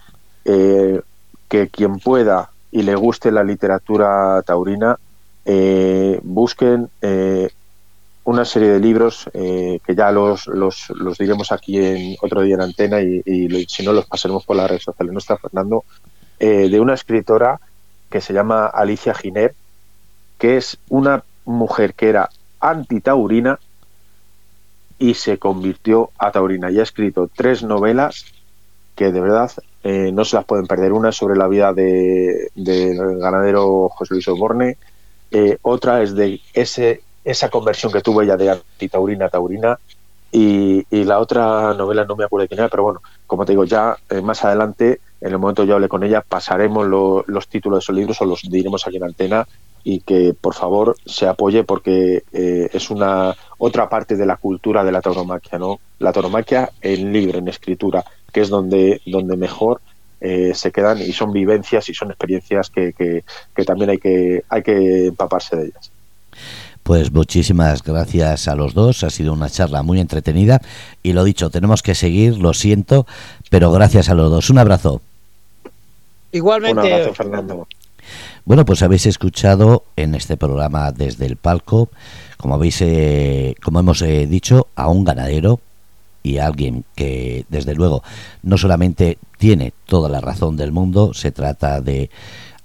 eh, 0.43 0.99
que 1.47 1.69
quien 1.69 1.99
pueda 1.99 2.49
y 2.71 2.81
le 2.81 2.95
guste 2.95 3.31
la 3.31 3.43
literatura 3.43 4.41
taurina 4.43 4.97
eh, 5.45 6.19
busquen 6.23 6.89
una 8.23 8.45
serie 8.45 8.69
de 8.69 8.79
libros 8.79 9.29
que 9.33 9.95
ya 9.95 10.11
los, 10.11 10.47
los, 10.47 10.89
los, 10.91 11.17
diremos 11.17 11.51
aquí 11.51 11.77
en 11.77 12.15
otro 12.21 12.41
día 12.41 12.55
en 12.55 12.61
antena 12.61 13.01
y, 13.01 13.65
si 13.67 13.83
no 13.83 13.93
los 13.93 14.05
pasaremos 14.05 14.45
por 14.45 14.55
las 14.55 14.69
redes 14.69 14.83
sociales. 14.83 15.11
No 15.11 15.19
está 15.19 15.37
Fernando, 15.37 15.83
de 16.39 16.79
una 16.79 16.93
escritora 16.93 17.59
que 18.09 18.21
se 18.21 18.33
llama 18.33 18.67
Alicia 18.67 19.13
Giner, 19.13 19.55
que 20.37 20.57
es 20.57 20.77
una 20.89 21.23
mujer 21.45 21.93
que 21.93 22.09
era 22.09 22.29
antitaurina 22.59 23.59
y 25.01 25.15
se 25.15 25.39
convirtió 25.39 26.11
a 26.17 26.31
taurina. 26.31 26.69
Y 26.69 26.79
ha 26.79 26.83
escrito 26.83 27.27
tres 27.33 27.63
novelas 27.63 28.25
que 28.95 29.11
de 29.11 29.19
verdad 29.19 29.51
eh, 29.83 30.11
no 30.13 30.23
se 30.23 30.35
las 30.35 30.45
pueden 30.45 30.67
perder. 30.67 30.93
Una 30.93 31.11
sobre 31.11 31.35
la 31.35 31.47
vida 31.47 31.73
del 31.73 32.49
de, 32.53 33.17
ganadero 33.19 33.89
José 33.89 34.13
Luis 34.13 34.27
Oborne, 34.27 34.77
eh, 35.31 35.57
otra 35.61 36.01
es 36.03 36.15
de 36.15 36.41
ese, 36.53 37.01
esa 37.23 37.49
conversión 37.49 37.91
que 37.91 38.01
tuvo 38.01 38.21
ella 38.21 38.37
de 38.37 38.49
antitaurina 38.49 39.25
a 39.25 39.29
taurina, 39.29 39.79
y, 40.31 40.85
la 41.03 41.19
otra 41.19 41.73
novela 41.73 42.05
no 42.05 42.15
me 42.15 42.23
acuerdo 42.23 42.43
de 42.43 42.47
quién 42.47 42.59
era, 42.59 42.69
pero 42.69 42.83
bueno, 42.83 43.01
como 43.27 43.45
te 43.45 43.51
digo, 43.51 43.65
ya 43.65 43.97
eh, 44.09 44.21
más 44.21 44.43
adelante, 44.45 45.01
en 45.19 45.31
el 45.31 45.39
momento 45.39 45.65
yo 45.65 45.75
hablé 45.75 45.89
con 45.89 46.03
ella, 46.03 46.21
pasaremos 46.21 46.87
los 47.27 47.47
títulos 47.47 47.77
de 47.77 47.83
esos 47.83 47.95
libros 47.95 48.21
o 48.21 48.25
los 48.25 48.41
diremos 48.49 48.87
aquí 48.87 48.97
en 48.97 49.03
antena 49.03 49.47
y 49.83 50.01
que 50.01 50.33
por 50.39 50.53
favor 50.53 50.95
se 51.05 51.27
apoye 51.27 51.63
porque 51.63 52.23
eh, 52.31 52.69
es 52.71 52.89
una 52.89 53.35
otra 53.57 53.89
parte 53.89 54.15
de 54.15 54.25
la 54.25 54.37
cultura 54.37 54.83
de 54.83 54.91
la 54.91 55.01
tauromaquia, 55.01 55.57
¿no? 55.57 55.79
La 55.99 56.13
tauromaquia 56.13 56.69
en 56.81 57.11
libre, 57.11 57.39
en 57.39 57.47
escritura, 57.47 58.05
que 58.31 58.41
es 58.41 58.49
donde, 58.49 59.01
donde 59.05 59.35
mejor 59.35 59.81
eh, 60.21 60.53
se 60.53 60.71
quedan 60.71 61.01
y 61.01 61.11
son 61.11 61.33
vivencias 61.33 61.89
y 61.89 61.93
son 61.93 62.09
experiencias 62.11 62.69
que, 62.69 62.93
que, 62.93 63.23
que, 63.55 63.65
también 63.65 63.89
hay 63.89 63.97
que, 63.97 64.43
hay 64.49 64.61
que 64.61 65.07
empaparse 65.07 65.55
de 65.55 65.65
ellas. 65.65 65.91
Pues 66.83 67.11
muchísimas 67.11 67.83
gracias 67.83 68.47
a 68.47 68.55
los 68.55 68.73
dos, 68.73 69.03
ha 69.03 69.09
sido 69.09 69.33
una 69.33 69.49
charla 69.49 69.83
muy 69.83 69.99
entretenida 69.99 70.61
y 71.03 71.13
lo 71.13 71.23
dicho, 71.23 71.49
tenemos 71.49 71.81
que 71.83 71.95
seguir, 71.95 72.37
lo 72.37 72.53
siento, 72.53 73.05
pero 73.49 73.71
gracias 73.71 74.09
a 74.09 74.13
los 74.13 74.31
dos. 74.31 74.49
Un 74.49 74.59
abrazo. 74.59 75.01
Igualmente. 76.31 76.81
Un 76.81 76.93
abrazo, 76.93 77.13
Fernando. 77.13 77.67
Bueno, 78.45 78.65
pues 78.65 78.81
habéis 78.81 79.05
escuchado 79.05 79.85
en 79.95 80.15
este 80.15 80.37
programa 80.37 80.91
desde 80.91 81.25
el 81.25 81.35
palco, 81.35 81.89
como 82.37 82.55
habéis, 82.55 82.81
eh, 82.81 83.55
como 83.63 83.79
hemos 83.79 84.01
eh, 84.01 84.25
dicho, 84.25 84.67
a 84.75 84.87
un 84.87 85.03
ganadero 85.03 85.59
y 86.23 86.37
alguien 86.37 86.85
que, 86.95 87.45
desde 87.49 87.75
luego, 87.75 88.03
no 88.43 88.57
solamente 88.57 89.17
tiene 89.37 89.73
toda 89.85 90.09
la 90.09 90.21
razón 90.21 90.57
del 90.57 90.71
mundo, 90.71 91.13
se 91.13 91.31
trata 91.31 91.81
de 91.81 92.09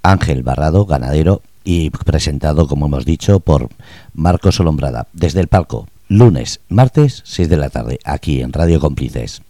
Ángel 0.03 0.43
Barrado, 0.43 0.87
ganadero, 0.87 1.43
y 1.65 1.91
presentado, 1.91 2.69
como 2.69 2.87
hemos 2.87 3.05
dicho, 3.05 3.41
por 3.41 3.69
Marcos 4.15 4.61
Olombrada, 4.61 5.09
desde 5.13 5.41
el 5.41 5.49
palco, 5.49 5.89
lunes, 6.09 6.61
martes, 6.69 7.23
6 7.25 7.49
de 7.49 7.57
la 7.57 7.71
tarde, 7.71 7.99
aquí 8.05 8.41
en 8.41 8.53
Radio 8.53 8.79
Cómplices. 8.79 9.43